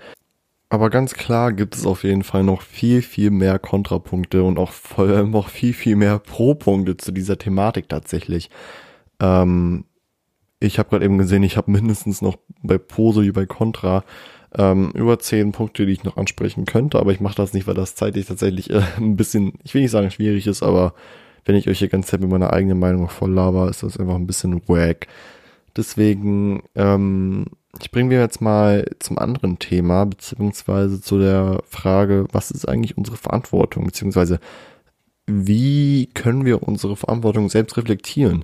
Aber 0.70 0.90
ganz 0.90 1.14
klar 1.14 1.54
gibt 1.54 1.76
es 1.76 1.86
auf 1.86 2.04
jeden 2.04 2.24
Fall 2.24 2.44
noch 2.44 2.62
viel, 2.62 3.02
viel 3.02 3.32
mehr 3.32 3.58
Kontrapunkte 3.58 4.44
und 4.44 4.60
auch 4.60 4.72
vor 4.72 5.06
allem 5.06 5.32
noch 5.32 5.50
viel, 5.50 5.74
viel 5.74 5.96
mehr 5.96 6.20
Pro-Punkte 6.20 6.98
zu 6.98 7.12
dieser 7.12 7.38
Thematik 7.38 7.90
tatsächlich. 7.90 8.50
Ähm, 9.20 9.86
ich 10.60 10.80
habe 10.80 10.90
gerade 10.90 11.06
eben 11.06 11.18
gesehen, 11.18 11.44
ich 11.44 11.58
habe 11.58 11.72
mindestens 11.72 12.22
noch 12.22 12.38
bei 12.64 12.78
Pose 12.78 13.24
wie 13.24 13.32
bei 13.32 13.46
Contra 13.46 14.04
ähm, 14.56 14.92
über 14.94 15.20
zehn 15.20 15.52
Punkte, 15.52 15.86
die 15.86 15.94
ich 15.94 16.04
noch 16.04 16.18
ansprechen 16.18 16.66
könnte, 16.66 17.00
aber 17.00 17.12
ich 17.12 17.20
mache 17.20 17.36
das 17.36 17.54
nicht, 17.54 17.68
weil 17.68 17.76
das 17.76 17.96
zeitlich 17.96 18.26
tatsächlich 18.26 18.70
äh, 18.70 18.82
ein 18.98 19.16
bisschen, 19.16 19.54
ich 19.64 19.74
will 19.74 19.82
nicht 19.82 19.92
sagen 19.92 20.12
schwierig 20.12 20.48
ist, 20.48 20.64
aber 20.64 20.94
wenn 21.46 21.56
ich 21.56 21.70
euch 21.70 21.80
hier 21.80 21.90
ganz 21.90 22.08
Zeit 22.08 22.22
mit 22.22 22.30
meiner 22.30 22.54
eigenen 22.54 22.80
Meinung 22.80 23.08
voll 23.10 23.32
laber, 23.32 23.70
ist 23.70 23.84
das 23.84 23.98
einfach 23.98 24.16
ein 24.16 24.28
bisschen 24.28 24.62
wack. 24.68 25.08
Deswegen, 25.76 26.64
ähm, 26.76 27.46
ich 27.80 27.92
bringe 27.92 28.10
wir 28.10 28.20
jetzt 28.20 28.42
mal 28.42 28.86
zum 29.00 29.20
anderen 29.20 29.60
Thema, 29.60 30.06
beziehungsweise 30.06 31.00
zu 31.02 31.20
der 31.20 31.62
Frage, 31.70 32.26
was 32.32 32.52
ist 32.52 32.68
eigentlich 32.68 32.98
unsere 32.98 33.18
Verantwortung, 33.18 33.86
beziehungsweise 33.86 34.40
wie 35.28 36.08
können 36.14 36.46
wir 36.46 36.64
unsere 36.64 36.96
Verantwortung 36.96 37.50
selbst 37.50 37.78
reflektieren? 37.78 38.44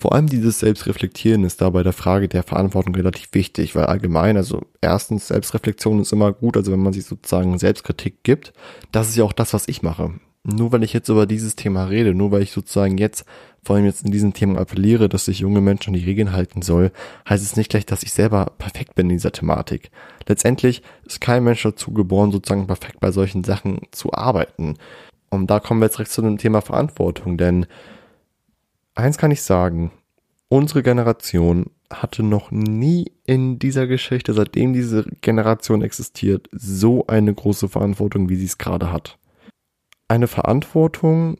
Vor 0.00 0.14
allem 0.14 0.28
dieses 0.28 0.60
Selbstreflektieren 0.60 1.42
ist 1.42 1.60
da 1.60 1.70
bei 1.70 1.82
der 1.82 1.92
Frage 1.92 2.28
der 2.28 2.44
Verantwortung 2.44 2.94
relativ 2.94 3.30
wichtig, 3.32 3.74
weil 3.74 3.86
allgemein, 3.86 4.36
also 4.36 4.62
erstens, 4.80 5.26
Selbstreflexion 5.26 6.00
ist 6.00 6.12
immer 6.12 6.32
gut, 6.32 6.56
also 6.56 6.70
wenn 6.70 6.78
man 6.78 6.92
sich 6.92 7.04
sozusagen 7.04 7.58
Selbstkritik 7.58 8.22
gibt, 8.22 8.52
das 8.92 9.08
ist 9.08 9.16
ja 9.16 9.24
auch 9.24 9.32
das, 9.32 9.54
was 9.54 9.66
ich 9.66 9.82
mache. 9.82 10.12
Nur 10.44 10.70
weil 10.70 10.84
ich 10.84 10.92
jetzt 10.92 11.08
über 11.08 11.26
dieses 11.26 11.56
Thema 11.56 11.86
rede, 11.86 12.14
nur 12.14 12.30
weil 12.30 12.42
ich 12.42 12.52
sozusagen 12.52 12.96
jetzt, 12.96 13.24
vor 13.64 13.74
allem 13.74 13.86
jetzt 13.86 14.04
in 14.04 14.12
diesem 14.12 14.34
Thema 14.34 14.60
appelliere, 14.60 15.08
dass 15.08 15.24
sich 15.24 15.40
junge 15.40 15.60
Menschen 15.60 15.94
die 15.94 16.04
Regeln 16.04 16.30
halten 16.30 16.62
soll, 16.62 16.92
heißt 17.28 17.42
es 17.42 17.56
nicht 17.56 17.70
gleich, 17.70 17.84
dass 17.84 18.04
ich 18.04 18.12
selber 18.12 18.52
perfekt 18.56 18.94
bin 18.94 19.10
in 19.10 19.16
dieser 19.16 19.32
Thematik. 19.32 19.90
Letztendlich 20.28 20.82
ist 21.06 21.20
kein 21.20 21.42
Mensch 21.42 21.64
dazu 21.64 21.92
geboren, 21.92 22.30
sozusagen 22.30 22.68
perfekt 22.68 23.00
bei 23.00 23.10
solchen 23.10 23.42
Sachen 23.42 23.80
zu 23.90 24.12
arbeiten. 24.12 24.74
Und 25.28 25.48
da 25.50 25.58
kommen 25.58 25.80
wir 25.80 25.86
jetzt 25.86 25.96
direkt 25.96 26.12
zu 26.12 26.22
dem 26.22 26.38
Thema 26.38 26.60
Verantwortung, 26.60 27.36
denn 27.36 27.66
eins 28.98 29.16
kann 29.16 29.30
ich 29.30 29.42
sagen, 29.42 29.92
unsere 30.48 30.82
Generation 30.82 31.70
hatte 31.90 32.22
noch 32.22 32.50
nie 32.50 33.12
in 33.24 33.58
dieser 33.58 33.86
Geschichte, 33.86 34.34
seitdem 34.34 34.72
diese 34.72 35.04
Generation 35.22 35.82
existiert, 35.82 36.48
so 36.52 37.06
eine 37.06 37.32
große 37.32 37.68
Verantwortung, 37.68 38.28
wie 38.28 38.36
sie 38.36 38.44
es 38.44 38.58
gerade 38.58 38.92
hat. 38.92 39.18
Eine 40.08 40.26
Verantwortung, 40.26 41.38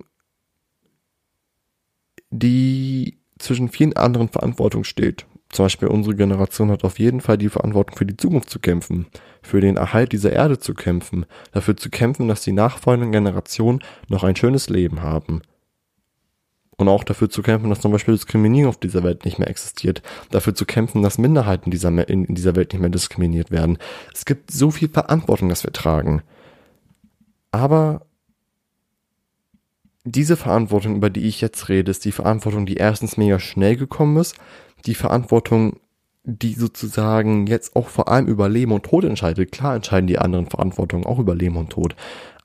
die 2.30 3.18
zwischen 3.38 3.68
vielen 3.68 3.96
anderen 3.96 4.28
Verantwortungen 4.28 4.84
steht. 4.84 5.26
Zum 5.50 5.64
Beispiel 5.64 5.88
unsere 5.88 6.14
Generation 6.14 6.70
hat 6.70 6.84
auf 6.84 6.98
jeden 6.98 7.20
Fall 7.20 7.38
die 7.38 7.48
Verantwortung 7.48 7.96
für 7.96 8.06
die 8.06 8.16
Zukunft 8.16 8.50
zu 8.50 8.58
kämpfen, 8.58 9.06
für 9.42 9.60
den 9.60 9.76
Erhalt 9.76 10.12
dieser 10.12 10.32
Erde 10.32 10.58
zu 10.58 10.74
kämpfen, 10.74 11.24
dafür 11.52 11.76
zu 11.76 11.88
kämpfen, 11.88 12.28
dass 12.28 12.42
die 12.42 12.52
nachfolgenden 12.52 13.12
Generationen 13.12 13.80
noch 14.08 14.24
ein 14.24 14.36
schönes 14.36 14.68
Leben 14.68 15.02
haben, 15.02 15.40
und 16.78 16.88
auch 16.88 17.04
dafür 17.04 17.28
zu 17.28 17.42
kämpfen, 17.42 17.68
dass 17.68 17.80
zum 17.80 17.92
Beispiel 17.92 18.14
Diskriminierung 18.14 18.70
auf 18.70 18.78
dieser 18.78 19.02
Welt 19.02 19.24
nicht 19.24 19.38
mehr 19.38 19.50
existiert, 19.50 20.00
dafür 20.30 20.54
zu 20.54 20.64
kämpfen, 20.64 21.02
dass 21.02 21.18
Minderheiten 21.18 21.70
dieser, 21.70 22.08
in, 22.08 22.32
dieser 22.34 22.56
Welt 22.56 22.72
nicht 22.72 22.80
mehr 22.80 22.88
diskriminiert 22.88 23.50
werden. 23.50 23.78
Es 24.14 24.24
gibt 24.24 24.50
so 24.52 24.70
viel 24.70 24.88
Verantwortung, 24.88 25.48
das 25.48 25.64
wir 25.64 25.72
tragen. 25.72 26.22
Aber 27.50 28.02
diese 30.04 30.36
Verantwortung, 30.36 30.96
über 30.96 31.10
die 31.10 31.26
ich 31.26 31.40
jetzt 31.40 31.68
rede, 31.68 31.90
ist 31.90 32.04
die 32.04 32.12
Verantwortung, 32.12 32.64
die 32.64 32.76
erstens 32.76 33.16
mega 33.16 33.40
schnell 33.40 33.76
gekommen 33.76 34.16
ist, 34.16 34.36
die 34.86 34.94
Verantwortung, 34.94 35.80
die 36.22 36.54
sozusagen 36.54 37.48
jetzt 37.48 37.74
auch 37.74 37.88
vor 37.88 38.08
allem 38.08 38.28
über 38.28 38.48
Leben 38.48 38.72
und 38.72 38.84
Tod 38.84 39.04
entscheidet. 39.04 39.50
Klar 39.50 39.74
entscheiden 39.74 40.06
die 40.06 40.18
anderen 40.18 40.46
Verantwortungen 40.46 41.06
auch 41.06 41.18
über 41.18 41.34
Leben 41.34 41.56
und 41.56 41.70
Tod. 41.70 41.96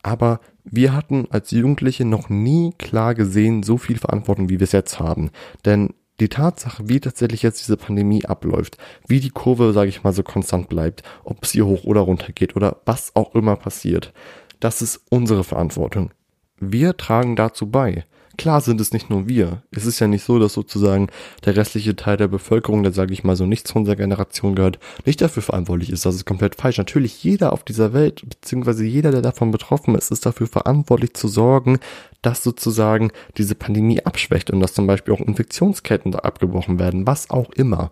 Aber 0.02 0.40
wir 0.64 0.94
hatten 0.94 1.28
als 1.30 1.52
Jugendliche 1.52 2.06
noch 2.06 2.30
nie 2.30 2.74
klar 2.78 3.16
gesehen 3.16 3.64
so 3.64 3.78
viel 3.78 3.98
Verantwortung, 3.98 4.50
wie 4.50 4.60
wir 4.60 4.66
es 4.66 4.72
jetzt 4.72 5.00
haben. 5.00 5.30
Denn 5.66 5.94
die 6.20 6.30
Tatsache, 6.30 6.88
wie 6.88 7.00
tatsächlich 7.00 7.42
jetzt 7.42 7.62
diese 7.62 7.78
Pandemie 7.78 8.26
abläuft, 8.26 8.78
wie 9.08 9.20
die 9.20 9.30
Kurve, 9.30 9.74
sage 9.74 9.90
ich 9.90 10.04
mal, 10.04 10.14
so 10.14 10.24
konstant 10.24 10.70
bleibt, 10.70 11.04
ob 11.24 11.46
sie 11.46 11.62
hoch 11.62 11.84
oder 11.84 12.02
runter 12.02 12.32
geht 12.32 12.56
oder 12.56 12.78
was 12.86 13.16
auch 13.16 13.36
immer 13.36 13.56
passiert, 13.56 14.14
das 14.60 14.82
ist 14.82 15.02
unsere 15.10 15.44
Verantwortung. 15.44 16.12
Wir 16.60 16.96
tragen 16.96 17.36
dazu 17.36 17.70
bei. 17.70 18.06
Klar 18.36 18.62
sind 18.62 18.82
es 18.82 18.94
nicht 18.94 19.12
nur 19.12 19.28
wir. 19.28 19.62
Es 19.70 19.86
ist 19.86 20.00
ja 20.00 20.08
nicht 20.08 20.24
so, 20.24 20.40
dass 20.40 20.54
sozusagen 20.54 21.08
der 21.46 21.56
restliche 21.56 21.96
Teil 21.96 22.18
der 22.18 22.28
Bevölkerung, 22.28 22.82
der 22.82 22.92
sage 22.92 23.14
ich 23.14 23.24
mal 23.24 23.36
so 23.36 23.46
nicht 23.46 23.68
zu 23.68 23.76
unserer 23.76 23.96
Generation 23.96 24.56
gehört, 24.56 24.80
nicht 25.06 25.22
dafür 25.22 25.44
verantwortlich 25.44 25.92
ist. 25.92 26.06
Das 26.06 26.16
ist 26.16 26.26
komplett 26.26 26.56
falsch. 26.56 26.80
Natürlich 26.80 27.24
jeder 27.24 27.54
auf 27.54 27.64
dieser 27.64 27.94
Welt, 27.94 28.28
beziehungsweise 28.28 28.86
jeder, 28.86 29.12
der 29.12 29.22
davon 29.22 29.52
betroffen 29.52 29.94
ist, 29.94 30.12
ist 30.12 30.26
dafür 30.26 30.48
verantwortlich 30.48 31.14
zu 31.14 31.28
sorgen, 31.28 31.78
dass 32.24 32.42
sozusagen 32.42 33.12
diese 33.38 33.54
Pandemie 33.54 34.04
abschwächt 34.04 34.50
und 34.50 34.62
dass 34.62 34.74
zum 34.74 34.88
Beispiel 34.88 35.14
auch 35.14 35.22
Infektionsketten 35.22 36.12
da 36.12 36.20
abgebrochen 36.20 36.80
werden, 36.80 37.06
was 37.06 37.30
auch 37.30 37.52
immer. 37.52 37.92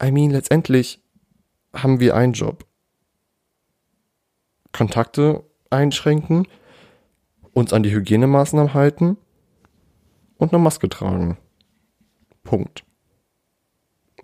I 0.00 0.12
mean, 0.12 0.30
letztendlich 0.30 1.02
haben 1.74 1.98
wir 1.98 2.14
einen 2.14 2.32
Job. 2.32 2.64
Kontakte 4.70 5.42
einschränken, 5.68 6.46
uns 7.52 7.72
an 7.72 7.82
die 7.82 7.90
Hygienemaßnahmen 7.90 8.74
halten 8.74 9.16
und 10.38 10.52
eine 10.52 10.62
Maske 10.62 10.88
tragen. 10.88 11.36
Punkt. 12.42 12.84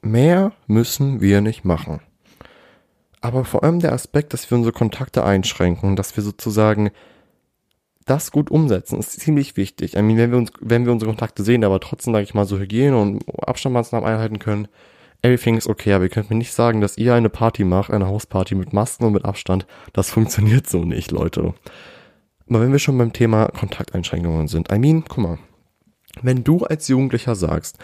Mehr 0.00 0.52
müssen 0.66 1.20
wir 1.20 1.40
nicht 1.40 1.64
machen. 1.64 2.00
Aber 3.20 3.44
vor 3.44 3.64
allem 3.64 3.80
der 3.80 3.92
Aspekt, 3.92 4.32
dass 4.32 4.50
wir 4.50 4.56
unsere 4.56 4.72
Kontakte 4.72 5.24
einschränken, 5.24 5.96
dass 5.96 6.16
wir 6.16 6.22
sozusagen 6.22 6.90
das 8.04 8.30
gut 8.30 8.50
umsetzen, 8.50 8.98
ist 8.98 9.18
ziemlich 9.18 9.56
wichtig. 9.56 9.96
I 9.96 10.02
mean, 10.02 10.18
wenn 10.18 10.30
wir 10.30 10.38
uns, 10.38 10.52
wenn 10.60 10.84
wir 10.84 10.92
unsere 10.92 11.10
Kontakte 11.10 11.42
sehen, 11.42 11.64
aber 11.64 11.80
trotzdem, 11.80 12.12
sage 12.12 12.24
ich 12.24 12.34
mal, 12.34 12.44
so 12.44 12.58
Hygiene 12.58 12.98
und 12.98 13.24
Abstandsmaßnahmen 13.46 14.08
einhalten 14.08 14.38
können, 14.38 14.68
everything 15.22 15.56
is 15.56 15.66
okay, 15.66 15.94
aber 15.94 16.04
ihr 16.04 16.10
könnt 16.10 16.28
mir 16.28 16.36
nicht 16.36 16.52
sagen, 16.52 16.82
dass 16.82 16.98
ihr 16.98 17.14
eine 17.14 17.30
Party 17.30 17.64
macht, 17.64 17.90
eine 17.90 18.06
Hausparty 18.06 18.54
mit 18.54 18.74
Masken 18.74 19.04
und 19.04 19.14
mit 19.14 19.24
Abstand. 19.24 19.66
Das 19.94 20.10
funktioniert 20.10 20.68
so 20.68 20.84
nicht, 20.84 21.10
Leute. 21.10 21.54
Aber 22.48 22.60
wenn 22.60 22.72
wir 22.72 22.78
schon 22.78 22.98
beim 22.98 23.14
Thema 23.14 23.46
Kontakteinschränkungen 23.48 24.48
sind, 24.48 24.70
I 24.70 24.78
mean, 24.78 25.04
guck 25.08 25.18
mal, 25.18 25.38
wenn 26.22 26.44
du 26.44 26.64
als 26.64 26.88
Jugendlicher 26.88 27.34
sagst, 27.34 27.78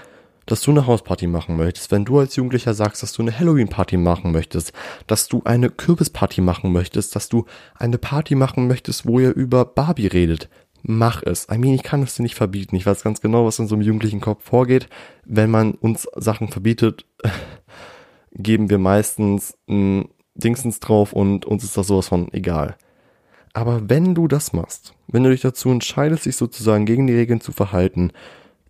dass 0.47 0.63
du 0.63 0.71
eine 0.73 0.87
Hausparty 0.87 1.27
machen 1.27 1.57
möchtest, 1.57 1.91
wenn 1.91 2.05
du 2.05 2.19
als 2.19 2.35
Jugendlicher 2.37 2.75
sagst, 2.75 3.03
dass 3.03 3.13
du 3.13 3.23
eine 3.23 3.39
Halloween-Party 3.39 3.97
machen 3.97 4.33
möchtest, 4.33 4.73
dass 5.07 5.29
du 5.29 5.43
eine 5.45 5.71
Kürbisparty 5.71 6.41
machen 6.41 6.73
möchtest, 6.73 7.15
dass 7.15 7.29
du 7.29 7.45
eine 7.75 7.99
Party 7.99 8.35
machen 8.35 8.67
möchtest, 8.67 9.07
wo 9.07 9.21
ihr 9.21 9.33
über 9.35 9.65
Barbie 9.65 10.09
redet, 10.09 10.49
mach 10.83 11.23
es. 11.23 11.47
I 11.53 11.59
mean, 11.59 11.75
ich 11.75 11.83
kann 11.83 12.03
es 12.03 12.15
dir 12.15 12.23
nicht 12.23 12.35
verbieten. 12.35 12.77
Ich 12.77 12.87
weiß 12.87 13.03
ganz 13.03 13.21
genau, 13.21 13.47
was 13.47 13.59
in 13.59 13.69
so 13.69 13.75
einem 13.75 13.83
jugendlichen 13.83 14.21
Kopf 14.21 14.45
vorgeht. 14.45 14.89
Wenn 15.25 15.51
man 15.51 15.73
uns 15.75 16.09
Sachen 16.17 16.49
verbietet, 16.49 17.07
geben 18.33 18.71
wir 18.71 18.79
meistens 18.79 19.57
ein 19.69 20.09
Dingsens 20.35 20.81
drauf 20.81 21.13
und 21.13 21.45
uns 21.45 21.65
ist 21.65 21.77
das 21.77 21.87
sowas 21.87 22.09
von 22.09 22.33
egal. 22.33 22.77
Aber 23.53 23.89
wenn 23.89 24.15
du 24.15 24.29
das 24.29 24.53
machst, 24.53 24.95
wenn 25.09 25.25
du 25.25 25.31
dich 25.31 25.41
dazu 25.41 25.71
entscheidest, 25.71 26.27
dich 26.27 26.37
sozusagen 26.37 26.87
gegen 26.87 27.07
die 27.07 27.15
Regeln 27.15 27.41
zu 27.41 27.53
verhalten, 27.53 28.13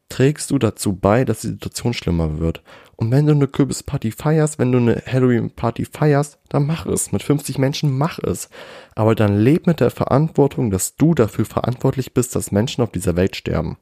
trägst 0.08 0.50
du 0.50 0.58
dazu 0.58 0.94
bei, 0.94 1.24
dass 1.24 1.40
die 1.40 1.48
Situation 1.48 1.94
schlimmer 1.94 2.38
wird. 2.38 2.62
Und 2.96 3.10
wenn 3.10 3.26
du 3.26 3.32
eine 3.32 3.46
Kürbisparty 3.46 4.10
feierst, 4.10 4.58
wenn 4.58 4.72
du 4.72 4.78
eine 4.78 5.02
Halloween-Party 5.06 5.86
feierst, 5.86 6.38
dann 6.50 6.66
mach 6.66 6.84
es. 6.84 7.12
Mit 7.12 7.22
50 7.22 7.56
Menschen 7.56 7.96
mach 7.96 8.18
es. 8.18 8.50
Aber 8.94 9.14
dann 9.14 9.38
leb 9.38 9.66
mit 9.66 9.80
der 9.80 9.90
Verantwortung, 9.90 10.70
dass 10.70 10.96
du 10.96 11.14
dafür 11.14 11.46
verantwortlich 11.46 12.12
bist, 12.12 12.36
dass 12.36 12.52
Menschen 12.52 12.82
auf 12.82 12.90
dieser 12.90 13.16
Welt 13.16 13.36
sterben. 13.36 13.78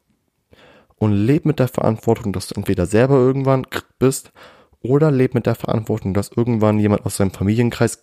Und 0.96 1.12
leb 1.12 1.46
mit 1.46 1.58
der 1.58 1.68
Verantwortung, 1.68 2.32
dass 2.32 2.48
du 2.48 2.54
entweder 2.56 2.86
selber 2.86 3.16
irgendwann 3.16 3.66
bist 3.98 4.32
oder 4.80 5.10
leb 5.10 5.34
mit 5.34 5.46
der 5.46 5.54
Verantwortung, 5.54 6.14
dass 6.14 6.30
irgendwann 6.34 6.78
jemand 6.78 7.06
aus 7.06 7.16
deinem 7.16 7.30
Familienkreis, 7.30 8.00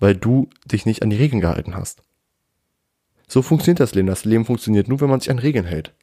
weil 0.00 0.14
du 0.14 0.50
dich 0.66 0.84
nicht 0.84 1.02
an 1.02 1.10
die 1.10 1.16
Regeln 1.16 1.40
gehalten 1.40 1.74
hast. 1.76 2.02
So 3.32 3.40
funktioniert 3.40 3.80
das 3.80 3.94
Leben. 3.94 4.08
Das 4.08 4.26
Leben 4.26 4.44
funktioniert 4.44 4.88
nur, 4.88 5.00
wenn 5.00 5.08
man 5.08 5.20
sich 5.20 5.30
an 5.30 5.38
Regeln 5.38 5.64
hält. 5.64 5.94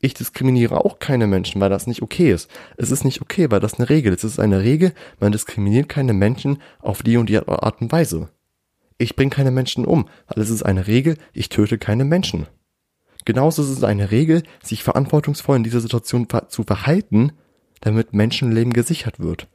Ich 0.00 0.14
diskriminiere 0.14 0.82
auch 0.82 0.98
keine 0.98 1.26
Menschen, 1.26 1.60
weil 1.60 1.68
das 1.68 1.86
nicht 1.86 2.00
okay 2.00 2.32
ist. 2.32 2.50
Es 2.78 2.90
ist 2.90 3.04
nicht 3.04 3.20
okay, 3.20 3.50
weil 3.50 3.60
das 3.60 3.74
eine 3.74 3.90
Regel 3.90 4.14
ist. 4.14 4.24
Es 4.24 4.32
ist 4.32 4.38
eine 4.38 4.62
Regel, 4.62 4.94
man 5.20 5.32
diskriminiert 5.32 5.90
keine 5.90 6.14
Menschen 6.14 6.62
auf 6.80 7.02
die 7.02 7.18
und 7.18 7.28
die 7.28 7.36
Art 7.36 7.82
und 7.82 7.92
Weise. 7.92 8.30
Ich 8.96 9.16
bringe 9.16 9.32
keine 9.32 9.50
Menschen 9.50 9.84
um, 9.84 10.08
weil 10.28 10.42
es 10.42 10.48
ist 10.48 10.62
eine 10.62 10.86
Regel, 10.86 11.18
ich 11.34 11.50
töte 11.50 11.76
keine 11.76 12.06
Menschen. 12.06 12.46
Genauso 13.26 13.62
ist 13.62 13.68
es 13.68 13.84
eine 13.84 14.10
Regel, 14.10 14.44
sich 14.62 14.82
verantwortungsvoll 14.82 15.58
in 15.58 15.64
dieser 15.64 15.80
Situation 15.80 16.26
zu 16.48 16.62
verhalten, 16.62 17.32
damit 17.82 18.14
Menschenleben 18.14 18.72
gesichert 18.72 19.20
wird. 19.20 19.46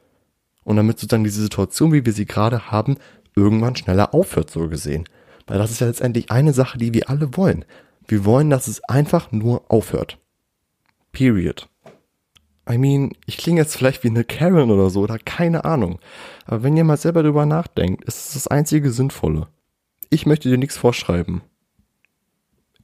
Und 0.64 0.76
damit 0.76 1.00
sozusagen 1.00 1.24
diese 1.24 1.42
Situation, 1.42 1.94
wie 1.94 2.06
wir 2.06 2.14
sie 2.14 2.28
gerade 2.28 2.70
haben, 2.70 2.98
irgendwann 3.36 3.76
schneller 3.76 4.14
aufhört, 4.14 4.52
so 4.52 4.68
gesehen. 4.68 5.06
Weil 5.50 5.58
das 5.58 5.72
ist 5.72 5.82
ja 5.82 5.88
letztendlich 5.88 6.30
eine 6.30 6.54
Sache, 6.54 6.78
die 6.78 6.94
wir 6.94 7.10
alle 7.10 7.36
wollen. 7.36 7.66
Wir 8.08 8.24
wollen, 8.24 8.52
dass 8.52 8.68
es 8.68 8.84
einfach 8.84 9.32
nur 9.32 9.64
aufhört. 9.70 10.20
Period. 11.12 11.68
I 12.70 12.78
mean, 12.78 13.14
ich 13.26 13.38
klinge 13.38 13.60
jetzt 13.60 13.76
vielleicht 13.76 14.04
wie 14.04 14.10
eine 14.10 14.24
Karen 14.24 14.70
oder 14.70 14.92
so, 14.92 15.02
oder 15.02 15.18
keine 15.18 15.66
Ahnung. 15.66 16.00
Aber 16.46 16.62
wenn 16.62 16.78
ihr 16.78 16.84
mal 16.84 16.98
selber 16.98 17.24
drüber 17.24 17.48
nachdenkt, 17.48 18.06
ist 18.06 18.28
es 18.28 18.34
das 18.34 18.48
einzige 18.48 18.92
Sinnvolle. 18.92 19.48
Ich 20.12 20.28
möchte 20.28 20.50
dir 20.50 20.58
nichts 20.60 20.78
vorschreiben. 20.78 21.42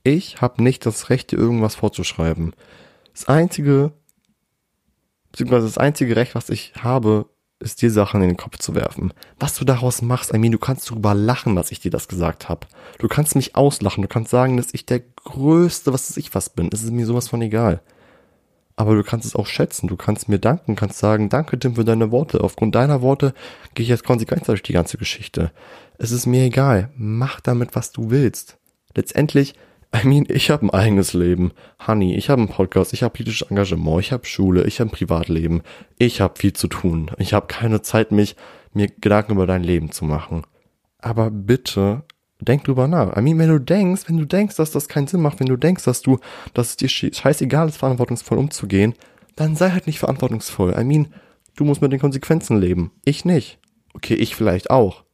Ich 0.03 0.41
habe 0.41 0.63
nicht 0.63 0.87
das 0.87 1.11
Recht, 1.11 1.31
dir 1.31 1.37
irgendwas 1.37 1.75
vorzuschreiben. 1.75 2.55
Das 3.13 3.27
einzige, 3.27 3.91
beziehungsweise 5.31 5.67
das 5.67 5.77
einzige 5.77 6.15
Recht, 6.15 6.33
was 6.33 6.49
ich 6.49 6.73
habe, 6.77 7.27
ist 7.65 7.81
dir 7.81 7.89
Sachen 7.89 8.21
in 8.21 8.29
den 8.29 8.37
Kopf 8.37 8.59
zu 8.59 8.75
werfen. 8.75 9.11
Was 9.39 9.55
du 9.55 9.65
daraus 9.65 10.03
machst, 10.03 10.33
I 10.33 10.37
mean, 10.37 10.51
du 10.51 10.59
kannst 10.59 10.89
darüber 10.89 11.15
lachen, 11.15 11.55
dass 11.55 11.71
ich 11.71 11.79
dir 11.79 11.89
das 11.89 12.07
gesagt 12.07 12.47
habe. 12.47 12.67
Du 12.99 13.07
kannst 13.07 13.35
mich 13.35 13.55
auslachen, 13.55 14.03
du 14.03 14.07
kannst 14.07 14.29
sagen, 14.29 14.55
dass 14.55 14.73
ich 14.73 14.85
der 14.85 15.01
größte, 15.23 15.91
was 15.91 16.09
weiß 16.09 16.17
ich 16.17 16.35
was 16.35 16.49
bin. 16.49 16.69
Es 16.71 16.83
ist 16.83 16.91
mir 16.91 17.07
sowas 17.07 17.27
von 17.27 17.41
egal. 17.41 17.81
Aber 18.75 18.93
du 18.93 19.03
kannst 19.03 19.25
es 19.25 19.35
auch 19.35 19.47
schätzen, 19.47 19.87
du 19.87 19.95
kannst 19.95 20.29
mir 20.29 20.37
danken, 20.37 20.75
kannst 20.75 20.99
sagen, 20.99 21.29
danke 21.29 21.57
Tim 21.57 21.75
für 21.75 21.85
deine 21.85 22.11
Worte. 22.11 22.41
Aufgrund 22.41 22.75
deiner 22.75 23.01
Worte 23.01 23.33
gehe 23.73 23.83
ich 23.83 23.89
jetzt 23.89 24.03
konsequent 24.03 24.47
durch 24.47 24.61
die 24.61 24.73
ganze 24.73 24.97
Geschichte. 24.97 25.51
Es 25.97 26.11
ist 26.11 26.27
mir 26.27 26.43
egal, 26.43 26.91
mach 26.95 27.39
damit, 27.39 27.75
was 27.75 27.91
du 27.91 28.11
willst. 28.11 28.57
Letztendlich 28.93 29.55
I 29.95 30.05
mean, 30.05 30.25
ich 30.27 30.49
habe 30.49 30.65
ein 30.65 30.69
eigenes 30.71 31.13
Leben. 31.13 31.51
Honey, 31.87 32.15
ich 32.15 32.29
habe 32.29 32.41
einen 32.41 32.49
Podcast, 32.49 32.91
ich 32.91 33.03
habe 33.03 33.13
politisches 33.13 33.49
Engagement, 33.49 34.01
ich 34.01 34.11
habe 34.11 34.25
Schule, 34.25 34.65
ich 34.65 34.79
habe 34.79 34.89
ein 34.89 34.93
Privatleben. 34.93 35.61
Ich 35.97 36.19
habe 36.19 36.37
viel 36.37 36.53
zu 36.53 36.67
tun. 36.67 37.11
Ich 37.17 37.33
habe 37.33 37.47
keine 37.47 37.81
Zeit, 37.81 38.11
mich 38.11 38.35
mir 38.73 38.87
Gedanken 38.87 39.33
über 39.33 39.47
dein 39.47 39.63
Leben 39.63 39.91
zu 39.91 40.03
machen. 40.03 40.43
Aber 40.99 41.31
bitte 41.31 42.03
denk 42.41 42.65
drüber 42.65 42.87
nach. 42.87 43.15
I 43.15 43.21
mean, 43.21 43.39
wenn 43.39 43.49
du 43.49 43.59
denkst, 43.59 44.03
wenn 44.07 44.17
du 44.17 44.25
denkst, 44.25 44.57
dass 44.57 44.71
das 44.71 44.89
keinen 44.89 45.07
Sinn 45.07 45.21
macht, 45.21 45.39
wenn 45.39 45.47
du 45.47 45.55
denkst, 45.55 45.85
dass 45.85 46.01
du, 46.01 46.19
dass 46.53 46.71
es 46.71 46.75
dir 46.75 46.89
scheißegal 46.89 47.69
ist, 47.69 47.77
verantwortungsvoll 47.77 48.37
umzugehen, 48.37 48.95
dann 49.37 49.55
sei 49.55 49.69
halt 49.69 49.87
nicht 49.87 49.99
verantwortungsvoll. 49.99 50.75
I 50.77 50.83
mean, 50.83 51.13
du 51.55 51.63
musst 51.63 51.81
mit 51.81 51.93
den 51.93 52.01
Konsequenzen 52.01 52.57
leben. 52.57 52.91
Ich 53.05 53.23
nicht. 53.23 53.59
Okay, 53.93 54.15
ich 54.15 54.35
vielleicht 54.35 54.71
auch 54.71 55.04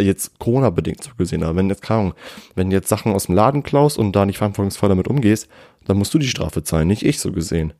jetzt 0.00 0.38
Corona-bedingt 0.38 1.02
so 1.02 1.10
gesehen, 1.16 1.42
aber 1.42 1.56
wenn 1.56 1.68
jetzt, 1.68 1.82
keine 1.82 2.00
Ahnung, 2.00 2.14
wenn 2.54 2.70
jetzt 2.70 2.88
Sachen 2.88 3.12
aus 3.12 3.26
dem 3.26 3.34
Laden 3.34 3.62
klaust 3.62 3.98
und 3.98 4.12
da 4.12 4.26
nicht 4.26 4.38
verantwortungsvoll 4.38 4.88
damit 4.88 5.08
umgehst, 5.08 5.48
dann 5.86 5.96
musst 5.96 6.12
du 6.12 6.18
die 6.18 6.28
Strafe 6.28 6.62
zahlen, 6.62 6.88
nicht 6.88 7.02
ich 7.02 7.20
so 7.20 7.32
gesehen. 7.32 7.72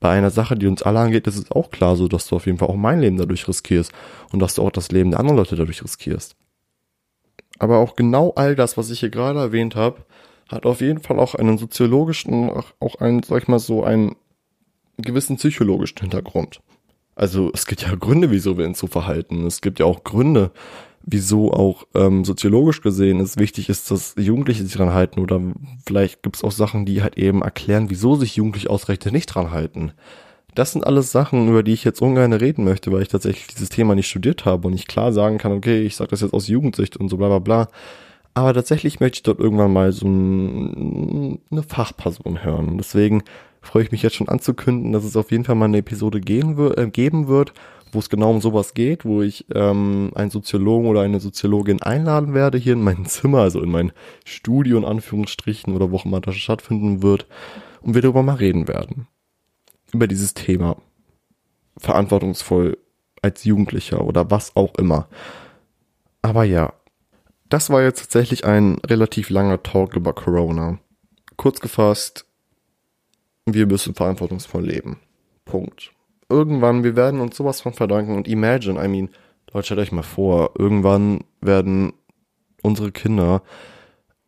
Bei 0.00 0.10
einer 0.10 0.30
Sache, 0.30 0.56
die 0.56 0.68
uns 0.68 0.82
alle 0.82 1.00
angeht, 1.00 1.26
ist 1.26 1.36
es 1.36 1.50
auch 1.50 1.70
klar 1.70 1.96
so, 1.96 2.06
dass 2.06 2.28
du 2.28 2.36
auf 2.36 2.46
jeden 2.46 2.58
Fall 2.58 2.68
auch 2.68 2.76
mein 2.76 3.00
Leben 3.00 3.16
dadurch 3.16 3.48
riskierst 3.48 3.92
und 4.32 4.38
dass 4.38 4.54
du 4.54 4.62
auch 4.62 4.70
das 4.70 4.92
Leben 4.92 5.10
der 5.10 5.18
anderen 5.18 5.38
Leute 5.38 5.56
dadurch 5.56 5.82
riskierst. 5.82 6.36
Aber 7.58 7.78
auch 7.78 7.96
genau 7.96 8.32
all 8.36 8.54
das, 8.54 8.76
was 8.76 8.90
ich 8.90 9.00
hier 9.00 9.10
gerade 9.10 9.40
erwähnt 9.40 9.74
habe, 9.74 10.04
hat 10.48 10.66
auf 10.66 10.80
jeden 10.80 11.00
Fall 11.00 11.18
auch 11.18 11.34
einen 11.34 11.58
soziologischen, 11.58 12.50
auch 12.50 12.94
einen, 13.00 13.24
sag 13.24 13.42
ich 13.42 13.48
mal 13.48 13.58
so, 13.58 13.82
einen 13.82 14.14
gewissen 14.98 15.36
psychologischen 15.36 15.98
Hintergrund. 15.98 16.60
Also 17.16 17.50
es 17.52 17.66
gibt 17.66 17.82
ja 17.82 17.94
Gründe, 17.96 18.30
wieso 18.30 18.56
wir 18.56 18.66
uns 18.66 18.78
so 18.78 18.86
verhalten. 18.86 19.44
Es 19.46 19.60
gibt 19.60 19.80
ja 19.80 19.86
auch 19.86 20.04
Gründe, 20.04 20.52
wieso 21.10 21.52
auch 21.52 21.86
ähm, 21.94 22.24
soziologisch 22.24 22.82
gesehen 22.82 23.20
es 23.20 23.38
wichtig 23.38 23.68
ist, 23.68 23.90
dass 23.90 24.14
Jugendliche 24.18 24.62
sich 24.62 24.74
dran 24.74 24.92
halten 24.92 25.20
oder 25.20 25.40
vielleicht 25.86 26.22
gibt 26.22 26.36
es 26.36 26.44
auch 26.44 26.52
Sachen, 26.52 26.84
die 26.84 27.02
halt 27.02 27.16
eben 27.16 27.42
erklären, 27.42 27.90
wieso 27.90 28.14
sich 28.14 28.36
Jugendliche 28.36 28.70
ausgerechnet 28.70 29.14
nicht 29.14 29.26
dran 29.26 29.50
halten. 29.50 29.92
Das 30.54 30.72
sind 30.72 30.86
alles 30.86 31.12
Sachen, 31.12 31.48
über 31.48 31.62
die 31.62 31.72
ich 31.72 31.84
jetzt 31.84 32.02
ungern 32.02 32.32
reden 32.32 32.64
möchte, 32.64 32.92
weil 32.92 33.02
ich 33.02 33.08
tatsächlich 33.08 33.46
dieses 33.46 33.68
Thema 33.68 33.94
nicht 33.94 34.08
studiert 34.08 34.44
habe 34.44 34.68
und 34.68 34.74
ich 34.74 34.86
klar 34.86 35.12
sagen 35.12 35.38
kann, 35.38 35.52
okay, 35.52 35.82
ich 35.82 35.96
sage 35.96 36.10
das 36.10 36.20
jetzt 36.20 36.34
aus 36.34 36.48
Jugendsicht 36.48 36.96
und 36.96 37.08
so 37.08 37.16
bla 37.16 37.28
bla 37.28 37.38
bla. 37.38 37.68
Aber 38.34 38.54
tatsächlich 38.54 39.00
möchte 39.00 39.16
ich 39.16 39.22
dort 39.22 39.40
irgendwann 39.40 39.72
mal 39.72 39.92
so 39.92 40.06
ein, 40.06 41.40
eine 41.50 41.62
Fachperson 41.62 42.44
hören. 42.44 42.78
Deswegen 42.78 43.22
freue 43.62 43.82
ich 43.82 43.92
mich 43.92 44.02
jetzt 44.02 44.16
schon 44.16 44.28
anzukündigen, 44.28 44.92
dass 44.92 45.04
es 45.04 45.16
auf 45.16 45.30
jeden 45.30 45.44
Fall 45.44 45.54
mal 45.54 45.66
eine 45.66 45.78
Episode 45.78 46.20
gehen, 46.20 46.58
äh, 46.76 46.88
geben 46.88 47.28
wird, 47.28 47.52
wo 47.92 47.98
es 47.98 48.08
genau 48.08 48.30
um 48.30 48.40
sowas 48.40 48.74
geht, 48.74 49.04
wo 49.04 49.22
ich 49.22 49.46
ähm, 49.54 50.10
einen 50.14 50.30
Soziologen 50.30 50.88
oder 50.88 51.02
eine 51.02 51.20
Soziologin 51.20 51.82
einladen 51.82 52.34
werde 52.34 52.58
hier 52.58 52.74
in 52.74 52.82
mein 52.82 53.04
Zimmer, 53.06 53.40
also 53.40 53.62
in 53.62 53.70
mein 53.70 53.92
Studio 54.24 54.78
in 54.78 54.84
Anführungsstrichen 54.84 55.74
oder 55.74 55.90
wo 55.90 55.96
auch 55.96 56.04
immer 56.04 56.20
das 56.20 56.36
stattfinden 56.36 57.02
wird 57.02 57.26
und 57.80 57.94
wir 57.94 58.02
darüber 58.02 58.22
mal 58.22 58.36
reden 58.36 58.68
werden. 58.68 59.06
Über 59.92 60.06
dieses 60.06 60.34
Thema. 60.34 60.76
Verantwortungsvoll 61.78 62.76
als 63.22 63.44
Jugendlicher 63.44 64.04
oder 64.04 64.30
was 64.30 64.56
auch 64.56 64.74
immer. 64.74 65.08
Aber 66.22 66.44
ja, 66.44 66.72
das 67.48 67.70
war 67.70 67.82
jetzt 67.82 68.00
tatsächlich 68.00 68.44
ein 68.44 68.78
relativ 68.86 69.30
langer 69.30 69.62
Talk 69.62 69.96
über 69.96 70.12
Corona. 70.12 70.78
Kurz 71.36 71.60
gefasst, 71.60 72.26
wir 73.46 73.66
müssen 73.66 73.94
verantwortungsvoll 73.94 74.66
leben. 74.66 74.98
Punkt 75.44 75.92
irgendwann, 76.28 76.84
wir 76.84 76.96
werden 76.96 77.20
uns 77.20 77.36
sowas 77.36 77.60
von 77.60 77.72
verdanken 77.72 78.16
und 78.16 78.28
imagine, 78.28 78.82
I 78.82 78.88
mean, 78.88 79.10
Leute, 79.52 79.66
stellt 79.66 79.80
euch 79.80 79.92
mal 79.92 80.02
vor, 80.02 80.52
irgendwann 80.58 81.20
werden 81.40 81.92
unsere 82.62 82.92
Kinder 82.92 83.42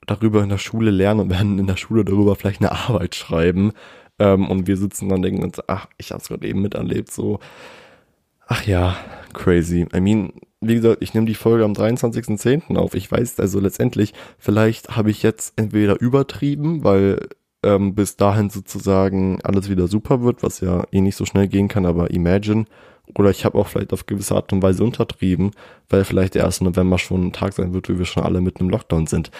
darüber 0.06 0.42
in 0.42 0.48
der 0.48 0.58
Schule 0.58 0.90
lernen 0.90 1.20
und 1.20 1.30
werden 1.30 1.58
in 1.58 1.66
der 1.66 1.76
Schule 1.76 2.04
darüber 2.04 2.36
vielleicht 2.36 2.60
eine 2.60 2.72
Arbeit 2.72 3.14
schreiben. 3.14 3.72
Ähm, 4.18 4.48
und 4.48 4.66
wir 4.66 4.76
sitzen 4.76 5.08
dann 5.08 5.16
und 5.18 5.22
denken 5.22 5.44
uns, 5.44 5.58
ach, 5.66 5.86
ich 5.98 6.12
hab's 6.12 6.28
gerade 6.28 6.46
eben 6.46 6.62
miterlebt, 6.62 7.10
so. 7.10 7.38
Ach 8.46 8.64
ja, 8.66 8.96
crazy. 9.32 9.86
I 9.94 10.00
mean, 10.00 10.32
wie 10.60 10.74
gesagt, 10.74 11.02
ich 11.02 11.14
nehme 11.14 11.26
die 11.26 11.34
Folge 11.34 11.64
am 11.64 11.72
23.10. 11.72 12.76
auf. 12.76 12.94
Ich 12.94 13.10
weiß 13.10 13.38
also 13.40 13.60
letztendlich, 13.60 14.12
vielleicht 14.38 14.96
habe 14.96 15.10
ich 15.10 15.22
jetzt 15.22 15.52
entweder 15.56 16.00
übertrieben, 16.00 16.82
weil 16.82 17.28
ähm, 17.62 17.94
bis 17.94 18.16
dahin 18.16 18.50
sozusagen 18.50 19.40
alles 19.42 19.68
wieder 19.68 19.88
super 19.88 20.22
wird, 20.22 20.42
was 20.42 20.60
ja 20.60 20.84
eh 20.92 21.00
nicht 21.00 21.16
so 21.16 21.24
schnell 21.24 21.48
gehen 21.48 21.68
kann, 21.68 21.86
aber 21.86 22.10
imagine. 22.10 22.64
Oder 23.16 23.30
ich 23.30 23.44
habe 23.44 23.58
auch 23.58 23.66
vielleicht 23.66 23.92
auf 23.92 24.06
gewisse 24.06 24.36
Art 24.36 24.52
und 24.52 24.62
Weise 24.62 24.84
untertrieben, 24.84 25.50
weil 25.88 26.04
vielleicht 26.04 26.36
der 26.36 26.44
1. 26.44 26.60
November 26.60 26.98
schon 26.98 27.26
ein 27.26 27.32
Tag 27.32 27.52
sein 27.54 27.72
wird, 27.72 27.88
wo 27.88 27.98
wir 27.98 28.04
schon 28.04 28.22
alle 28.22 28.40
mit 28.40 28.60
einem 28.60 28.70
Lockdown 28.70 29.06
sind. 29.06 29.30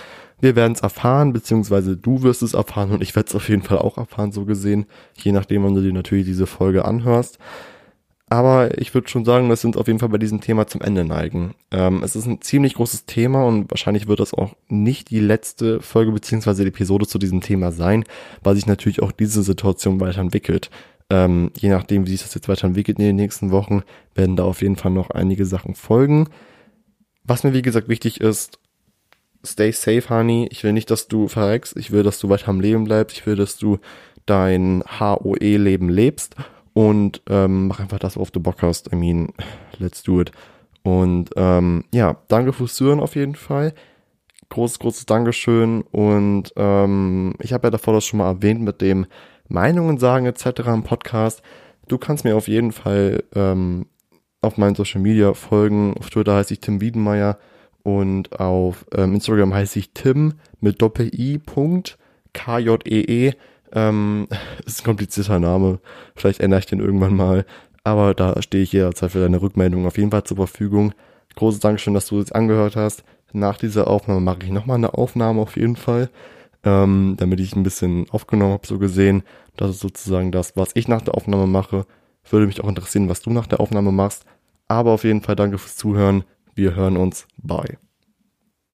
Wir 0.41 0.57
werden 0.57 0.73
es 0.73 0.81
erfahren, 0.81 1.33
beziehungsweise 1.33 1.97
du 1.97 2.23
wirst 2.23 2.43
es 2.43 2.55
erfahren 2.55 2.91
und 2.91 3.03
ich 3.03 3.15
werde 3.15 3.29
es 3.29 3.35
auf 3.35 3.49
jeden 3.49 3.63
Fall 3.63 3.79
auch 3.79 3.99
erfahren, 3.99 4.33
so 4.33 4.45
gesehen, 4.45 4.87
je 5.15 5.33
nachdem, 5.33 5.63
wann 5.63 5.75
du 5.75 5.83
dir 5.83 5.93
natürlich 5.93 6.25
diese 6.25 6.47
Folge 6.47 6.85
anhörst. 6.85 7.39
Aber 8.33 8.79
ich 8.79 8.95
würde 8.95 9.09
schon 9.09 9.25
sagen, 9.25 9.49
dass 9.49 9.65
wir 9.65 9.69
uns 9.69 9.77
auf 9.77 9.89
jeden 9.89 9.99
Fall 9.99 10.09
bei 10.09 10.17
diesem 10.17 10.41
Thema 10.41 10.69
zum 10.69 10.81
Ende 10.81 11.05
neigen. 11.05 11.57
Ähm, 11.73 12.05
es 12.05 12.15
ist 12.15 12.27
ein 12.27 12.41
ziemlich 12.41 12.75
großes 12.75 13.05
Thema 13.05 13.45
und 13.45 13.69
wahrscheinlich 13.73 14.07
wird 14.07 14.21
das 14.21 14.33
auch 14.33 14.55
nicht 14.69 15.11
die 15.11 15.19
letzte 15.19 15.81
Folge 15.81 16.13
beziehungsweise 16.13 16.65
Episode 16.65 17.09
zu 17.09 17.19
diesem 17.19 17.41
Thema 17.41 17.73
sein, 17.73 18.05
weil 18.45 18.55
sich 18.55 18.67
natürlich 18.67 19.03
auch 19.03 19.11
diese 19.11 19.43
Situation 19.43 19.99
weiterentwickelt. 19.99 20.71
Ähm, 21.11 21.51
je 21.59 21.71
nachdem, 21.71 22.07
wie 22.07 22.13
sich 22.13 22.23
das 22.23 22.35
jetzt 22.35 22.49
weiterentwickelt 22.49 23.01
in 23.01 23.05
den 23.05 23.17
nächsten 23.17 23.51
Wochen, 23.51 23.83
werden 24.15 24.37
da 24.37 24.45
auf 24.45 24.63
jeden 24.63 24.77
Fall 24.77 24.93
noch 24.93 25.11
einige 25.11 25.45
Sachen 25.45 25.75
folgen. 25.75 26.29
Was 27.25 27.43
mir 27.43 27.53
wie 27.53 27.63
gesagt 27.63 27.89
wichtig 27.89 28.21
ist, 28.21 28.61
stay 29.45 29.73
safe, 29.73 30.09
Honey. 30.09 30.47
Ich 30.53 30.63
will 30.63 30.73
nicht, 30.73 30.93
dass 30.93 31.09
du 31.09 31.27
verreckst. 31.27 31.77
Ich 31.77 31.91
will, 31.91 32.05
dass 32.05 32.21
du 32.21 32.29
weiter 32.29 32.51
am 32.51 32.61
Leben 32.61 32.85
bleibst. 32.85 33.17
Ich 33.17 33.27
will, 33.27 33.35
dass 33.35 33.57
du 33.57 33.81
dein 34.25 34.85
HOE-Leben 35.01 35.89
lebst 35.89 36.37
und 36.73 37.23
ähm, 37.29 37.69
mach 37.69 37.81
einfach 37.81 37.99
das, 37.99 38.17
worauf 38.17 38.31
du 38.31 38.41
Bock 38.41 38.63
hast. 38.63 38.93
I 38.93 38.97
mean, 38.97 39.33
let's 39.79 40.03
do 40.03 40.21
it. 40.21 40.33
Und 40.83 41.31
ähm, 41.37 41.85
ja, 41.93 42.17
danke 42.29 42.53
fürs 42.53 42.75
Zuhören 42.75 43.01
auf 43.01 43.17
jeden 43.17 43.35
Fall. 43.35 43.75
Großes, 44.49 44.79
großes 44.79 45.07
Dankeschön. 45.07 45.83
Und 45.83 46.53
ähm, 46.57 47.35
ich 47.41 47.53
habe 47.53 47.67
ja 47.67 47.71
davor 47.71 47.95
das 47.95 48.05
schon 48.05 48.19
mal 48.19 48.29
erwähnt 48.29 48.63
mit 48.63 48.81
dem 48.81 49.07
Meinungen 49.49 49.99
sagen 49.99 50.27
etc. 50.27 50.61
im 50.67 50.85
Podcast. 50.85 51.43
Du 51.89 51.99
kannst 51.99 52.25
mir 52.25 52.37
auf 52.37 52.49
jeden 52.49 52.73
Fall 52.73 53.25
ähm, 53.35 53.87
auf 54.41 54.57
meinen 54.57 54.75
Social 54.75 55.01
Media 55.01 55.35
folgen. 55.35 55.95
Auf 55.99 56.11
Twitter 56.11 56.37
heiße 56.37 56.55
ich 56.55 56.61
Tim 56.61 56.81
Wiedenmeier 56.81 57.39
und 57.83 58.39
auf 58.41 58.87
ähm, 58.95 59.15
Instagram 59.15 59.53
heiße 59.53 59.79
ich 59.79 59.93
Tim 59.93 60.35
mit 60.61 60.81
Doppel-I 60.81 61.39
Punkt 61.39 61.99
K-J-E-E. 62.33 63.29
e 63.29 63.35
ähm, 63.73 64.29
ist 64.67 64.81
ein 64.81 64.85
komplizierter 64.85 65.39
Name. 65.39 65.81
Vielleicht 66.15 66.41
ändere 66.41 66.61
ich 66.61 66.67
den 66.67 66.81
irgendwann 66.81 67.15
mal. 67.15 67.45
Aber 67.83 68.15
da 68.15 68.41
stehe 68.43 68.63
ich 68.63 68.73
jederzeit 68.73 69.13
für 69.13 69.21
deine 69.21 69.41
Rückmeldung 69.41 69.87
auf 69.87 69.97
jeden 69.97 70.11
Fall 70.11 70.25
zur 70.25 70.37
Verfügung. 70.37 70.93
Großes 71.37 71.61
Dankeschön, 71.61 71.95
dass 71.95 72.07
du 72.07 72.19
es 72.19 72.33
angehört 72.33 72.77
hast. 72.77 73.05
Nach 73.33 73.57
dieser 73.57 73.89
Aufnahme 73.89 74.21
mache 74.21 74.41
ich 74.45 74.51
nochmal 74.51 74.77
eine 74.77 74.95
Aufnahme 74.95 75.41
auf 75.41 75.57
jeden 75.57 75.77
Fall. 75.77 76.11
Ähm, 76.63 77.15
damit 77.17 77.41
ich 77.41 77.57
ein 77.57 77.63
bisschen 77.63 78.07
aufgenommen 78.11 78.53
habe, 78.53 78.67
so 78.67 78.79
gesehen. 78.79 79.23
Das 79.57 79.71
ist 79.71 79.81
sozusagen 79.81 80.31
das, 80.31 80.57
was 80.57 80.71
ich 80.75 80.89
nach 80.89 81.01
der 81.01 81.15
Aufnahme 81.15 81.47
mache. 81.47 81.87
Würde 82.29 82.47
mich 82.47 82.63
auch 82.63 82.69
interessieren, 82.69 83.09
was 83.09 83.23
du 83.23 83.31
nach 83.31 83.47
der 83.47 83.61
Aufnahme 83.61 83.93
machst. 83.93 84.25
Aber 84.69 84.93
auf 84.93 85.05
jeden 85.05 85.23
Fall 85.23 85.37
danke 85.37 85.59
fürs 85.59 85.77
Zuhören. 85.77 86.25
Wir 86.55 86.75
hören 86.75 86.97
uns. 86.97 87.27
Bye. 87.39 87.79